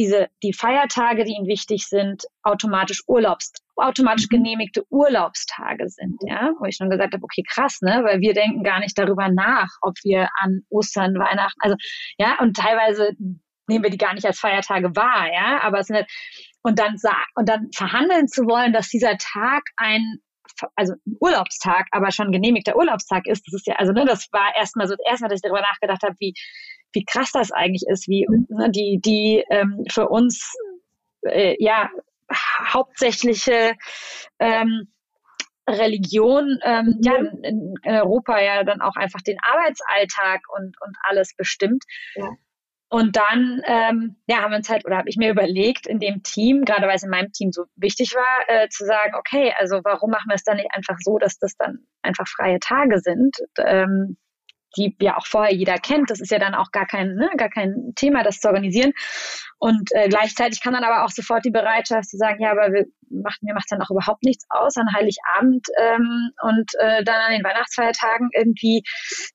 diese, 0.00 0.28
die 0.42 0.54
Feiertage, 0.54 1.24
die 1.24 1.32
ihnen 1.32 1.46
wichtig 1.46 1.86
sind, 1.86 2.24
automatisch 2.42 3.02
Urlaubs, 3.06 3.52
automatisch 3.76 4.28
mhm. 4.30 4.36
genehmigte 4.36 4.82
Urlaubstage 4.88 5.90
sind, 5.90 6.16
ja, 6.22 6.52
wo 6.58 6.64
ich 6.64 6.76
schon 6.76 6.88
gesagt 6.88 7.12
habe, 7.12 7.22
okay, 7.22 7.42
krass, 7.46 7.82
ne, 7.82 8.00
weil 8.02 8.20
wir 8.20 8.32
denken 8.32 8.62
gar 8.62 8.80
nicht 8.80 8.96
darüber 8.96 9.28
nach, 9.28 9.68
ob 9.82 9.94
wir 10.02 10.30
an 10.40 10.62
Ostern, 10.70 11.14
Weihnachten, 11.16 11.60
also, 11.60 11.76
ja, 12.16 12.38
und 12.40 12.56
teilweise 12.56 13.12
nehmen 13.68 13.84
wir 13.84 13.90
die 13.90 13.98
gar 13.98 14.14
nicht 14.14 14.24
als 14.24 14.40
Feiertage 14.40 14.96
wahr, 14.96 15.30
ja, 15.30 15.60
aber 15.60 15.80
es 15.80 15.88
sind, 15.88 15.96
halt, 15.96 16.10
und 16.62 16.78
dann, 16.78 16.96
und 17.34 17.48
dann 17.50 17.68
verhandeln 17.74 18.26
zu 18.26 18.44
wollen, 18.44 18.72
dass 18.72 18.88
dieser 18.88 19.18
Tag 19.18 19.64
ein 19.76 20.20
also 20.76 20.94
ein 21.06 21.16
Urlaubstag, 21.20 21.86
aber 21.90 22.10
schon 22.10 22.32
genehmigter 22.32 22.76
Urlaubstag 22.76 23.26
ist, 23.26 23.46
das 23.46 23.54
ist 23.54 23.66
ja, 23.66 23.76
also 23.76 23.92
ne, 23.92 24.04
das 24.04 24.28
war 24.32 24.54
erstmal 24.56 24.88
so 24.88 24.94
das 24.94 25.06
erste 25.08 25.24
Mal, 25.24 25.28
dass 25.28 25.38
ich 25.38 25.42
darüber 25.42 25.62
nachgedacht 25.62 26.02
habe, 26.02 26.16
wie, 26.18 26.34
wie 26.92 27.04
krass 27.04 27.30
das 27.32 27.52
eigentlich 27.52 27.84
ist, 27.88 28.08
wie 28.08 28.26
ne, 28.48 28.70
die, 28.70 29.00
die 29.02 29.44
ähm, 29.50 29.84
für 29.90 30.08
uns 30.08 30.54
äh, 31.22 31.56
ja 31.58 31.90
hauptsächliche 32.72 33.74
ähm, 34.38 34.88
Religion 35.68 36.58
ähm, 36.64 36.98
ja, 37.02 37.16
in, 37.16 37.44
in, 37.44 37.74
Europa 37.84 38.40
ja 38.40 38.64
dann 38.64 38.80
auch 38.80 38.96
einfach 38.96 39.20
den 39.20 39.38
Arbeitsalltag 39.42 40.40
und, 40.56 40.74
und 40.80 40.96
alles 41.02 41.34
bestimmt. 41.36 41.84
Ja. 42.14 42.30
Und 42.92 43.16
dann 43.16 43.62
ähm, 43.66 44.16
ja, 44.26 44.42
haben 44.42 44.50
wir 44.50 44.56
uns 44.56 44.68
halt, 44.68 44.84
oder 44.84 44.96
habe 44.96 45.08
ich 45.08 45.16
mir 45.16 45.30
überlegt, 45.30 45.86
in 45.86 46.00
dem 46.00 46.24
Team, 46.24 46.64
gerade 46.64 46.88
weil 46.88 46.96
es 46.96 47.04
in 47.04 47.10
meinem 47.10 47.30
Team 47.30 47.52
so 47.52 47.66
wichtig 47.76 48.14
war, 48.16 48.48
äh, 48.48 48.68
zu 48.68 48.84
sagen, 48.84 49.14
okay, 49.14 49.54
also 49.58 49.80
warum 49.84 50.10
machen 50.10 50.28
wir 50.28 50.34
es 50.34 50.42
dann 50.42 50.56
nicht 50.56 50.74
einfach 50.74 50.96
so, 50.98 51.16
dass 51.18 51.38
das 51.38 51.56
dann 51.56 51.86
einfach 52.02 52.26
freie 52.26 52.58
Tage 52.58 52.98
sind? 52.98 53.36
Ähm, 53.58 54.16
die 54.76 54.96
ja 55.00 55.16
auch 55.16 55.26
vorher 55.26 55.54
jeder 55.54 55.78
kennt. 55.78 56.10
Das 56.10 56.20
ist 56.20 56.30
ja 56.30 56.38
dann 56.38 56.54
auch 56.54 56.70
gar 56.72 56.86
kein, 56.86 57.14
ne, 57.14 57.30
gar 57.36 57.50
kein 57.50 57.92
Thema, 57.96 58.22
das 58.22 58.40
zu 58.40 58.48
organisieren. 58.48 58.92
Und 59.58 59.90
äh, 59.92 60.08
gleichzeitig 60.08 60.62
kann 60.62 60.72
dann 60.72 60.84
aber 60.84 61.04
auch 61.04 61.10
sofort 61.10 61.44
die 61.44 61.50
Bereitschaft 61.50 62.08
zu 62.08 62.16
sagen, 62.16 62.40
ja, 62.40 62.50
aber 62.52 62.72
wir 62.72 62.86
macht, 63.10 63.42
mir 63.42 63.54
macht 63.54 63.66
dann 63.70 63.82
auch 63.82 63.90
überhaupt 63.90 64.24
nichts 64.24 64.46
aus 64.48 64.76
an 64.76 64.86
Heiligabend 64.94 65.66
ähm, 65.78 66.30
und 66.42 66.70
äh, 66.78 67.04
dann 67.04 67.20
an 67.20 67.32
den 67.32 67.44
Weihnachtsfeiertagen 67.44 68.30
irgendwie 68.34 68.82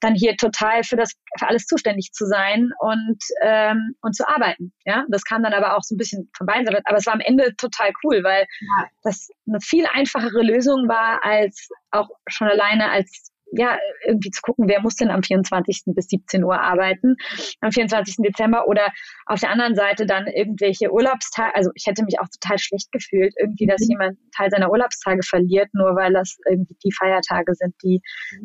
dann 0.02 0.16
hier 0.16 0.36
total 0.38 0.84
für 0.84 0.96
das 0.96 1.12
für 1.38 1.48
alles 1.48 1.66
zuständig 1.66 2.12
zu 2.14 2.26
sein 2.26 2.72
und 2.80 3.20
ähm, 3.42 3.96
und 4.02 4.16
zu 4.16 4.28
arbeiten. 4.28 4.74
Ja, 4.86 5.06
das 5.10 5.24
kam 5.24 5.44
dann 5.44 5.54
aber 5.54 5.78
auch 5.78 5.84
so 5.84 5.96
ein 5.96 5.98
bisschen 5.98 6.30
von 6.36 6.48
beiden 6.48 6.66
Seiten. 6.66 6.82
Aber 6.86 6.98
es 6.98 7.06
war 7.06 7.14
am 7.14 7.20
Ende 7.20 7.56
total 7.58 7.92
cool, 8.04 8.24
weil 8.24 8.42
ja. 8.42 8.88
das 9.04 9.30
eine 9.48 9.60
viel 9.62 9.86
einfachere 9.94 10.42
Lösung 10.42 10.88
war 10.88 11.24
als 11.24 11.70
auch 11.92 12.10
schon 12.28 12.48
alleine 12.48 12.90
als 12.90 13.32
ja, 13.58 13.78
irgendwie 14.06 14.32
zu 14.32 14.42
gucken, 14.42 14.68
wer 14.68 14.82
muss 14.82 14.96
denn 14.96 15.10
am 15.10 15.24
24. 15.24 15.84
bis 15.88 16.08
17 16.08 16.44
Uhr 16.44 16.60
arbeiten, 16.60 17.16
am 17.62 17.72
24. 17.72 18.18
Dezember 18.18 18.68
oder 18.68 18.88
auf 19.26 19.40
der 19.40 19.50
anderen 19.50 19.76
Seite 19.76 20.06
dann 20.06 20.28
irgendwelche 20.28 20.92
Urlaubstage, 20.92 21.56
also 21.56 21.72
ich 21.76 21.86
hätte 21.86 22.04
mich 22.04 22.20
auch 22.20 22.28
total 22.40 22.58
schlecht 22.60 22.92
gefühlt, 22.92 23.34
irgendwie, 23.40 23.66
dass 23.66 23.82
mhm. 23.82 23.92
jemand 23.92 24.20
Teil 24.36 24.50
seiner 24.50 24.70
Urlaubstage 24.70 25.22
verliert, 25.24 25.70
nur 25.74 25.96
weil 25.96 26.14
das 26.14 26.38
irgendwie 26.50 26.76
die 26.84 26.92
Feiertage 26.92 27.54
sind, 27.56 27.76
die, 27.84 28.02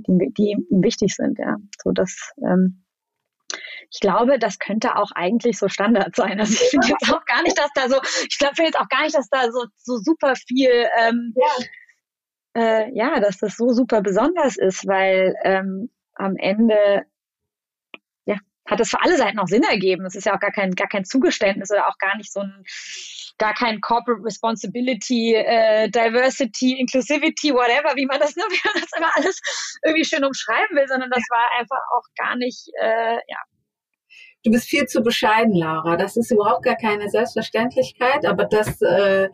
die, 0.06 0.32
die 0.36 0.50
ihm 0.52 0.82
wichtig 0.82 1.14
sind, 1.14 1.38
ja. 1.38 1.56
So 1.82 1.90
das, 1.92 2.32
ähm, 2.42 2.84
ich 3.92 3.98
glaube, 4.00 4.38
das 4.38 4.60
könnte 4.60 4.94
auch 4.96 5.10
eigentlich 5.12 5.58
so 5.58 5.68
Standard 5.68 6.14
sein. 6.14 6.38
Also 6.38 6.52
ich 6.52 6.70
finde 6.70 6.86
jetzt 6.88 7.12
auch 7.12 7.24
gar 7.24 7.42
nicht, 7.42 7.58
dass 7.58 7.70
da 7.74 7.88
so, 7.88 8.00
ich 8.28 8.38
glaube 8.38 8.62
jetzt 8.62 8.78
auch 8.78 8.88
gar 8.88 9.02
nicht, 9.02 9.16
dass 9.16 9.28
da 9.28 9.50
so, 9.50 9.64
so 9.76 9.96
super 9.96 10.34
viel 10.36 10.70
ähm, 11.00 11.34
ja 11.36 11.66
äh, 12.54 12.90
ja, 12.92 13.20
dass 13.20 13.38
das 13.38 13.56
so 13.56 13.70
super 13.70 14.02
besonders 14.02 14.56
ist, 14.56 14.86
weil 14.86 15.34
ähm, 15.44 15.90
am 16.14 16.36
Ende 16.36 17.04
ja, 18.26 18.36
hat 18.66 18.80
es 18.80 18.90
für 18.90 19.02
alle 19.02 19.16
Seiten 19.16 19.38
auch 19.38 19.48
Sinn 19.48 19.62
ergeben. 19.62 20.04
Es 20.04 20.14
ist 20.14 20.26
ja 20.26 20.34
auch 20.34 20.40
gar 20.40 20.52
kein, 20.52 20.72
gar 20.72 20.88
kein 20.88 21.04
Zugeständnis 21.04 21.70
oder 21.70 21.88
auch 21.88 21.98
gar 21.98 22.16
nicht 22.16 22.32
so 22.32 22.40
ein, 22.40 22.64
gar 23.38 23.54
kein 23.54 23.80
Corporate 23.80 24.24
Responsibility, 24.24 25.34
äh, 25.34 25.88
Diversity, 25.88 26.78
Inclusivity, 26.78 27.52
whatever, 27.54 27.96
wie 27.96 28.06
man 28.06 28.20
das, 28.20 28.36
ne, 28.36 28.42
wie 28.48 28.60
man 28.64 28.82
das 28.82 28.90
immer 28.96 29.10
alles 29.16 29.40
irgendwie 29.84 30.04
schön 30.04 30.24
umschreiben 30.24 30.76
will, 30.76 30.86
sondern 30.88 31.10
das 31.10 31.24
war 31.30 31.58
einfach 31.58 31.80
auch 31.96 32.04
gar 32.16 32.36
nicht, 32.36 32.68
äh, 32.80 33.14
ja, 33.14 33.38
du 34.44 34.50
bist 34.50 34.68
viel 34.68 34.86
zu 34.86 35.02
bescheiden, 35.02 35.54
Laura. 35.54 35.96
Das 35.96 36.16
ist 36.16 36.30
überhaupt 36.30 36.64
gar 36.64 36.76
keine 36.76 37.08
Selbstverständlichkeit, 37.10 38.24
aber 38.26 38.44
das 38.44 38.80
äh, 38.80 39.24
äh, 39.24 39.28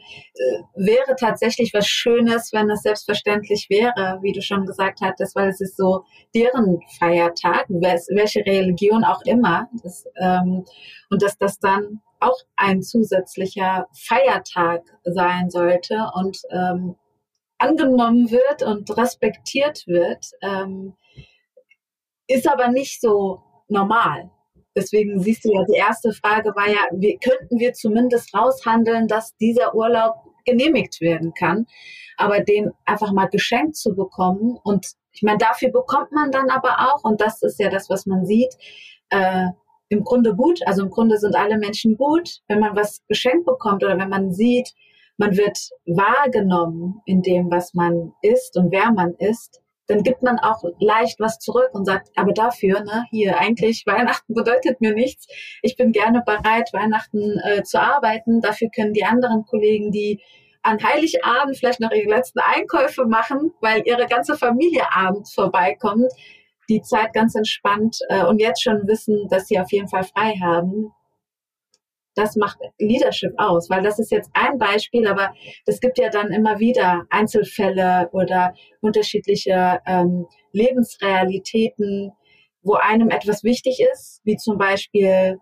wäre 0.75 1.15
tatsächlich 1.19 1.73
was 1.73 1.87
Schönes, 1.87 2.53
wenn 2.53 2.71
es 2.71 2.83
selbstverständlich 2.83 3.67
wäre, 3.71 4.19
wie 4.23 4.33
du 4.33 4.43
schon 4.43 4.67
gesagt 4.67 5.01
hattest, 5.03 5.37
weil 5.37 5.49
es 5.49 5.61
ist 5.61 5.77
so 5.77 6.05
deren 6.35 6.81
Feiertag, 6.99 7.67
welche 7.69 8.41
Religion 8.41 9.05
auch 9.05 9.23
immer. 9.25 9.69
Das, 9.83 10.05
ähm, 10.21 10.65
und 11.11 11.23
dass 11.23 11.39
das 11.39 11.59
dann 11.59 12.01
auch 12.19 12.37
ein 12.57 12.83
zusätzlicher 12.83 13.87
Feiertag 13.93 14.83
sein 15.05 15.51
sollte 15.51 16.11
und 16.15 16.39
ähm, 16.51 16.97
angenommen 17.59 18.31
wird 18.31 18.63
und 18.63 18.97
respektiert 18.97 19.87
wird, 19.87 20.27
ähm, 20.43 20.95
ist 22.27 22.51
aber 22.51 22.69
nicht 22.69 23.01
so 23.01 23.43
normal. 23.69 24.31
Deswegen 24.77 25.21
siehst 25.21 25.45
du 25.45 25.53
ja, 25.53 25.65
die 25.65 25.79
erste 25.79 26.13
Frage 26.13 26.51
war 26.55 26.69
ja, 26.69 26.81
wie, 26.93 27.19
könnten 27.19 27.59
wir 27.59 27.73
zumindest 27.73 28.35
raushandeln, 28.35 29.09
dass 29.09 29.35
dieser 29.37 29.75
Urlaub 29.75 30.15
genehmigt 30.45 31.01
werden 31.01 31.33
kann. 31.35 31.67
Aber 32.19 32.41
den 32.41 32.71
einfach 32.85 33.13
mal 33.13 33.29
geschenkt 33.29 33.77
zu 33.77 33.95
bekommen 33.95 34.59
und 34.63 34.87
ich 35.17 35.23
meine, 35.23 35.39
dafür 35.39 35.71
bekommt 35.71 36.13
man 36.13 36.31
dann 36.31 36.51
aber 36.51 36.77
auch, 36.79 37.03
und 37.03 37.23
das 37.23 37.41
ist 37.43 37.59
ja 37.59 37.71
das, 37.71 37.89
was 37.89 38.05
man 38.05 38.27
sieht, 38.27 38.55
äh, 39.09 39.47
im 39.89 40.05
Grunde 40.05 40.35
gut. 40.35 40.61
Also 40.67 40.83
im 40.83 40.91
Grunde 40.91 41.17
sind 41.17 41.35
alle 41.35 41.57
Menschen 41.57 41.97
gut, 41.97 42.41
wenn 42.49 42.61
man 42.61 42.77
was 42.77 43.01
geschenkt 43.09 43.47
bekommt 43.47 43.83
oder 43.83 43.99
wenn 43.99 44.11
man 44.11 44.33
sieht, 44.33 44.75
man 45.17 45.37
wird 45.37 45.59
wahrgenommen 45.87 47.01
in 47.07 47.23
dem, 47.23 47.51
was 47.51 47.73
man 47.73 48.13
ist 48.21 48.57
und 48.59 48.71
wer 48.71 48.93
man 48.93 49.15
ist 49.15 49.63
dann 49.87 50.03
gibt 50.03 50.23
man 50.23 50.39
auch 50.39 50.63
leicht 50.79 51.21
was 51.21 51.39
zurück 51.39 51.71
und 51.73 51.85
sagt, 51.85 52.09
aber 52.17 52.33
dafür, 52.33 52.81
ne, 52.81 53.05
hier 53.11 53.39
eigentlich 53.39 53.83
Weihnachten 53.87 54.35
bedeutet 54.35 54.81
mir 54.81 54.93
nichts. 54.93 55.27
Ich 55.63 55.77
bin 55.77 55.93
gerne 55.93 56.23
bereit, 56.25 56.71
Weihnachten 56.73 57.39
äh, 57.45 57.63
zu 57.63 57.81
arbeiten. 57.81 58.41
Dafür 58.41 58.69
können 58.75 58.93
die 58.93 59.05
anderen 59.05 59.45
Kollegen, 59.45 59.93
die 59.93 60.21
an 60.63 60.83
Heiligabend 60.83 61.57
vielleicht 61.57 61.81
noch 61.81 61.93
ihre 61.93 62.11
letzten 62.11 62.41
Einkäufe 62.41 63.07
machen, 63.07 63.53
weil 63.61 63.83
ihre 63.85 64.07
ganze 64.07 64.37
Familie 64.37 64.85
abends 64.93 65.33
vorbeikommt, 65.33 66.11
die 66.69 66.83
Zeit 66.83 67.13
ganz 67.13 67.37
entspannt 67.37 67.99
äh, 68.09 68.25
und 68.25 68.41
jetzt 68.41 68.63
schon 68.63 68.89
wissen, 68.89 69.29
dass 69.29 69.47
sie 69.47 69.61
auf 69.61 69.71
jeden 69.71 69.89
Fall 69.89 70.03
frei 70.03 70.35
haben 70.43 70.93
das 72.17 72.35
macht 72.35 72.59
Leadership 72.79 73.33
aus, 73.37 73.71
weil 73.71 73.83
das 73.83 73.99
ist 73.99 74.11
jetzt 74.11 74.31
ein 74.33 74.59
Beispiel, 74.59 75.07
aber 75.07 75.33
es 75.67 75.81
gibt 75.81 75.99
ja 75.99 76.09
dann 76.09 76.33
immer 76.33 76.59
wieder 76.59 77.05
Einzelfälle 77.11 78.09
oder 78.13 78.55
unterschiedliche 78.81 79.81
ähm, 79.87 80.27
Lebensrealitäten, 80.53 82.13
wo 82.63 82.75
einem 82.75 83.11
etwas 83.11 83.45
wichtig 83.45 83.81
ist, 83.93 84.23
wie 84.25 84.37
zum 84.37 84.57
Beispiel 84.57 85.39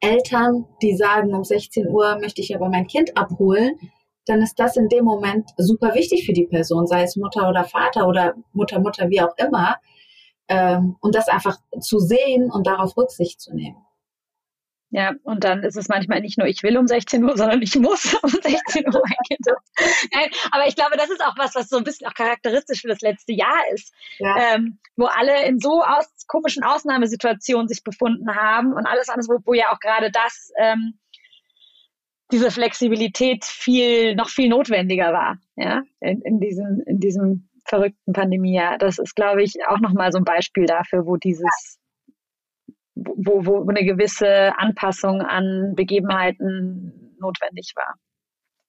Eltern, 0.00 0.66
die 0.82 0.96
sagen, 0.96 1.34
um 1.34 1.44
16 1.44 1.88
Uhr 1.88 2.18
möchte 2.18 2.40
ich 2.40 2.56
aber 2.56 2.70
mein 2.70 2.86
Kind 2.86 3.16
abholen, 3.16 3.78
dann 4.24 4.40
ist 4.42 4.58
das 4.58 4.76
in 4.76 4.88
dem 4.88 5.04
Moment 5.04 5.50
super 5.58 5.94
wichtig 5.94 6.24
für 6.24 6.32
die 6.32 6.46
Person, 6.46 6.86
sei 6.86 7.02
es 7.02 7.16
Mutter 7.16 7.48
oder 7.48 7.64
Vater 7.64 8.08
oder 8.08 8.34
Mutter, 8.52 8.80
Mutter, 8.80 9.10
wie 9.10 9.20
auch 9.20 9.36
immer. 9.36 9.76
ähm, 10.48 10.96
und 11.00 11.14
das 11.14 11.28
einfach 11.28 11.58
zu 11.80 11.98
sehen 12.00 12.50
und 12.50 12.66
darauf 12.66 12.96
Rücksicht 12.96 13.40
zu 13.40 13.54
nehmen. 13.54 13.76
Ja, 14.92 15.12
und 15.22 15.44
dann 15.44 15.62
ist 15.62 15.76
es 15.76 15.88
manchmal 15.88 16.20
nicht 16.20 16.36
nur 16.36 16.48
ich 16.48 16.64
will 16.64 16.76
um 16.76 16.88
16 16.88 17.22
Uhr, 17.22 17.36
sondern 17.36 17.62
ich 17.62 17.76
muss 17.76 18.14
um 18.22 18.28
16 18.28 18.86
Uhr 18.86 19.02
mein 19.04 19.16
Kind 19.28 19.46
Nein, 20.12 20.30
aber 20.50 20.66
ich 20.66 20.74
glaube, 20.74 20.96
das 20.96 21.10
ist 21.10 21.24
auch 21.24 21.36
was, 21.36 21.54
was 21.54 21.68
so 21.68 21.76
ein 21.76 21.84
bisschen 21.84 22.08
auch 22.08 22.14
charakteristisch 22.14 22.80
für 22.80 22.88
das 22.88 23.00
letzte 23.00 23.32
Jahr 23.32 23.62
ist, 23.72 23.94
ja. 24.18 24.54
ähm, 24.54 24.80
wo 24.96 25.04
alle 25.06 25.46
in 25.46 25.60
so 25.60 25.82
aus, 25.82 26.08
komischen 26.26 26.64
Ausnahmesituationen 26.64 27.68
sich 27.68 27.84
befunden 27.84 28.34
haben 28.34 28.72
und 28.72 28.86
alles 28.86 29.08
andere, 29.08 29.28
wo, 29.28 29.40
wo 29.44 29.54
ja 29.54 29.72
auch 29.72 29.78
gerade 29.78 30.10
das, 30.10 30.50
ähm, 30.58 30.98
diese 32.32 32.50
Flexibilität 32.50 33.44
viel, 33.44 34.16
noch 34.16 34.28
viel 34.28 34.48
notwendiger 34.48 35.12
war, 35.12 35.38
ja, 35.56 35.82
in, 36.00 36.20
in 36.22 36.40
diesem, 36.40 36.82
in 36.86 36.98
diesem 36.98 37.48
verrückten 37.64 38.12
Pandemiejahr. 38.12 38.78
Das 38.78 38.98
ist, 38.98 39.14
glaube 39.14 39.42
ich, 39.42 39.54
auch 39.68 39.78
nochmal 39.78 40.10
so 40.10 40.18
ein 40.18 40.24
Beispiel 40.24 40.66
dafür, 40.66 41.06
wo 41.06 41.16
dieses, 41.16 41.79
wo, 42.94 43.46
wo 43.46 43.68
eine 43.68 43.84
gewisse 43.84 44.52
Anpassung 44.58 45.22
an 45.22 45.74
Begebenheiten 45.74 47.16
notwendig 47.20 47.72
war. 47.76 47.94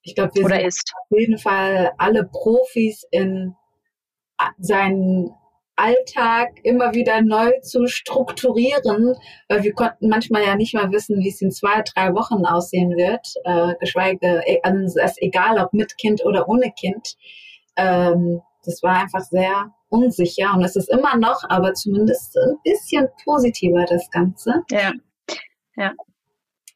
Ich 0.04 0.16
glaube, 0.16 0.32
wir 0.36 0.46
Oder 0.46 0.56
sind 0.56 0.68
ist. 0.68 0.94
auf 0.96 1.20
jeden 1.20 1.38
Fall 1.38 1.92
alle 1.98 2.26
Profis 2.26 3.06
in 3.12 3.56
seinen 4.58 5.32
Alltag 5.76 6.60
immer 6.64 6.94
wieder 6.94 7.22
neu 7.22 7.52
zu 7.62 7.88
strukturieren, 7.88 9.16
weil 9.48 9.64
wir 9.64 9.74
konnten 9.74 10.10
manchmal 10.10 10.44
ja 10.44 10.56
nicht 10.56 10.74
mal 10.74 10.92
wissen, 10.92 11.20
wie 11.20 11.30
es 11.30 11.42
in 11.42 11.52
zwei, 11.52 11.82
drei 11.82 12.14
Wochen 12.14 12.46
aussehen 12.46 12.92
wird, 12.92 13.26
äh, 13.46 13.74
geschweige, 13.80 14.42
äh, 14.46 14.60
also 14.64 15.00
das 15.00 15.16
egal 15.18 15.58
ob 15.60 15.74
mit 15.74 15.98
Kind 15.98 16.24
oder 16.26 16.48
ohne 16.48 16.72
Kind. 16.72 17.16
Ähm, 17.78 18.42
das 18.64 18.82
war 18.84 19.02
einfach 19.02 19.22
sehr 19.22 19.74
unsicher 19.90 20.54
und 20.54 20.64
es 20.64 20.76
ist 20.76 20.90
immer 20.90 21.18
noch, 21.18 21.44
aber 21.50 21.74
zumindest 21.74 22.38
ein 22.38 22.58
bisschen 22.64 23.08
positiver 23.24 23.86
das 23.86 24.10
Ganze. 24.12 24.64
Ja. 24.70 24.94
Ja. 25.76 25.94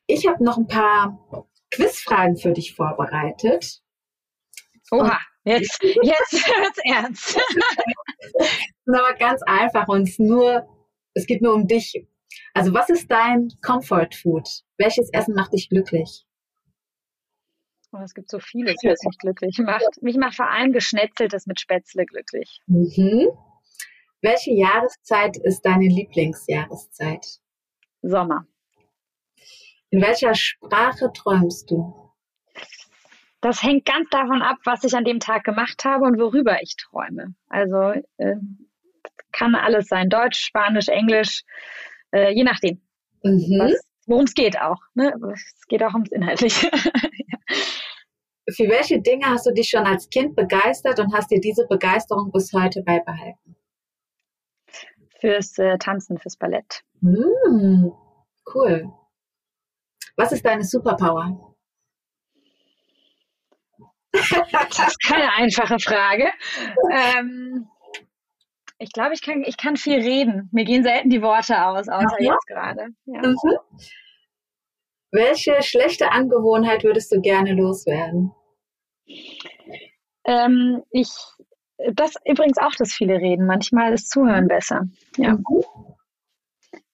Ich 0.07 0.27
habe 0.27 0.43
noch 0.43 0.57
ein 0.57 0.67
paar 0.67 1.47
Quizfragen 1.71 2.38
für 2.38 2.53
dich 2.53 2.75
vorbereitet. 2.75 3.81
Oha, 4.91 5.19
jetzt, 5.43 5.81
jetzt 5.81 6.33
wird's 6.33 6.79
ernst. 6.83 7.39
aber 8.88 9.13
ganz 9.15 9.41
einfach 9.43 9.88
und 9.88 10.07
es 10.07 10.19
nur, 10.19 10.67
es 11.13 11.25
geht 11.25 11.41
nur 11.41 11.53
um 11.53 11.67
dich. 11.67 12.07
Also 12.53 12.73
was 12.73 12.89
ist 12.89 13.09
dein 13.09 13.49
Comfort 13.61 14.09
Food? 14.21 14.47
Welches 14.77 15.09
Essen 15.11 15.33
macht 15.33 15.53
dich 15.53 15.69
glücklich? 15.69 16.24
Oh, 17.98 18.02
es 18.04 18.14
gibt 18.14 18.30
so 18.30 18.39
vieles, 18.39 18.76
was 18.84 19.04
mich 19.04 19.18
glücklich 19.18 19.58
macht. 19.60 20.02
Mich 20.02 20.18
macht 20.18 20.36
vor 20.36 20.50
allem 20.50 20.74
Geschnetzeltes 20.74 21.48
mit 21.48 21.62
Spätzle 21.62 22.06
glücklich. 22.06 22.60
Mhm. 22.68 23.28
Welche 24.22 24.52
Jahreszeit 24.52 25.38
ist 25.38 25.62
deine 25.62 25.88
Lieblingsjahreszeit? 25.88 27.26
Sommer. 28.02 28.48
In 29.91 30.02
welcher 30.02 30.36
Sprache 30.36 31.12
träumst 31.14 31.72
du? 31.72 32.12
Das 33.39 33.64
hängt 33.64 33.86
ganz 33.86 34.10
davon 34.10 34.41
ab, 34.41 34.58
was 34.66 34.84
ich 34.84 34.96
an 34.96 35.06
dem 35.06 35.20
Tag 35.20 35.43
gemacht 35.43 35.86
habe 35.86 36.06
und 36.06 36.20
worüber 36.20 36.62
ich 36.62 36.76
träume. 36.76 37.36
Also 37.48 38.02
äh, 38.18 38.36
kann 39.32 39.56
alles 39.56 39.88
sein. 39.88 40.10
Deutsch, 40.10 40.39
Spanisch, 40.39 40.89
Englisch, 40.89 41.43
äh, 42.12 42.34
je 42.34 42.43
nachdem. 42.43 42.82
Mhm. 43.24 43.74
Worum 44.08 44.26
es 44.26 44.34
geht 44.34 44.60
auch. 44.60 44.82
Ne? 44.93 45.14
Es 45.34 45.68
geht 45.68 45.84
auch 45.84 45.93
ums 45.93 46.12
Inhaltliche. 46.12 46.70
Für 48.50 48.70
welche 48.70 49.02
Dinge 49.02 49.26
hast 49.26 49.48
du 49.48 49.52
dich 49.52 49.70
schon 49.70 49.86
als 49.86 50.10
Kind 50.10 50.36
begeistert 50.36 51.00
und 51.00 51.14
hast 51.14 51.32
dir 51.32 51.39
diese 51.39 51.66
Begeisterung 51.68 52.32
bis 52.32 52.54
heute 52.54 52.84
beibehalten? 52.84 53.56
Fürs 55.20 55.58
äh, 55.58 55.78
Tanzen, 55.80 56.20
fürs 56.20 56.38
Ballett. 56.38 56.84
Mm, 57.02 57.88
cool. 58.54 58.91
Was 60.16 60.32
ist 60.32 60.46
deine 60.46 60.64
Superpower? 60.64 61.56
Das 64.12 64.88
ist 64.88 65.04
keine 65.04 65.34
einfache 65.34 65.80
Frage. 65.80 66.30
Ähm, 66.91 67.68
ich 68.78 68.91
glaube, 68.91 69.14
ich 69.14 69.22
kann, 69.22 69.43
ich 69.43 69.58
kann 69.58 69.76
viel 69.78 70.00
reden. 70.00 70.50
Mir 70.52 70.66
gehen 70.66 70.84
selten 70.84 71.10
die 71.10 71.22
Worte 71.22 71.66
aus, 71.66 71.89
außer 71.89 72.22
ja. 72.22 72.34
jetzt 72.34 72.48
gerade. 72.48 72.88
Ja. 73.06 73.22
Mhm. 73.22 73.36
Welche 75.16 75.63
schlechte 75.63 76.11
Angewohnheit 76.11 76.84
würdest 76.84 77.09
du 77.13 77.22
gerne 77.22 77.53
loswerden? 77.53 78.34
Ähm, 80.26 80.84
ich, 80.91 81.09
das 81.93 82.16
übrigens 82.26 82.57
auch 82.57 82.74
das 82.78 82.91
viele 82.91 83.16
Reden. 83.16 83.45
Manchmal 83.45 83.93
ist 83.93 84.09
Zuhören 84.09 84.49
besser. 84.49 84.82
Ja. 85.16 85.36
Mhm. 85.36 85.45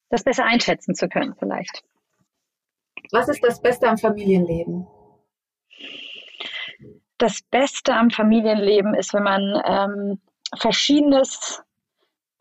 Das 0.09 0.24
besser 0.24 0.45
einschätzen 0.45 0.93
zu 0.93 1.09
können, 1.09 1.34
vielleicht. 1.39 1.84
Was 3.11 3.28
ist 3.28 3.43
das 3.43 3.59
Beste 3.59 3.89
am 3.89 3.97
Familienleben? 3.97 4.86
Das 7.17 7.41
Beste 7.49 7.95
am 7.95 8.11
Familienleben 8.11 8.93
ist, 8.93 9.15
wenn 9.15 9.24
man 9.24 9.61
ähm, 9.65 10.22
Verschiedenes 10.59 11.63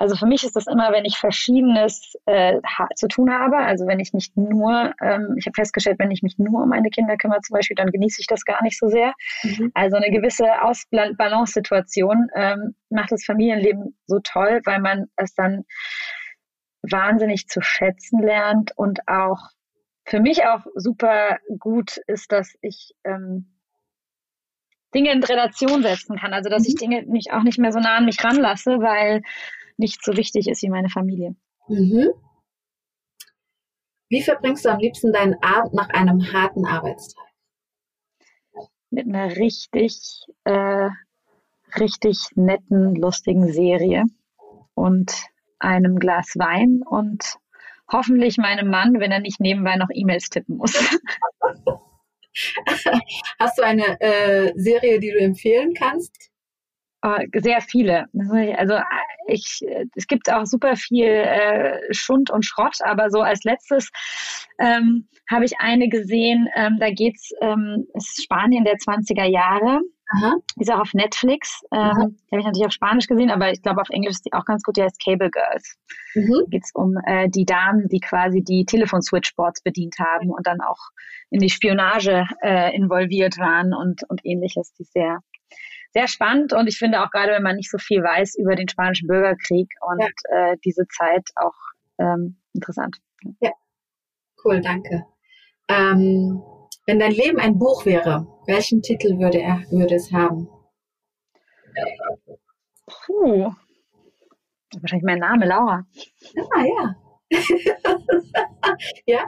also 0.01 0.17
für 0.17 0.25
mich 0.25 0.45
ist 0.45 0.57
das 0.57 0.67
immer, 0.67 0.93
wenn 0.93 1.05
ich 1.05 1.19
Verschiedenes 1.19 2.15
äh, 2.25 2.59
zu 2.95 3.07
tun 3.07 3.31
habe. 3.31 3.59
Also 3.59 3.87
wenn 3.87 4.01
ich 4.01 4.15
nicht 4.15 4.35
nur, 4.35 4.95
ähm, 5.03 5.35
ich 5.37 5.45
habe 5.45 5.55
festgestellt, 5.55 5.99
wenn 5.99 6.11
ich 6.11 6.23
mich 6.23 6.39
nur 6.39 6.63
um 6.63 6.71
meine 6.71 6.89
Kinder 6.89 7.19
kümmere 7.19 7.43
zum 7.43 7.53
Beispiel, 7.53 7.75
dann 7.75 7.91
genieße 7.91 8.19
ich 8.19 8.27
das 8.27 8.47
gar 8.47 8.63
nicht 8.63 8.79
so 8.79 8.89
sehr. 8.89 9.13
Mhm. 9.43 9.71
Also 9.75 9.99
eine 9.99 10.11
gewisse 10.11 10.63
Ausbalance-Situation 10.63 12.29
ähm, 12.35 12.75
macht 12.89 13.13
das 13.13 13.27
Familienleben 13.27 13.95
so 14.07 14.21
toll, 14.21 14.63
weil 14.65 14.81
man 14.81 15.09
es 15.17 15.35
dann 15.35 15.65
wahnsinnig 16.81 17.49
zu 17.49 17.61
schätzen 17.61 18.23
lernt 18.23 18.73
und 18.79 19.07
auch 19.07 19.51
für 20.07 20.21
mich 20.21 20.47
auch 20.47 20.65
super 20.77 21.37
gut 21.59 21.99
ist, 22.07 22.33
dass 22.33 22.55
ich 22.63 22.95
ähm, 23.05 23.55
Dinge 24.95 25.13
in 25.13 25.23
Relation 25.23 25.83
setzen 25.83 26.17
kann. 26.17 26.33
Also 26.33 26.49
dass 26.49 26.67
ich 26.67 26.77
mhm. 26.77 26.79
Dinge 26.79 27.03
nicht 27.03 27.35
auch 27.35 27.43
nicht 27.43 27.59
mehr 27.59 27.71
so 27.71 27.81
nah 27.81 27.99
an 27.99 28.07
mich 28.07 28.25
ranlasse, 28.25 28.79
weil 28.81 29.21
nicht 29.81 30.05
so 30.05 30.17
wichtig 30.17 30.47
ist 30.49 30.63
wie 30.63 30.69
meine 30.69 30.89
Familie. 30.89 31.35
Mhm. 31.69 32.11
Wie 34.09 34.23
verbringst 34.23 34.65
du 34.65 34.71
am 34.71 34.79
liebsten 34.79 35.13
deinen 35.13 35.35
Abend 35.43 35.75
nach 35.75 35.89
einem 35.91 36.33
harten 36.33 36.67
Arbeitstag? 36.67 37.25
Mit 38.91 39.07
einer 39.07 39.37
richtig, 39.37 40.27
äh, 40.45 40.91
richtig 41.79 42.19
netten, 42.35 42.95
lustigen 42.97 43.53
Serie 43.53 44.05
und 44.75 45.13
einem 45.61 45.99
Glas 45.99 46.35
Wein 46.37 46.83
und 46.85 47.37
hoffentlich 47.91 48.37
meinem 48.37 48.69
Mann, 48.69 48.99
wenn 48.99 49.13
er 49.13 49.21
nicht 49.21 49.41
nebenbei 49.41 49.77
noch 49.77 49.89
E-Mails 49.93 50.29
tippen 50.31 50.57
muss. 50.57 50.75
Hast 53.39 53.59
du 53.59 53.63
eine 53.63 54.01
äh, 54.01 54.53
Serie, 54.57 54.99
die 55.01 55.11
du 55.11 55.19
empfehlen 55.19 55.75
kannst? 55.75 56.30
Uh, 57.03 57.25
sehr 57.35 57.63
viele. 57.63 58.09
Also 58.59 58.79
ich, 59.27 59.65
es 59.95 60.07
gibt 60.07 60.31
auch 60.31 60.45
super 60.45 60.77
viel 60.77 61.07
äh, 61.07 61.79
Schund 61.93 62.31
und 62.31 62.45
Schrott, 62.45 62.77
aber 62.85 63.09
so 63.09 63.23
als 63.23 63.43
letztes 63.45 63.91
ähm, 64.59 65.09
habe 65.31 65.45
ich 65.45 65.53
eine 65.61 65.89
gesehen, 65.89 66.49
ähm, 66.55 66.77
da 66.79 66.91
geht's, 66.91 67.31
ähm, 67.41 67.87
ist 67.95 68.23
Spanien 68.23 68.65
der 68.65 68.75
20er 68.75 69.25
Jahre. 69.25 69.81
Aha. 70.13 70.35
Die 70.57 70.63
ist 70.63 70.73
auch 70.73 70.81
auf 70.81 70.93
Netflix. 70.93 71.63
Ähm, 71.73 72.17
die 72.27 72.33
habe 72.33 72.41
ich 72.41 72.45
natürlich 72.45 72.67
auf 72.67 72.73
Spanisch 72.73 73.07
gesehen, 73.07 73.31
aber 73.31 73.53
ich 73.53 73.63
glaube 73.63 73.81
auf 73.81 73.91
Englisch 73.91 74.15
ist 74.15 74.27
die 74.27 74.33
auch 74.33 74.45
ganz 74.45 74.65
gut. 74.65 74.77
Die 74.77 74.83
heißt 74.83 75.03
Cable 75.03 75.31
Girls. 75.31 75.77
Mhm. 76.15 76.47
Geht 76.49 76.65
es 76.65 76.73
um 76.75 76.97
äh, 77.07 77.29
die 77.29 77.45
Damen, 77.45 77.89
die 77.89 78.01
quasi 78.01 78.43
die 78.43 78.65
Telefon-Switchboards 78.65 79.63
bedient 79.63 79.97
haben 80.01 80.31
und 80.31 80.47
dann 80.47 80.61
auch 80.61 80.91
in 81.31 81.39
die 81.39 81.51
Spionage 81.51 82.27
äh, 82.43 82.75
involviert 82.75 83.39
waren 83.39 83.73
und, 83.73 84.03
und 84.09 84.21
ähnliches. 84.25 84.73
Die 84.75 84.83
ist 84.83 84.93
sehr, 84.93 85.21
sehr 85.93 86.09
spannend 86.09 86.53
und 86.53 86.67
ich 86.69 86.79
finde 86.79 87.03
auch 87.03 87.11
gerade, 87.11 87.33
wenn 87.33 87.43
man 87.43 87.57
nicht 87.57 87.71
so 87.71 87.79
viel 87.79 88.03
weiß 88.03 88.37
über 88.37 88.55
den 88.55 88.69
spanischen 88.69 89.09
Bürgerkrieg 89.09 89.69
und 89.81 90.01
ja. 90.01 90.53
äh, 90.53 90.57
diese 90.65 90.87
Zeit 90.89 91.29
auch 91.37 91.55
ähm, 91.99 92.39
interessant. 92.53 92.97
Ja, 93.41 93.53
cool, 94.45 94.61
danke. 94.61 95.05
Ähm, 95.69 96.43
wenn 96.87 96.99
dein 96.99 97.13
Leben 97.13 97.39
ein 97.39 97.59
Buch 97.59 97.87
wäre, 97.87 98.27
welchen 98.47 98.83
Titel 98.83 99.19
würde 99.19 99.41
er 99.41 99.63
würde 99.71 99.95
es 99.95 100.13
haben? 100.13 100.49
Puh. 102.87 103.53
Wahrscheinlich 104.81 105.05
mein 105.05 105.19
Name, 105.19 105.47
Laura. 105.47 105.87
Ah, 106.55 106.65
ja. 106.65 106.95
ja, 109.07 109.27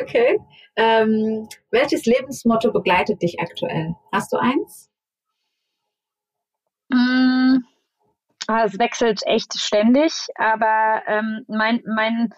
okay. 0.00 0.38
Ähm, 0.76 1.48
welches 1.70 2.06
Lebensmotto 2.06 2.72
begleitet 2.72 3.22
dich 3.22 3.40
aktuell? 3.40 3.94
Hast 4.12 4.32
du 4.32 4.36
eins? 4.36 4.89
Mm, 6.90 7.64
ah, 8.46 8.64
es 8.64 8.78
wechselt 8.78 9.22
echt 9.26 9.58
ständig, 9.58 10.12
aber 10.36 11.02
ähm, 11.06 11.44
mein, 11.48 11.82
mein, 11.86 12.34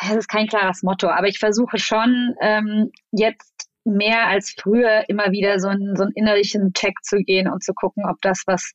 es 0.00 0.16
ist 0.16 0.28
kein 0.28 0.46
klares 0.46 0.82
Motto, 0.82 1.08
aber 1.08 1.28
ich 1.28 1.38
versuche 1.38 1.78
schon 1.78 2.34
ähm, 2.40 2.90
jetzt 3.10 3.68
mehr 3.84 4.28
als 4.28 4.54
früher 4.58 5.08
immer 5.08 5.32
wieder 5.32 5.58
so 5.58 5.68
einen, 5.68 5.96
so 5.96 6.04
einen 6.04 6.12
innerlichen 6.12 6.72
Check 6.72 7.02
zu 7.02 7.18
gehen 7.18 7.50
und 7.50 7.64
zu 7.64 7.74
gucken, 7.74 8.04
ob 8.08 8.20
das, 8.22 8.44
was 8.46 8.72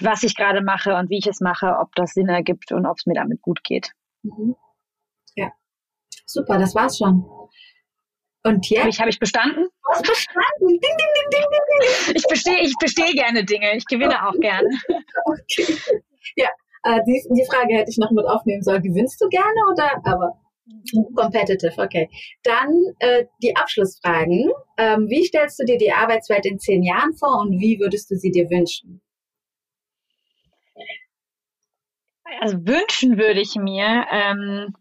was 0.00 0.22
ich 0.22 0.36
gerade 0.36 0.62
mache 0.62 0.94
und 0.94 1.10
wie 1.10 1.18
ich 1.18 1.26
es 1.26 1.40
mache, 1.40 1.78
ob 1.80 1.94
das 1.94 2.12
Sinn 2.12 2.28
ergibt 2.28 2.72
und 2.72 2.86
ob 2.86 2.96
es 2.98 3.06
mir 3.06 3.14
damit 3.14 3.42
gut 3.42 3.64
geht. 3.64 3.92
Mhm. 4.22 4.54
Ja, 5.34 5.52
super, 6.26 6.58
das 6.58 6.74
war's 6.74 6.98
schon. 6.98 7.24
Und 8.44 8.68
jetzt? 8.70 8.82
Hab 8.82 8.88
ich, 8.88 9.00
habe 9.00 9.10
ich 9.10 9.18
bestanden? 9.18 9.66
Hast 9.88 10.02
bestanden. 10.02 10.68
Ding, 10.68 10.80
ding, 10.80 11.12
ding, 11.14 11.30
ding. 11.30 12.16
Ich 12.16 12.24
bestehe 12.28 12.60
ich 12.60 12.74
bestehe 12.78 13.12
gerne 13.12 13.44
Dinge. 13.44 13.76
Ich 13.76 13.86
gewinne 13.86 14.26
auch 14.26 14.38
gerne. 14.40 14.68
Okay. 15.24 15.76
Ja, 16.36 16.48
äh, 16.84 17.00
die, 17.06 17.22
die 17.30 17.44
Frage 17.44 17.74
hätte 17.74 17.90
ich 17.90 17.98
noch 17.98 18.10
mit 18.10 18.24
aufnehmen 18.26 18.62
sollen. 18.62 18.82
Gewinnst 18.82 19.20
du 19.20 19.28
gerne 19.28 19.60
oder? 19.70 20.00
Aber 20.04 20.40
competitive, 21.14 21.74
okay. 21.78 22.08
Dann 22.42 22.72
äh, 22.98 23.26
die 23.42 23.54
Abschlussfragen. 23.54 24.50
Ähm, 24.78 25.08
wie 25.08 25.24
stellst 25.24 25.60
du 25.60 25.64
dir 25.64 25.78
die 25.78 25.92
Arbeitswelt 25.92 26.46
in 26.46 26.58
zehn 26.58 26.82
Jahren 26.82 27.14
vor 27.14 27.40
und 27.40 27.60
wie 27.60 27.78
würdest 27.78 28.10
du 28.10 28.16
sie 28.16 28.30
dir 28.30 28.48
wünschen? 28.50 29.00
Also 32.40 32.56
wünschen 32.66 33.18
würde 33.18 33.40
ich 33.40 33.54
mir, 33.54 34.06
ähm, 34.10 34.74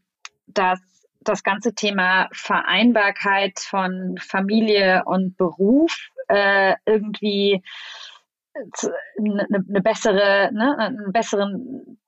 dass 0.47 0.79
das 1.27 1.43
ganze 1.43 1.73
Thema 1.73 2.29
Vereinbarkeit 2.31 3.59
von 3.59 4.15
Familie 4.19 5.03
und 5.05 5.37
Beruf 5.37 6.09
äh, 6.27 6.75
irgendwie 6.85 7.63
eine, 9.17 9.47
eine 9.49 9.81
bessere, 9.81 10.51
ne, 10.53 10.77
eine 10.77 11.11
bessere 11.11 11.59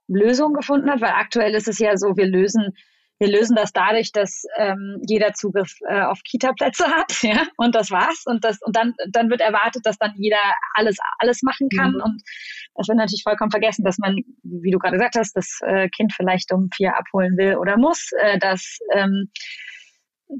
Lösung 0.07 0.53
gefunden 0.53 0.89
hat, 0.89 1.01
weil 1.01 1.11
aktuell 1.11 1.55
ist 1.55 1.67
es 1.67 1.79
ja 1.79 1.97
so, 1.97 2.15
wir 2.15 2.27
lösen 2.27 2.75
wir 3.19 3.29
lösen 3.29 3.55
das 3.55 3.71
dadurch, 3.71 4.11
dass 4.11 4.43
ähm, 4.57 5.01
jeder 5.07 5.33
Zugriff 5.33 5.73
äh, 5.87 6.01
auf 6.01 6.19
Kita-Plätze 6.23 6.87
hat, 6.87 7.11
ja, 7.21 7.43
und 7.57 7.75
das 7.75 7.91
war's. 7.91 8.23
Und 8.25 8.43
das 8.43 8.61
und 8.61 8.75
dann 8.75 8.93
dann 9.09 9.29
wird 9.29 9.41
erwartet, 9.41 9.85
dass 9.85 9.97
dann 9.97 10.13
jeder 10.15 10.39
alles 10.73 10.97
alles 11.19 11.41
machen 11.41 11.69
kann. 11.69 11.93
Mhm. 11.93 12.01
Und 12.01 12.21
das 12.75 12.87
wird 12.87 12.97
natürlich 12.97 13.23
vollkommen 13.23 13.51
vergessen, 13.51 13.85
dass 13.85 13.97
man, 13.97 14.17
wie 14.43 14.71
du 14.71 14.79
gerade 14.79 14.97
gesagt 14.97 15.15
hast, 15.15 15.33
das 15.33 15.59
äh, 15.65 15.87
Kind 15.89 16.13
vielleicht 16.13 16.51
um 16.51 16.69
vier 16.75 16.97
abholen 16.97 17.37
will 17.37 17.55
oder 17.55 17.77
muss, 17.77 18.09
äh, 18.19 18.37
dass 18.37 18.79
ähm, 18.93 19.29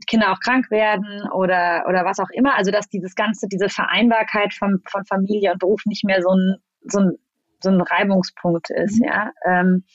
Kinder 0.08 0.32
auch 0.32 0.40
krank 0.40 0.70
werden 0.70 1.30
oder 1.32 1.86
oder 1.88 2.04
was 2.04 2.20
auch 2.20 2.30
immer. 2.34 2.56
Also 2.56 2.72
dass 2.72 2.90
dieses 2.90 3.16
ganze, 3.16 3.48
diese 3.48 3.70
Vereinbarkeit 3.70 4.54
von, 4.54 4.82
von 4.90 5.06
Familie 5.06 5.54
und 5.54 5.60
Beruf 5.60 5.82
nicht 5.86 6.04
mehr 6.04 6.22
so 6.22 6.32
ein 6.32 6.58
so 6.82 7.00
ein 7.00 7.18
so 7.64 7.70
ein 7.70 7.80
Reibungspunkt 7.80 8.70
ist, 8.70 9.00
mhm. 9.00 9.08
ja. 9.08 9.32
Ähm, 9.46 9.86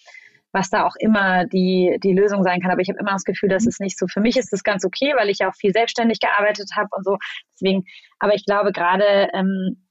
was 0.53 0.71
da 0.71 0.87
auch 0.87 0.97
immer 0.99 1.45
die, 1.47 1.99
die 2.03 2.13
Lösung 2.13 2.43
sein 2.43 2.61
kann. 2.61 2.71
Aber 2.71 2.81
ich 2.81 2.89
habe 2.89 2.99
immer 2.99 3.13
das 3.13 3.25
Gefühl, 3.25 3.49
dass 3.49 3.67
es 3.67 3.79
nicht 3.79 3.99
so, 3.99 4.07
für 4.07 4.21
mich 4.21 4.37
ist 4.37 4.53
das 4.53 4.65
ganz 4.65 4.85
okay, 4.85 5.13
weil 5.17 5.29
ich 5.29 5.39
ja 5.39 5.49
auch 5.51 5.55
viel 5.55 5.73
selbstständig 5.73 6.21
gearbeitet 6.21 6.71
habe 6.77 6.89
und 6.93 7.05
so. 7.05 7.19
Deswegen, 7.55 7.85
aber 8.19 8.35
ich 8.35 8.45
glaube 8.45 8.73
gerade 8.73 9.29
ähm, 9.33 9.87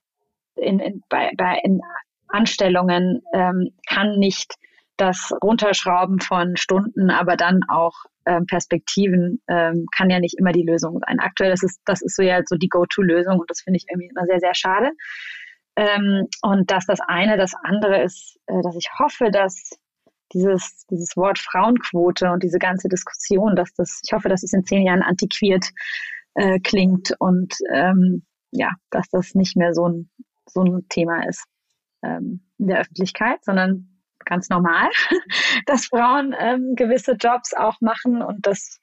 in, 0.55 0.79
in, 0.79 1.03
bei, 1.09 1.31
bei 1.37 1.59
in 1.63 1.81
Anstellungen 2.27 3.21
ähm, 3.33 3.69
kann 3.87 4.19
nicht 4.19 4.55
das 4.97 5.31
Runterschrauben 5.41 6.19
von 6.19 6.57
Stunden, 6.57 7.09
aber 7.09 7.37
dann 7.37 7.61
auch 7.69 7.93
ähm, 8.25 8.45
Perspektiven 8.45 9.41
ähm, 9.47 9.85
kann 9.95 10.09
ja 10.09 10.19
nicht 10.19 10.37
immer 10.37 10.51
die 10.51 10.65
Lösung 10.65 10.99
sein. 11.05 11.19
Aktuell 11.19 11.53
ist 11.53 11.63
es, 11.63 11.79
das 11.85 12.01
ist 12.01 12.15
so 12.15 12.21
ja 12.21 12.41
so 12.45 12.57
die 12.57 12.67
Go-To-Lösung 12.67 13.39
und 13.39 13.49
das 13.49 13.61
finde 13.61 13.77
ich 13.77 13.85
irgendwie 13.89 14.09
immer 14.09 14.25
sehr, 14.25 14.39
sehr 14.39 14.53
schade. 14.53 14.91
Ähm, 15.77 16.27
und 16.41 16.69
dass 16.69 16.85
das 16.85 16.99
eine, 16.99 17.37
das 17.37 17.53
andere 17.63 18.03
ist, 18.03 18.37
äh, 18.47 18.61
dass 18.61 18.75
ich 18.75 18.89
hoffe, 18.99 19.31
dass 19.31 19.71
dieses, 20.33 20.85
dieses 20.87 21.15
Wort 21.15 21.39
Frauenquote 21.39 22.31
und 22.31 22.43
diese 22.43 22.59
ganze 22.59 22.89
Diskussion, 22.89 23.55
dass 23.55 23.73
das, 23.73 24.01
ich 24.05 24.13
hoffe, 24.13 24.29
dass 24.29 24.43
es 24.43 24.53
in 24.53 24.65
zehn 24.65 24.85
Jahren 24.85 25.01
antiquiert 25.01 25.65
äh, 26.35 26.59
klingt 26.59 27.13
und 27.19 27.55
ähm, 27.71 28.23
ja, 28.51 28.71
dass 28.89 29.09
das 29.09 29.35
nicht 29.35 29.55
mehr 29.55 29.73
so 29.73 29.87
ein, 29.87 30.09
so 30.47 30.61
ein 30.63 30.87
Thema 30.89 31.27
ist 31.27 31.43
ähm, 32.03 32.41
in 32.57 32.67
der 32.67 32.79
Öffentlichkeit, 32.79 33.43
sondern 33.43 33.87
ganz 34.25 34.49
normal, 34.49 34.89
dass 35.65 35.85
Frauen 35.85 36.35
ähm, 36.37 36.75
gewisse 36.75 37.13
Jobs 37.13 37.53
auch 37.53 37.81
machen 37.81 38.21
und 38.21 38.45
das 38.45 38.79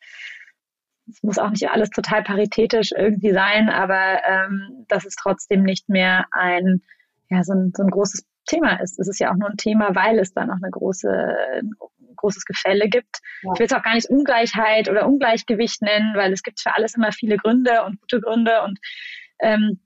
es 1.09 1.23
muss 1.23 1.39
auch 1.39 1.51
nicht 1.51 1.71
alles 1.71 1.91
total 1.91 2.23
paritätisch 2.25 2.93
irgendwie 2.93 3.33
sein, 3.33 3.69
aber 3.69 4.25
ähm, 4.25 4.85
dass 4.89 5.05
es 5.05 5.15
trotzdem 5.15 5.63
nicht 5.63 5.89
mehr 5.89 6.27
ein, 6.33 6.83
ja, 7.29 7.45
so 7.45 7.53
ein, 7.53 7.73
so 7.77 7.85
ein 7.85 7.91
großes 7.91 8.25
Thema 8.47 8.81
ist. 8.81 8.99
Es 8.99 9.09
ist 9.09 9.21
ja 9.21 9.31
auch 9.31 9.37
nur 9.37 9.51
ein 9.51 9.57
Thema, 9.57 9.95
weil 9.95 10.19
es 10.19 10.33
da 10.33 10.47
noch 10.47 10.57
eine 10.57 10.71
große, 10.71 11.09
ein 11.09 11.73
großes 12.17 12.45
Gefälle 12.45 12.89
gibt. 12.89 13.19
Ja. 13.43 13.53
Ich 13.55 13.61
will 13.61 13.67
es 13.67 13.73
auch 13.73 13.83
gar 13.83 13.95
nicht 13.95 14.09
Ungleichheit 14.09 14.89
oder 14.89 15.07
Ungleichgewicht 15.07 15.83
nennen, 15.83 16.15
weil 16.17 16.33
es 16.33 16.43
gibt 16.43 16.61
für 16.61 16.75
alles 16.75 16.95
immer 16.95 17.13
viele 17.13 17.37
Gründe 17.37 17.85
und 17.85 18.01
gute 18.01 18.21
Gründe 18.21 18.63
und 18.63 18.79
ähm, 19.41 19.81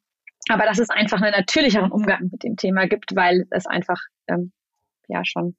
aber 0.49 0.65
dass 0.65 0.79
es 0.79 0.91
einfach 0.91 1.21
einen 1.21 1.33
natürlicheren 1.33 1.93
Umgang 1.93 2.29
mit 2.31 2.43
dem 2.43 2.57
Thema 2.57 2.87
gibt, 2.87 3.15
weil 3.15 3.47
es 3.51 3.67
einfach 3.67 4.01
ähm, 4.29 4.53
ja 5.09 5.25
schon 5.25 5.57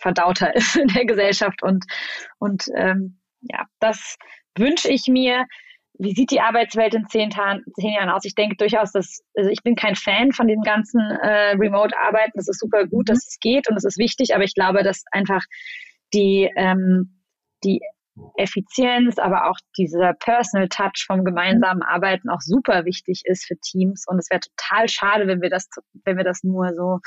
verdauter 0.00 0.54
ist 0.56 0.76
in 0.76 0.88
der 0.88 1.04
Gesellschaft 1.04 1.62
und 1.62 1.84
und 2.38 2.66
ähm, 2.76 3.20
ja, 3.40 3.66
das 3.80 4.16
wünsche 4.56 4.88
ich 4.88 5.06
mir 5.08 5.46
wie 5.98 6.14
sieht 6.14 6.30
die 6.30 6.40
Arbeitswelt 6.40 6.94
in 6.94 7.06
zehn, 7.06 7.30
zehn, 7.30 7.92
Jahren 7.92 8.10
aus? 8.10 8.24
Ich 8.24 8.34
denke 8.34 8.56
durchaus, 8.56 8.92
dass, 8.92 9.22
also 9.36 9.50
ich 9.50 9.62
bin 9.62 9.76
kein 9.76 9.94
Fan 9.94 10.32
von 10.32 10.48
den 10.48 10.62
ganzen 10.62 11.00
äh, 11.00 11.52
Remote-Arbeiten. 11.52 12.32
Das 12.34 12.48
ist 12.48 12.60
super 12.60 12.86
gut, 12.86 13.08
mhm. 13.08 13.12
dass 13.12 13.26
es 13.26 13.38
geht 13.40 13.68
und 13.68 13.76
es 13.76 13.84
ist 13.84 13.98
wichtig, 13.98 14.34
aber 14.34 14.44
ich 14.44 14.54
glaube, 14.54 14.82
dass 14.82 15.04
einfach 15.12 15.42
die, 16.12 16.50
ähm, 16.56 17.22
die 17.64 17.80
Effizienz, 18.36 19.18
aber 19.18 19.48
auch 19.48 19.56
dieser 19.78 20.12
Personal 20.14 20.68
Touch 20.68 21.04
vom 21.06 21.24
gemeinsamen 21.24 21.82
Arbeiten 21.82 22.28
auch 22.28 22.40
super 22.40 22.84
wichtig 22.84 23.22
ist 23.24 23.46
für 23.46 23.56
Teams. 23.56 24.04
Und 24.06 24.18
es 24.18 24.28
wäre 24.30 24.40
total 24.40 24.88
schade, 24.88 25.26
wenn 25.26 25.40
wir 25.40 25.48
das, 25.48 25.66
wenn 26.04 26.18
wir 26.18 26.24
das 26.24 26.42
nur 26.42 26.74
so 26.74 26.98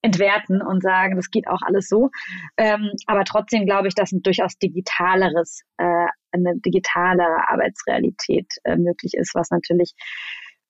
entwerten 0.00 0.62
und 0.62 0.82
sagen, 0.82 1.16
das 1.16 1.30
geht 1.30 1.46
auch 1.46 1.60
alles 1.62 1.88
so. 1.88 2.10
Ähm, 2.56 2.90
aber 3.06 3.24
trotzdem 3.24 3.66
glaube 3.66 3.88
ich, 3.88 3.94
dass 3.94 4.12
ein 4.12 4.22
durchaus 4.22 4.56
digitaleres, 4.56 5.62
äh, 5.76 6.06
eine 6.36 6.58
digitalere 6.58 7.48
Arbeitsrealität 7.48 8.46
äh, 8.64 8.76
möglich 8.76 9.14
ist, 9.14 9.34
was 9.34 9.50
natürlich 9.50 9.94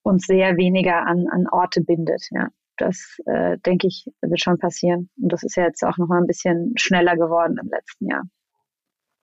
uns 0.03 0.25
sehr 0.25 0.57
weniger 0.57 1.05
an, 1.05 1.27
an 1.29 1.47
Orte 1.51 1.81
bindet. 1.81 2.27
Ja, 2.31 2.47
das 2.77 3.17
äh, 3.25 3.57
denke 3.65 3.87
ich 3.87 4.05
wird 4.21 4.41
schon 4.41 4.57
passieren. 4.57 5.09
Und 5.21 5.31
das 5.33 5.43
ist 5.43 5.57
ja 5.57 5.63
jetzt 5.65 5.83
auch 5.83 5.97
noch 5.97 6.07
mal 6.07 6.21
ein 6.21 6.27
bisschen 6.27 6.73
schneller 6.77 7.15
geworden 7.15 7.57
im 7.61 7.69
letzten 7.69 8.07
Jahr. 8.07 8.23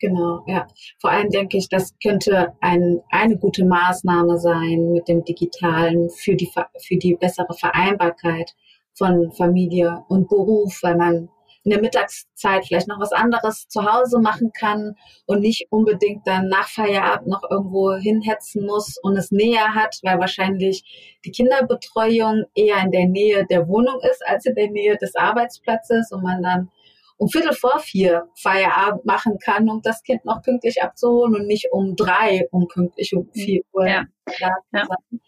Genau, 0.00 0.44
ja. 0.46 0.66
Vor 1.00 1.10
allem 1.10 1.30
denke 1.30 1.56
ich, 1.56 1.68
das 1.68 1.94
könnte 2.02 2.52
ein, 2.60 3.00
eine 3.10 3.38
gute 3.38 3.64
Maßnahme 3.64 4.38
sein 4.38 4.92
mit 4.92 5.08
dem 5.08 5.24
Digitalen 5.24 6.10
für 6.10 6.34
die, 6.34 6.50
für 6.82 6.96
die 6.96 7.14
bessere 7.14 7.54
Vereinbarkeit 7.54 8.50
von 8.92 9.32
Familie 9.32 10.04
und 10.08 10.28
Beruf, 10.28 10.80
weil 10.82 10.96
man 10.96 11.28
in 11.64 11.70
der 11.70 11.80
Mittagszeit 11.80 12.66
vielleicht 12.66 12.88
noch 12.88 13.00
was 13.00 13.12
anderes 13.12 13.66
zu 13.68 13.84
Hause 13.90 14.20
machen 14.20 14.52
kann 14.52 14.96
und 15.26 15.40
nicht 15.40 15.66
unbedingt 15.70 16.26
dann 16.26 16.48
nach 16.48 16.68
Feierabend 16.68 17.28
noch 17.28 17.42
irgendwo 17.50 17.94
hinhetzen 17.94 18.66
muss 18.66 18.98
und 19.02 19.16
es 19.16 19.30
näher 19.30 19.74
hat, 19.74 19.98
weil 20.02 20.18
wahrscheinlich 20.18 21.16
die 21.24 21.30
Kinderbetreuung 21.30 22.44
eher 22.54 22.82
in 22.82 22.90
der 22.90 23.06
Nähe 23.06 23.46
der 23.46 23.66
Wohnung 23.66 23.98
ist 24.10 24.24
als 24.26 24.44
in 24.44 24.54
der 24.54 24.70
Nähe 24.70 24.96
des 24.98 25.16
Arbeitsplatzes 25.16 26.12
und 26.12 26.22
man 26.22 26.42
dann 26.42 26.70
um 27.16 27.28
Viertel 27.28 27.54
vor 27.54 27.78
vier 27.78 28.28
Feierabend 28.36 29.06
machen 29.06 29.38
kann, 29.38 29.70
um 29.70 29.80
das 29.82 30.02
Kind 30.02 30.24
noch 30.24 30.42
pünktlich 30.42 30.82
abzuholen 30.82 31.36
und 31.36 31.46
nicht 31.46 31.68
um 31.72 31.96
drei, 31.96 32.46
um 32.50 32.68
pünktlich 32.68 33.14
um 33.14 33.30
vier 33.32 33.62
Uhr. 33.72 33.86
Ja, 33.86 34.04
ja 34.40 34.50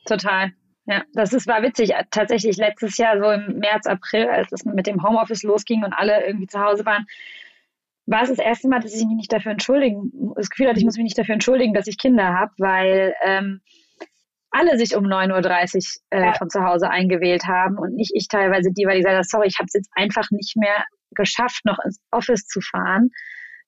total. 0.05 0.53
Ja, 0.87 1.03
das 1.15 1.33
ist, 1.33 1.49
war 1.49 1.63
witzig. 1.63 1.93
Tatsächlich 2.11 2.57
letztes 2.57 2.97
Jahr, 2.97 3.19
so 3.19 3.31
im 3.31 3.59
März, 3.59 3.87
April, 3.87 4.29
als 4.29 4.53
es 4.53 4.65
mit 4.65 4.87
dem 4.87 5.03
Homeoffice 5.03 5.43
losging 5.43 5.83
und 5.85 5.93
alle 5.93 6.25
irgendwie 6.25 6.47
zu 6.47 6.61
Hause 6.61 6.87
waren, 6.87 7.07
war 8.07 8.23
es 8.23 8.29
das 8.29 8.39
erste 8.39 8.69
Mal, 8.69 8.79
dass 8.79 8.95
ich 8.95 9.05
mich 9.05 9.17
nicht 9.17 9.33
dafür 9.33 9.51
entschuldigen, 9.51 10.13
das 10.37 10.49
Gefühl 10.49 10.69
hatte, 10.69 10.79
ich 10.79 10.85
muss 10.85 10.97
mich 10.97 11.05
nicht 11.05 11.19
dafür 11.19 11.35
entschuldigen, 11.35 11.75
dass 11.75 11.89
ich 11.89 11.99
Kinder 11.99 12.35
habe, 12.35 12.53
weil 12.59 13.15
ähm, 13.25 13.61
alle 14.51 14.79
sich 14.79 14.97
um 14.97 15.05
9.30 15.05 15.99
Uhr 16.13 16.19
äh, 16.19 16.27
ja. 16.27 16.33
von 16.35 16.49
zu 16.49 16.63
Hause 16.63 16.89
eingewählt 16.89 17.47
haben 17.47 17.79
und 17.79 17.95
nicht 17.95 18.13
ich 18.15 18.29
teilweise 18.29 18.71
die, 18.73 18.87
weil 18.87 18.99
ich 18.99 19.03
gesagt 19.03 19.17
habe, 19.17 19.25
sorry, 19.25 19.49
ich 19.49 19.59
habe 19.59 19.67
es 19.67 19.75
jetzt 19.75 19.91
einfach 19.93 20.31
nicht 20.31 20.57
mehr 20.57 20.85
geschafft, 21.17 21.65
noch 21.65 21.79
ins 21.85 22.01
Office 22.13 22.47
zu 22.47 22.61
fahren 22.61 23.11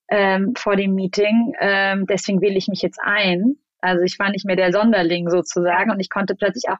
ähm, 0.09 0.53
vor 0.57 0.77
dem 0.77 0.95
Meeting. 0.95 1.53
Ähm, 1.59 2.05
deswegen 2.07 2.41
wähle 2.41 2.57
ich 2.57 2.69
mich 2.69 2.81
jetzt 2.81 2.99
ein. 3.03 3.57
Also 3.81 4.03
ich 4.03 4.17
war 4.19 4.29
nicht 4.29 4.45
mehr 4.45 4.55
der 4.55 4.71
Sonderling 4.71 5.29
sozusagen 5.29 5.91
und 5.91 5.99
ich 5.99 6.09
konnte 6.09 6.35
plötzlich 6.35 6.69
auch 6.69 6.77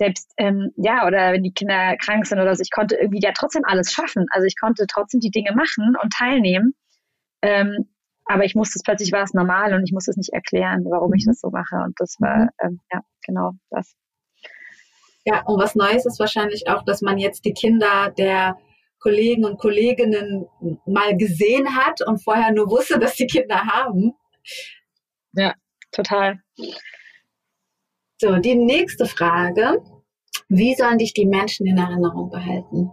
selbst, 0.00 0.32
ähm, 0.38 0.72
ja, 0.76 1.06
oder 1.06 1.32
wenn 1.34 1.42
die 1.42 1.52
Kinder 1.52 1.94
krank 1.98 2.26
sind 2.26 2.40
oder 2.40 2.56
so, 2.56 2.62
ich 2.62 2.70
konnte 2.70 2.96
irgendwie 2.96 3.20
ja 3.22 3.32
trotzdem 3.36 3.64
alles 3.66 3.92
schaffen. 3.92 4.24
Also 4.30 4.46
ich 4.46 4.58
konnte 4.58 4.86
trotzdem 4.88 5.20
die 5.20 5.30
Dinge 5.30 5.52
machen 5.54 5.94
und 6.02 6.10
teilnehmen. 6.10 6.74
Ähm, 7.42 7.90
aber 8.24 8.46
ich 8.46 8.54
musste 8.54 8.78
es 8.78 8.82
plötzlich 8.82 9.12
war 9.12 9.24
es 9.24 9.34
normal 9.34 9.74
und 9.74 9.84
ich 9.84 9.92
musste 9.92 10.12
es 10.12 10.16
nicht 10.16 10.32
erklären, 10.32 10.86
warum 10.88 11.12
ich 11.12 11.26
mhm. 11.26 11.32
das 11.32 11.40
so 11.40 11.50
mache. 11.50 11.76
Und 11.84 11.92
das 11.98 12.16
war, 12.18 12.44
mhm. 12.44 12.48
ähm, 12.62 12.80
ja, 12.90 13.00
genau 13.26 13.52
das. 13.68 13.94
Ja, 15.26 15.42
und 15.44 15.60
was 15.60 15.74
Neues 15.74 16.06
ist 16.06 16.18
wahrscheinlich 16.18 16.66
auch, 16.66 16.82
dass 16.84 17.02
man 17.02 17.18
jetzt 17.18 17.44
die 17.44 17.52
Kinder 17.52 18.10
der 18.16 18.56
Kollegen 19.00 19.44
und 19.44 19.58
Kolleginnen 19.58 20.46
mal 20.86 21.14
gesehen 21.18 21.76
hat 21.76 22.00
und 22.06 22.24
vorher 22.24 22.52
nur 22.52 22.70
wusste, 22.70 22.98
dass 22.98 23.16
die 23.16 23.26
Kinder 23.26 23.66
haben. 23.66 24.14
Ja, 25.34 25.52
total. 25.92 26.40
So, 28.20 28.36
die 28.36 28.54
nächste 28.54 29.06
Frage. 29.06 29.82
Wie 30.48 30.74
sollen 30.74 30.98
dich 30.98 31.14
die 31.14 31.26
Menschen 31.26 31.66
in 31.66 31.78
Erinnerung 31.78 32.30
behalten? 32.30 32.90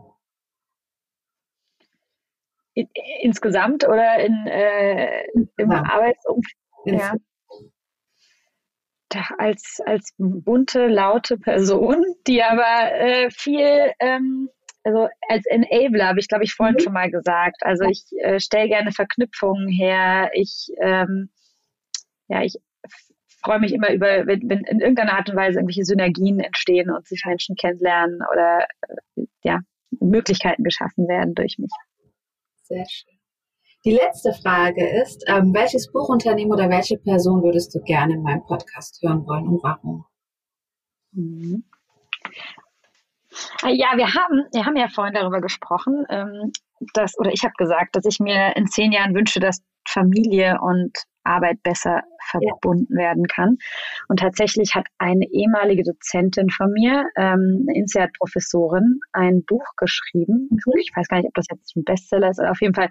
in, 2.77 2.87
insgesamt 3.21 3.87
oder 3.87 4.19
in, 4.19 4.47
äh, 4.47 5.23
im 5.57 5.71
Arbeitsumfeld? 5.71 6.53
Ja. 6.85 7.15
Als, 9.37 9.81
als 9.85 10.13
bunte, 10.17 10.87
laute 10.87 11.37
Person, 11.37 12.05
die 12.27 12.43
aber 12.43 12.93
äh, 12.93 13.31
viel, 13.31 13.93
ähm, 13.99 14.49
also 14.83 15.07
als 15.29 15.45
Enabler, 15.47 16.07
habe 16.07 16.19
ich 16.19 16.27
glaube 16.27 16.43
ich 16.43 16.53
vorhin 16.53 16.75
mhm. 16.75 16.81
schon 16.81 16.93
mal 16.93 17.09
gesagt. 17.09 17.63
Also 17.63 17.85
ich 17.85 18.03
äh, 18.21 18.39
stelle 18.39 18.67
gerne 18.67 18.91
Verknüpfungen 18.91 19.69
her. 19.69 20.29
Ich, 20.33 20.67
ähm, 20.79 21.31
ja, 22.27 22.43
ich 22.43 22.57
freue 23.47 23.59
mich 23.59 23.73
immer 23.73 23.93
über, 23.93 24.27
wenn, 24.27 24.49
wenn 24.49 24.59
in 24.65 24.81
irgendeiner 24.81 25.13
Art 25.13 25.29
und 25.29 25.37
Weise 25.37 25.59
irgendwelche 25.59 25.85
Synergien 25.85 26.41
entstehen 26.41 26.89
und 26.91 27.07
sich 27.07 27.23
Menschen 27.25 27.55
kennenlernen 27.55 28.19
oder 28.31 28.67
äh, 29.15 29.23
ja, 29.43 29.59
Möglichkeiten 30.01 30.63
geschaffen 30.63 31.07
werden 31.07 31.33
durch 31.33 31.57
mich. 31.57 31.71
Sehr 32.63 32.85
schön. 32.89 33.13
Die 33.85 33.91
letzte 33.91 34.33
Frage 34.33 34.85
ist, 35.01 35.23
ähm, 35.27 35.53
welches 35.53 35.89
Buchunternehmen 35.91 36.51
oder 36.51 36.69
welche 36.69 36.97
Person 36.97 37.41
würdest 37.41 37.73
du 37.73 37.79
gerne 37.79 38.15
in 38.15 38.21
meinem 38.21 38.43
Podcast 38.43 39.01
hören 39.01 39.25
wollen 39.25 39.47
und 39.47 39.63
warum? 39.63 40.05
Mhm. 41.13 41.63
Ah, 43.61 43.69
ja, 43.69 43.95
wir 43.95 44.13
haben, 44.13 44.43
wir 44.51 44.65
haben 44.65 44.75
ja 44.75 44.89
vorhin 44.89 45.13
darüber 45.13 45.39
gesprochen, 45.39 46.05
ähm, 46.09 46.51
dass, 46.93 47.17
oder 47.17 47.31
ich 47.31 47.43
habe 47.43 47.53
gesagt, 47.57 47.95
dass 47.95 48.03
ich 48.05 48.19
mir 48.19 48.57
in 48.57 48.67
zehn 48.67 48.91
Jahren 48.91 49.15
wünsche, 49.15 49.39
dass 49.39 49.61
Familie 49.87 50.59
und 50.59 50.91
Arbeit 51.27 51.61
besser 51.63 52.01
verbunden 52.29 52.93
ja. 52.97 53.05
werden 53.05 53.27
kann. 53.27 53.57
Und 54.07 54.19
tatsächlich 54.19 54.75
hat 54.75 54.85
eine 54.97 55.25
ehemalige 55.31 55.83
Dozentin 55.83 56.49
von 56.49 56.71
mir, 56.71 57.05
ähm, 57.15 57.65
eine 57.67 57.77
INSEAD-Professorin, 57.77 58.99
ein 59.13 59.43
Buch 59.45 59.65
geschrieben. 59.77 60.49
Mhm. 60.51 60.73
Ich 60.79 60.91
weiß 60.95 61.07
gar 61.07 61.17
nicht, 61.17 61.27
ob 61.27 61.33
das 61.33 61.45
jetzt 61.49 61.75
ein 61.75 61.83
Bestseller 61.83 62.29
ist, 62.29 62.39
aber 62.39 62.51
auf 62.51 62.61
jeden 62.61 62.73
Fall, 62.73 62.89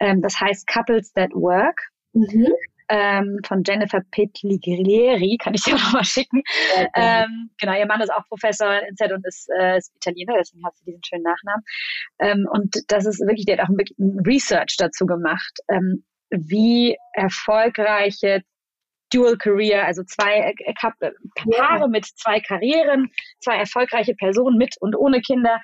ähm, 0.00 0.22
das 0.22 0.38
heißt 0.40 0.66
Couples 0.66 1.12
That 1.12 1.32
Work. 1.32 1.80
Mhm. 2.12 2.48
Ähm, 2.90 3.40
von 3.46 3.62
Jennifer 3.66 4.00
Petliglieri, 4.12 5.36
kann 5.36 5.52
ich 5.52 5.62
dir 5.62 5.74
nochmal 5.74 6.04
schicken. 6.04 6.42
Ja, 6.74 7.24
ähm, 7.24 7.50
genau, 7.60 7.78
ihr 7.78 7.84
Mann 7.84 8.00
ist 8.00 8.10
auch 8.10 8.26
Professor 8.28 8.80
in 8.88 8.96
Z 8.96 9.12
und 9.12 9.26
ist, 9.26 9.46
äh, 9.60 9.76
ist 9.76 9.94
Italiener, 9.96 10.32
deswegen 10.38 10.64
hat 10.64 10.74
sie 10.78 10.86
diesen 10.86 11.04
schönen 11.04 11.22
Nachnamen. 11.22 11.62
Ähm, 12.18 12.48
und 12.50 12.76
das 12.88 13.04
ist 13.04 13.20
wirklich, 13.20 13.44
die 13.44 13.52
hat 13.52 13.60
auch 13.60 13.68
ein, 13.68 13.76
ein 13.98 14.20
Research 14.26 14.76
dazu 14.78 15.04
gemacht, 15.04 15.58
wie 16.30 16.96
erfolgreiche 17.14 18.42
Dual 19.10 19.36
Career, 19.36 19.86
also 19.86 20.02
zwei 20.04 20.54
äh 20.56 20.74
Paare 21.56 21.88
mit 21.88 22.04
zwei 22.04 22.40
Karrieren, 22.40 23.10
zwei 23.40 23.56
erfolgreiche 23.56 24.14
Personen 24.14 24.58
mit 24.58 24.76
und 24.80 24.96
ohne 24.96 25.20
Kinder, 25.20 25.60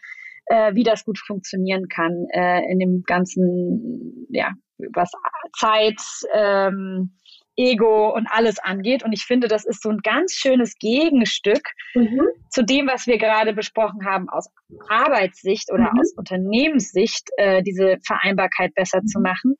äh, 0.46 0.74
wie 0.74 0.82
das 0.82 1.04
gut 1.04 1.18
funktionieren 1.18 1.88
kann 1.88 2.26
äh, 2.32 2.62
in 2.70 2.78
dem 2.78 3.02
ganzen, 3.06 4.26
ja, 4.30 4.52
was 4.92 5.10
Zeit, 5.58 6.00
ähm, 6.32 7.18
Ego 7.56 8.12
und 8.12 8.26
alles 8.26 8.58
angeht. 8.58 9.04
Und 9.04 9.12
ich 9.12 9.24
finde, 9.24 9.46
das 9.46 9.64
ist 9.64 9.82
so 9.82 9.88
ein 9.88 10.00
ganz 10.02 10.32
schönes 10.32 10.76
Gegenstück 10.76 11.62
mhm. 11.94 12.22
zu 12.48 12.64
dem, 12.64 12.88
was 12.88 13.06
wir 13.06 13.16
gerade 13.16 13.52
besprochen 13.52 14.04
haben, 14.04 14.28
aus 14.28 14.50
Arbeitssicht 14.88 15.72
oder 15.72 15.92
mhm. 15.92 16.00
aus 16.00 16.14
Unternehmenssicht, 16.16 17.28
äh, 17.36 17.62
diese 17.62 17.98
Vereinbarkeit 18.04 18.74
besser 18.74 19.02
mhm. 19.02 19.06
zu 19.06 19.20
machen 19.20 19.56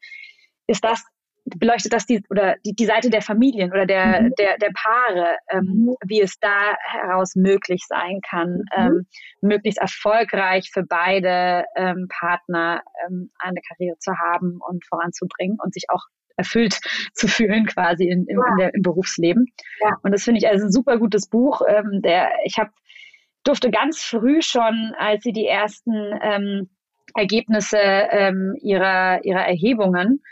ist 0.67 0.85
das 0.85 1.03
beleuchtet 1.45 1.93
das 1.93 2.07
die 2.07 2.23
oder 2.31 2.57
die, 2.65 2.75
die 2.75 2.87
Seite 2.87 3.11
der 3.11 3.21
Familien 3.21 3.71
oder 3.71 3.87
der 3.87 4.23
mhm. 4.23 4.33
der 4.39 4.57
der 4.59 4.71
Paare, 4.75 5.37
ähm, 5.51 5.61
mhm. 5.65 5.97
wie 6.07 6.21
es 6.21 6.39
da 6.41 6.75
heraus 6.91 7.35
möglich 7.35 7.85
sein 7.87 8.21
kann, 8.29 8.51
mhm. 8.51 8.67
ähm, 8.77 9.07
möglichst 9.43 9.79
erfolgreich 9.79 10.71
für 10.73 10.85
beide 10.85 11.65
ähm, 11.77 12.09
Partner 12.09 12.83
ähm, 13.07 13.31
eine 13.39 13.61
Karriere 13.69 13.99
zu 13.99 14.12
haben 14.19 14.59
und 14.67 14.85
voranzubringen 14.87 15.59
und 15.62 15.75
sich 15.75 15.85
auch 15.89 16.03
erfüllt 16.37 16.81
zu 17.15 17.29
fühlen 17.29 17.67
quasi 17.67 18.05
in, 18.05 18.27
im, 18.27 18.39
ja. 18.39 18.51
in 18.51 18.57
der, 18.59 18.75
im 18.75 18.83
Berufsleben. 18.83 19.47
Ja. 19.81 19.97
Und 20.03 20.12
das 20.12 20.25
finde 20.25 20.39
ich 20.39 20.49
also 20.49 20.65
ein 20.65 20.73
super 20.73 20.99
gutes 20.99 21.29
Buch. 21.29 21.61
Ähm, 21.69 22.01
der 22.03 22.31
ich 22.45 22.59
habe 22.59 22.71
durfte 23.45 23.71
ganz 23.71 24.01
früh 24.01 24.41
schon, 24.41 24.95
als 24.97 25.23
sie 25.23 25.33
die 25.33 25.47
ersten 25.47 25.93
ähm, 26.23 26.71
Ergebnisse 27.15 27.77
ähm, 27.79 28.57
ihrer 28.62 29.23
ihrer 29.25 29.47
Erhebungen 29.47 30.23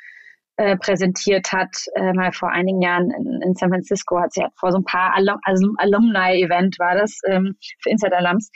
äh, 0.62 0.76
präsentiert 0.76 1.52
hat, 1.52 1.74
äh, 1.96 2.12
mal 2.12 2.32
vor 2.32 2.48
einigen 2.48 2.80
Jahren 2.80 3.10
in, 3.10 3.42
in, 3.42 3.54
San 3.56 3.70
Francisco, 3.70 4.20
hat 4.20 4.32
sie 4.32 4.44
hat 4.44 4.52
vor 4.56 4.70
so 4.70 4.78
ein 4.78 4.84
paar 4.84 5.12
Alum, 5.12 5.38
also 5.42 5.66
Alumni-Event 5.76 6.78
war 6.78 6.94
das 6.94 7.18
ähm, 7.26 7.56
für 7.82 7.90
Inside 7.90 8.16
Alums. 8.16 8.48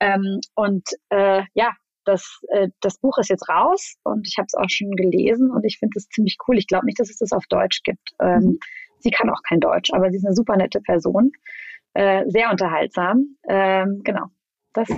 Ähm, 0.00 0.40
und 0.56 0.82
äh, 1.10 1.42
ja, 1.54 1.72
das, 2.04 2.40
äh, 2.48 2.68
das 2.80 2.98
Buch 2.98 3.16
ist 3.18 3.30
jetzt 3.30 3.48
raus 3.48 3.94
und 4.02 4.26
ich 4.26 4.38
habe 4.38 4.46
es 4.46 4.54
auch 4.54 4.68
schon 4.68 4.90
gelesen 4.96 5.52
und 5.52 5.64
ich 5.64 5.78
finde 5.78 5.92
es 5.98 6.08
ziemlich 6.08 6.36
cool. 6.48 6.58
Ich 6.58 6.66
glaube 6.66 6.84
nicht, 6.86 6.98
dass 6.98 7.10
es 7.10 7.18
das 7.18 7.30
auf 7.30 7.44
Deutsch 7.48 7.84
gibt. 7.84 8.10
Ähm, 8.20 8.40
mhm. 8.40 8.58
Sie 8.98 9.10
kann 9.10 9.30
auch 9.30 9.42
kein 9.48 9.60
Deutsch, 9.60 9.92
aber 9.92 10.10
sie 10.10 10.16
ist 10.16 10.26
eine 10.26 10.34
super 10.34 10.56
nette 10.56 10.80
Person, 10.80 11.30
äh, 11.94 12.24
sehr 12.26 12.50
unterhaltsam. 12.50 13.36
Ähm, 13.48 14.00
genau. 14.02 14.26
Das 14.72 14.88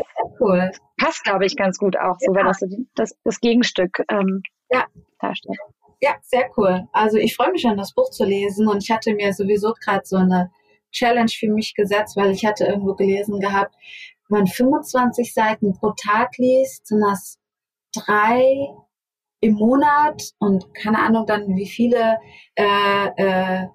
cool. 0.41 0.71
passt, 0.97 1.25
glaube 1.25 1.45
ich, 1.45 1.57
ganz 1.57 1.77
gut 1.77 1.99
auch, 1.99 2.17
so 2.21 2.33
ja. 2.33 2.39
wenn 2.39 2.47
das 2.47 2.61
so 2.61 2.67
die, 2.67 2.89
das, 2.95 3.15
das 3.23 3.41
Gegenstück 3.41 4.03
ähm, 4.09 4.43
ja. 4.71 4.87
darstellt. 5.19 5.59
Ja, 6.05 6.17
sehr 6.21 6.51
cool. 6.59 6.87
Also 6.93 7.17
ich 7.17 7.35
freue 7.35 7.51
mich 7.51 7.63
schon, 7.63 7.79
das 7.79 7.95
Buch 7.95 8.11
zu 8.11 8.27
lesen 8.27 8.69
und 8.69 8.83
ich 8.83 8.91
hatte 8.91 9.15
mir 9.15 9.33
sowieso 9.33 9.73
gerade 9.73 10.05
so 10.05 10.17
eine 10.17 10.51
Challenge 10.93 11.31
für 11.31 11.49
mich 11.49 11.75
gesetzt, 11.75 12.15
weil 12.15 12.33
ich 12.33 12.45
hatte 12.45 12.67
irgendwo 12.67 12.95
gelesen 12.95 13.41
gehabt, 13.41 13.75
wenn 14.29 14.41
man 14.41 14.47
25 14.47 15.33
Seiten 15.33 15.73
pro 15.73 15.93
Tag 15.93 16.37
liest, 16.37 16.89
sind 16.89 17.01
das 17.01 17.39
drei 17.95 18.69
im 19.41 19.55
Monat 19.55 20.23
und 20.41 20.75
keine 20.75 20.99
Ahnung 20.99 21.25
dann 21.25 21.57
wie 21.57 21.71
viele 21.71 22.19
äh, 22.55 23.07
äh, 23.17 23.67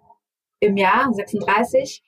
im 0.60 0.78
Jahr, 0.78 1.12
36 1.12 2.04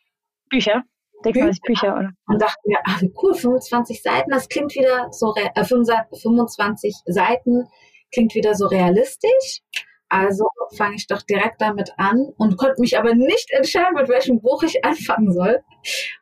Bücher. 0.52 0.84
36 1.24 1.62
Bücher, 1.64 1.96
oder? 1.96 2.12
Und 2.28 2.40
dachte 2.40 2.60
mir, 2.66 2.78
ach, 2.84 3.02
cool, 3.24 3.34
25 3.34 4.04
Seiten, 4.04 4.30
das 4.30 4.48
klingt 4.50 4.76
wieder 4.76 5.08
so, 5.10 5.34
äh, 5.34 5.66
25 5.66 6.96
Seiten 7.08 7.68
klingt 8.14 8.36
wieder 8.36 8.54
so 8.54 8.68
realistisch. 8.68 9.64
Also 10.12 10.48
fange 10.76 10.96
ich 10.96 11.08
doch 11.08 11.22
direkt 11.22 11.62
damit 11.62 11.94
an 11.96 12.34
und 12.38 12.58
konnte 12.58 12.82
mich 12.82 13.00
aber 13.00 13.16
nicht 13.16 13.50
entscheiden, 13.52 13.96
mit 13.96 14.10
welchem 14.10 14.42
Buch 14.42 14.62
ich 14.62 14.84
anfangen 14.92 15.32
soll. 15.32 15.64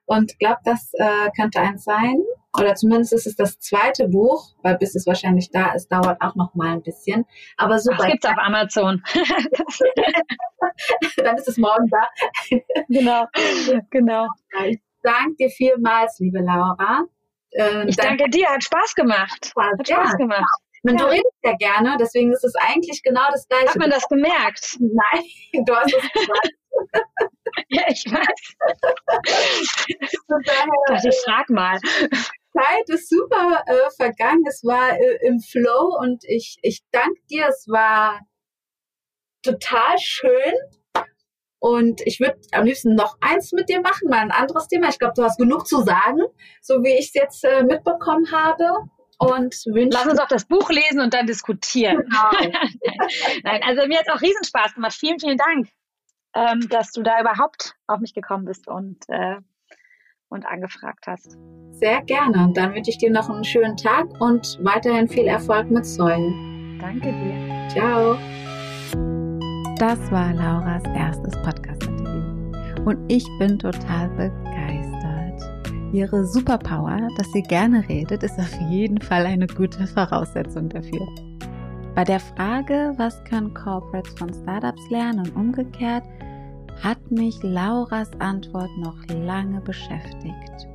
Und 0.06 0.38
glaube, 0.38 0.60
das 0.64 0.92
äh, 0.94 1.32
könnte 1.36 1.60
eins 1.60 1.86
sein. 1.86 2.18
Oder 2.58 2.76
zumindest 2.76 3.14
ist 3.14 3.26
es 3.26 3.36
das 3.36 3.58
zweite 3.60 4.08
Buch, 4.08 4.54
weil 4.62 4.78
bis 4.78 4.94
es 4.94 5.08
wahrscheinlich 5.08 5.50
da 5.52 5.74
ist, 5.74 5.88
dauert 5.88 6.22
auch 6.22 6.36
noch 6.36 6.54
mal 6.54 6.74
ein 6.74 6.84
bisschen. 6.84 7.26
Aber 7.58 7.80
so 7.80 7.92
Ach, 7.94 8.06
gibt's 8.06 8.28
auf 8.28 8.38
Amazon. 8.38 9.02
Dann 11.18 11.38
ist 11.38 11.48
es 11.48 11.58
morgen 11.58 11.90
da. 11.90 12.08
genau, 12.90 13.26
genau. 13.90 14.28
Ich 14.68 14.80
danke 15.02 15.34
dir 15.40 15.50
vielmals, 15.50 16.20
liebe 16.20 16.40
Laura. 16.40 17.06
Äh, 17.52 17.88
ich 17.88 17.96
danke 17.96 18.30
dir, 18.30 18.50
hat 18.50 18.64
Spaß 18.64 18.94
gemacht. 18.94 19.52
Hat 19.56 19.88
Spaß 19.88 20.12
ja, 20.12 20.18
gemacht. 20.18 20.62
Man, 20.84 20.98
ja. 20.98 21.06
Du 21.06 21.10
redest 21.10 21.36
ja 21.44 21.54
gerne, 21.58 21.98
deswegen 22.00 22.32
ist 22.32 22.44
es 22.44 22.54
eigentlich 22.56 23.02
genau 23.04 23.28
das 23.32 23.48
Gleiche. 23.48 23.70
Hat 23.70 23.76
man 23.76 23.90
das 23.90 24.08
gemerkt? 24.08 24.78
Nein, 24.80 25.26
du 25.66 25.76
hast 25.76 25.94
es 25.94 26.12
gesagt. 26.14 26.52
ja, 27.70 27.84
ich 27.90 28.06
weiß. 28.06 28.56
daher, 30.46 31.04
ich 31.04 31.22
frag 31.26 31.50
mal. 31.50 31.80
Zeit 32.54 32.90
ist 32.90 33.10
super 33.10 33.64
äh, 33.68 33.90
vergangen. 33.96 34.44
Es 34.48 34.64
war 34.64 34.98
äh, 34.98 35.28
im 35.28 35.40
Flow 35.40 35.98
und 36.00 36.24
ich, 36.26 36.58
ich 36.62 36.82
danke 36.92 37.20
dir. 37.30 37.48
Es 37.48 37.68
war 37.68 38.22
total 39.44 39.98
schön. 40.00 40.54
Und 41.62 42.02
ich 42.06 42.22
würde 42.22 42.40
am 42.54 42.66
liebsten 42.66 42.96
noch 42.96 43.18
eins 43.20 43.52
mit 43.52 43.68
dir 43.68 43.82
machen, 43.82 44.10
mal 44.10 44.20
ein 44.20 44.32
anderes 44.32 44.68
Thema. 44.70 44.88
Ich 44.88 44.98
glaube, 44.98 45.14
du 45.16 45.24
hast 45.24 45.38
genug 45.38 45.68
zu 45.68 45.82
sagen, 45.82 46.22
so 46.62 46.84
wie 46.84 46.94
ich 46.94 47.08
es 47.08 47.14
jetzt 47.14 47.44
äh, 47.44 47.64
mitbekommen 47.64 48.32
habe 48.32 48.64
und 49.20 49.54
wünsche. 49.66 49.98
Lass 49.98 50.08
uns 50.08 50.20
auch 50.20 50.28
das 50.28 50.46
Buch 50.46 50.70
lesen 50.70 51.02
und 51.02 51.14
dann 51.14 51.28
diskutieren. 51.28 51.98
Genau. 51.98 52.32
Nein, 53.44 53.62
also 53.64 53.86
mir 53.88 54.00
hat 54.00 54.08
es 54.08 54.14
auch 54.14 54.22
Riesenspaß 54.22 54.74
gemacht. 54.74 54.94
Vielen, 54.94 55.20
vielen 55.20 55.38
Dank, 55.38 55.70
ähm, 56.34 56.68
dass 56.70 56.92
du 56.92 57.04
da 57.04 57.20
überhaupt 57.20 57.76
auf 57.88 58.00
mich 58.00 58.14
gekommen 58.14 58.46
bist 58.46 58.68
und, 58.68 58.98
äh, 59.10 59.36
und 60.30 60.46
angefragt 60.46 61.06
hast. 61.06 61.38
Sehr 61.72 62.02
gerne. 62.04 62.46
Und 62.46 62.58
dann 62.58 62.74
wünsche 62.74 62.92
ich 62.92 62.98
dir 62.98 63.12
noch 63.12 63.30
einen 63.30 63.44
schönen 63.44 63.78
Tag 63.78 64.08
und 64.22 64.58
weiterhin 64.62 65.08
viel 65.08 65.28
Erfolg 65.28 65.70
mit 65.70 65.86
Säulen. 65.86 66.80
Danke 66.80 67.12
dir. 67.12 67.68
Ciao. 67.70 68.18
Das 69.78 70.00
war 70.12 70.34
Lauras 70.34 70.84
erstes 70.96 71.34
Podcast-Interview. 71.44 72.86
Und 72.86 73.12
ich 73.12 73.26
bin 73.40 73.60
total 73.60 74.10
begeistert. 74.10 74.59
Ihre 75.92 76.24
Superpower, 76.24 77.08
dass 77.18 77.32
sie 77.32 77.42
gerne 77.42 77.88
redet, 77.90 78.22
ist 78.22 78.38
auf 78.38 78.62
jeden 78.70 79.02
Fall 79.02 79.26
eine 79.26 79.48
gute 79.48 79.88
Voraussetzung 79.88 80.70
dafür. 80.70 81.08
Bei 81.96 82.04
der 82.04 82.20
Frage, 82.20 82.94
was 82.98 83.24
können 83.24 83.54
Corporates 83.56 84.14
von 84.14 84.32
Startups 84.32 84.88
lernen 84.92 85.22
und 85.22 85.36
umgekehrt, 85.36 86.04
hat 86.84 87.00
mich 87.10 87.42
Lauras 87.42 88.12
Antwort 88.20 88.70
noch 88.78 88.98
lange 89.08 89.62
beschäftigt. 89.62 90.68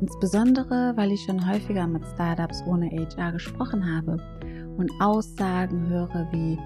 Insbesondere, 0.00 0.94
weil 0.96 1.12
ich 1.12 1.22
schon 1.22 1.48
häufiger 1.48 1.86
mit 1.86 2.04
Startups 2.14 2.62
ohne 2.66 2.90
HR 2.90 3.32
gesprochen 3.32 3.84
habe 3.96 4.16
und 4.76 4.90
Aussagen 5.00 5.88
höre 5.88 6.26
wie 6.32 6.58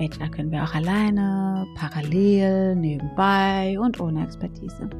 HR 0.00 0.28
können 0.28 0.50
wir 0.50 0.64
auch 0.64 0.74
alleine, 0.74 1.64
parallel, 1.76 2.76
nebenbei 2.76 3.78
und 3.80 4.00
ohne 4.00 4.24
Expertise. 4.24 4.90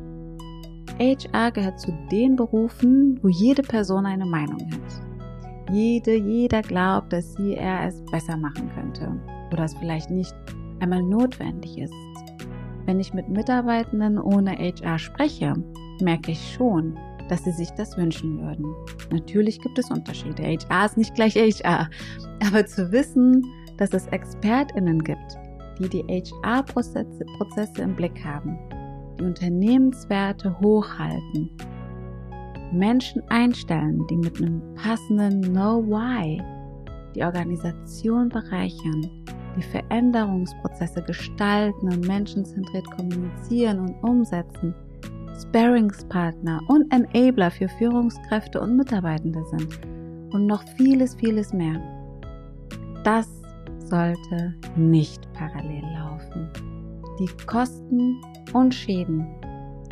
HR 0.98 1.50
gehört 1.52 1.80
zu 1.80 1.92
den 2.10 2.36
Berufen, 2.36 3.18
wo 3.22 3.28
jede 3.28 3.62
Person 3.62 4.06
eine 4.06 4.26
Meinung 4.26 4.60
hat. 4.70 5.72
Jede, 5.72 6.14
jeder 6.16 6.62
glaubt, 6.62 7.12
dass 7.12 7.34
sie 7.34 7.54
er 7.54 7.86
es 7.86 8.02
besser 8.10 8.36
machen 8.36 8.70
könnte 8.74 9.20
oder 9.52 9.64
es 9.64 9.74
vielleicht 9.74 10.10
nicht 10.10 10.34
einmal 10.80 11.02
notwendig 11.02 11.78
ist. 11.78 11.94
Wenn 12.86 13.00
ich 13.00 13.14
mit 13.14 13.28
Mitarbeitenden 13.28 14.18
ohne 14.18 14.52
HR 14.52 14.98
spreche, 14.98 15.54
merke 16.00 16.32
ich 16.32 16.54
schon, 16.54 16.98
dass 17.28 17.44
sie 17.44 17.52
sich 17.52 17.70
das 17.70 17.96
wünschen 17.96 18.40
würden. 18.40 18.74
Natürlich 19.10 19.60
gibt 19.60 19.78
es 19.78 19.90
Unterschiede. 19.90 20.42
HR 20.42 20.86
ist 20.86 20.98
nicht 20.98 21.14
gleich 21.14 21.36
HR. 21.36 21.88
Aber 22.46 22.66
zu 22.66 22.90
wissen, 22.92 23.42
dass 23.78 23.92
es 23.92 24.06
ExpertInnen 24.08 25.02
gibt, 25.02 25.38
die 25.78 25.88
die 25.88 26.02
HR-Prozesse 26.02 27.82
im 27.82 27.94
Blick 27.94 28.22
haben, 28.24 28.58
die 29.22 29.26
Unternehmenswerte 29.26 30.58
hochhalten, 30.60 31.50
Menschen 32.72 33.22
einstellen, 33.28 34.04
die 34.08 34.16
mit 34.16 34.36
einem 34.38 34.62
passenden 34.74 35.42
Know 35.42 35.84
Why 35.84 36.42
die 37.14 37.22
Organisation 37.22 38.28
bereichern, 38.28 39.10
die 39.56 39.62
Veränderungsprozesse 39.62 41.02
gestalten 41.02 41.92
und 41.92 42.06
menschenzentriert 42.06 42.90
kommunizieren 42.90 43.80
und 43.80 43.94
umsetzen, 44.02 44.74
Sparringspartner 45.40 46.60
und 46.68 46.90
Enabler 46.92 47.50
für 47.50 47.68
Führungskräfte 47.68 48.60
und 48.60 48.76
Mitarbeitende 48.76 49.44
sind 49.50 49.80
und 50.32 50.46
noch 50.46 50.64
vieles, 50.76 51.14
vieles 51.14 51.52
mehr. 51.52 51.80
Das 53.04 53.28
sollte 53.84 54.54
nicht 54.76 55.30
parallel 55.34 55.82
laufen. 55.94 56.71
Die 57.22 57.46
Kosten 57.46 58.20
und 58.52 58.74
Schäden, 58.74 59.24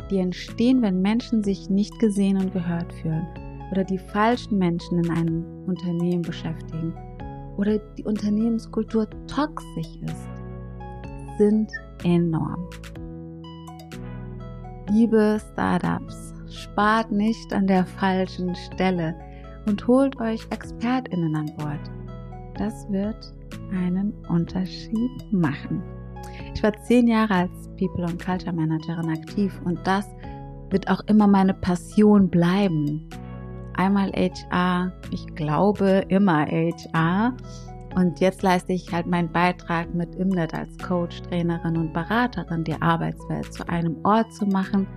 die 0.09 0.17
entstehen, 0.17 0.81
wenn 0.81 1.01
Menschen 1.01 1.41
sich 1.45 1.69
nicht 1.69 1.97
gesehen 1.97 2.35
und 2.35 2.51
gehört 2.51 2.91
fühlen 2.95 3.25
oder 3.71 3.85
die 3.85 3.99
falschen 3.99 4.57
Menschen 4.57 5.01
in 5.01 5.09
einem 5.09 5.45
Unternehmen 5.65 6.23
beschäftigen 6.23 6.93
oder 7.55 7.77
die 7.97 8.03
Unternehmenskultur 8.03 9.07
toxisch 9.27 9.95
ist, 10.01 10.27
sind 11.37 11.71
enorm. 12.03 12.69
Liebe 14.89 15.37
Startups, 15.53 16.33
spart 16.49 17.13
nicht 17.13 17.53
an 17.53 17.65
der 17.65 17.85
falschen 17.85 18.53
Stelle 18.55 19.15
und 19.67 19.87
holt 19.87 20.19
euch 20.19 20.45
ExpertInnen 20.49 21.33
an 21.33 21.49
Bord. 21.55 21.79
Das 22.55 22.91
wird 22.91 23.33
einen 23.71 24.11
Unterschied 24.27 25.31
machen. 25.31 25.81
Ich 26.53 26.63
war 26.63 26.73
zehn 26.83 27.07
Jahre 27.07 27.33
als 27.33 27.69
People 27.77 28.05
und 28.05 28.23
Culture 28.23 28.53
Managerin 28.53 29.09
aktiv 29.09 29.59
und 29.65 29.79
das 29.85 30.07
wird 30.69 30.89
auch 30.89 31.01
immer 31.07 31.27
meine 31.27 31.53
Passion 31.53 32.29
bleiben. 32.29 33.09
Einmal 33.75 34.11
HR, 34.11 34.91
ich 35.11 35.25
glaube 35.35 36.05
immer 36.09 36.45
HR. 36.45 37.35
Und 37.95 38.19
jetzt 38.21 38.41
leiste 38.41 38.71
ich 38.71 38.91
halt 38.91 39.05
meinen 39.05 39.31
Beitrag 39.31 39.93
mit 39.93 40.15
Imnet 40.15 40.53
als 40.53 40.77
Coach, 40.77 41.21
Trainerin 41.23 41.75
und 41.75 41.93
Beraterin, 41.93 42.63
die 42.63 42.81
Arbeitswelt 42.81 43.53
zu 43.53 43.67
einem 43.67 43.97
Ort 44.03 44.33
zu 44.33 44.45
machen, 44.45 44.87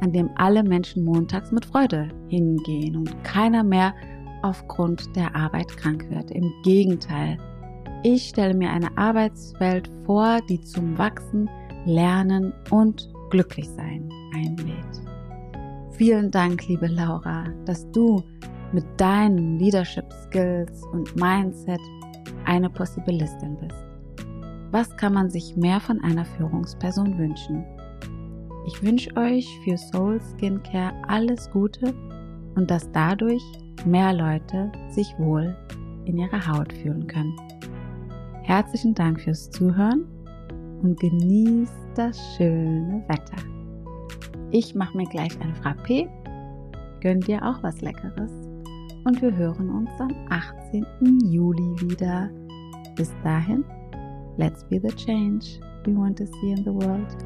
an 0.00 0.12
dem 0.12 0.30
alle 0.36 0.64
Menschen 0.64 1.04
montags 1.04 1.52
mit 1.52 1.64
Freude 1.64 2.08
hingehen 2.28 2.96
und 2.96 3.22
keiner 3.22 3.62
mehr 3.62 3.94
aufgrund 4.42 5.14
der 5.14 5.36
Arbeit 5.36 5.68
krank 5.76 6.06
wird. 6.10 6.30
Im 6.32 6.50
Gegenteil, 6.64 7.38
ich 8.02 8.28
stelle 8.28 8.54
mir 8.54 8.70
eine 8.70 8.96
Arbeitswelt 8.96 9.90
vor, 10.04 10.40
die 10.48 10.60
zum 10.60 10.96
Wachsen, 10.96 11.48
Lernen 11.84 12.52
und 12.70 13.10
Glücklichsein 13.30 14.08
einlädt. 14.34 15.02
Vielen 15.92 16.30
Dank, 16.30 16.66
liebe 16.68 16.86
Laura, 16.86 17.44
dass 17.66 17.90
du 17.90 18.22
mit 18.72 18.84
deinen 18.96 19.58
Leadership 19.58 20.06
Skills 20.24 20.82
und 20.92 21.14
Mindset 21.16 21.80
eine 22.46 22.70
Possibilistin 22.70 23.56
bist. 23.58 23.84
Was 24.70 24.96
kann 24.96 25.14
man 25.14 25.30
sich 25.30 25.56
mehr 25.56 25.80
von 25.80 26.00
einer 26.00 26.24
Führungsperson 26.24 27.18
wünschen? 27.18 27.64
Ich 28.66 28.82
wünsche 28.82 29.14
euch 29.16 29.46
für 29.64 29.76
Soul 29.76 30.20
Skincare 30.20 30.92
alles 31.08 31.50
Gute 31.50 31.92
und 32.54 32.70
dass 32.70 32.90
dadurch 32.92 33.42
mehr 33.84 34.12
Leute 34.12 34.70
sich 34.90 35.12
wohl 35.18 35.56
in 36.04 36.18
ihrer 36.18 36.46
Haut 36.46 36.72
fühlen 36.72 37.06
können. 37.06 37.34
Herzlichen 38.50 38.94
Dank 38.94 39.20
fürs 39.20 39.48
Zuhören 39.52 40.06
und 40.82 40.98
genießt 40.98 41.72
das 41.94 42.18
schöne 42.34 43.00
Wetter. 43.06 43.46
Ich 44.50 44.74
mache 44.74 44.96
mir 44.96 45.06
gleich 45.06 45.40
ein 45.40 45.54
Frappé, 45.54 46.08
gönn 47.00 47.20
dir 47.20 47.46
auch 47.46 47.62
was 47.62 47.80
Leckeres 47.80 48.32
und 49.04 49.22
wir 49.22 49.36
hören 49.36 49.70
uns 49.70 49.90
am 50.00 50.12
18. 50.30 50.84
Juli 51.26 51.80
wieder. 51.80 52.28
Bis 52.96 53.12
dahin, 53.22 53.64
let's 54.36 54.64
be 54.64 54.80
the 54.80 54.92
change 54.96 55.60
we 55.84 55.96
want 55.96 56.18
to 56.18 56.26
see 56.26 56.50
in 56.50 56.64
the 56.64 56.74
world. 56.74 57.16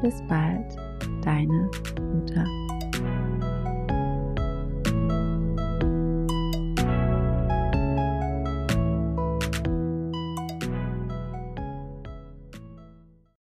Bis 0.00 0.22
bald, 0.28 0.76
deine 1.24 1.68
Uta. 2.14 2.67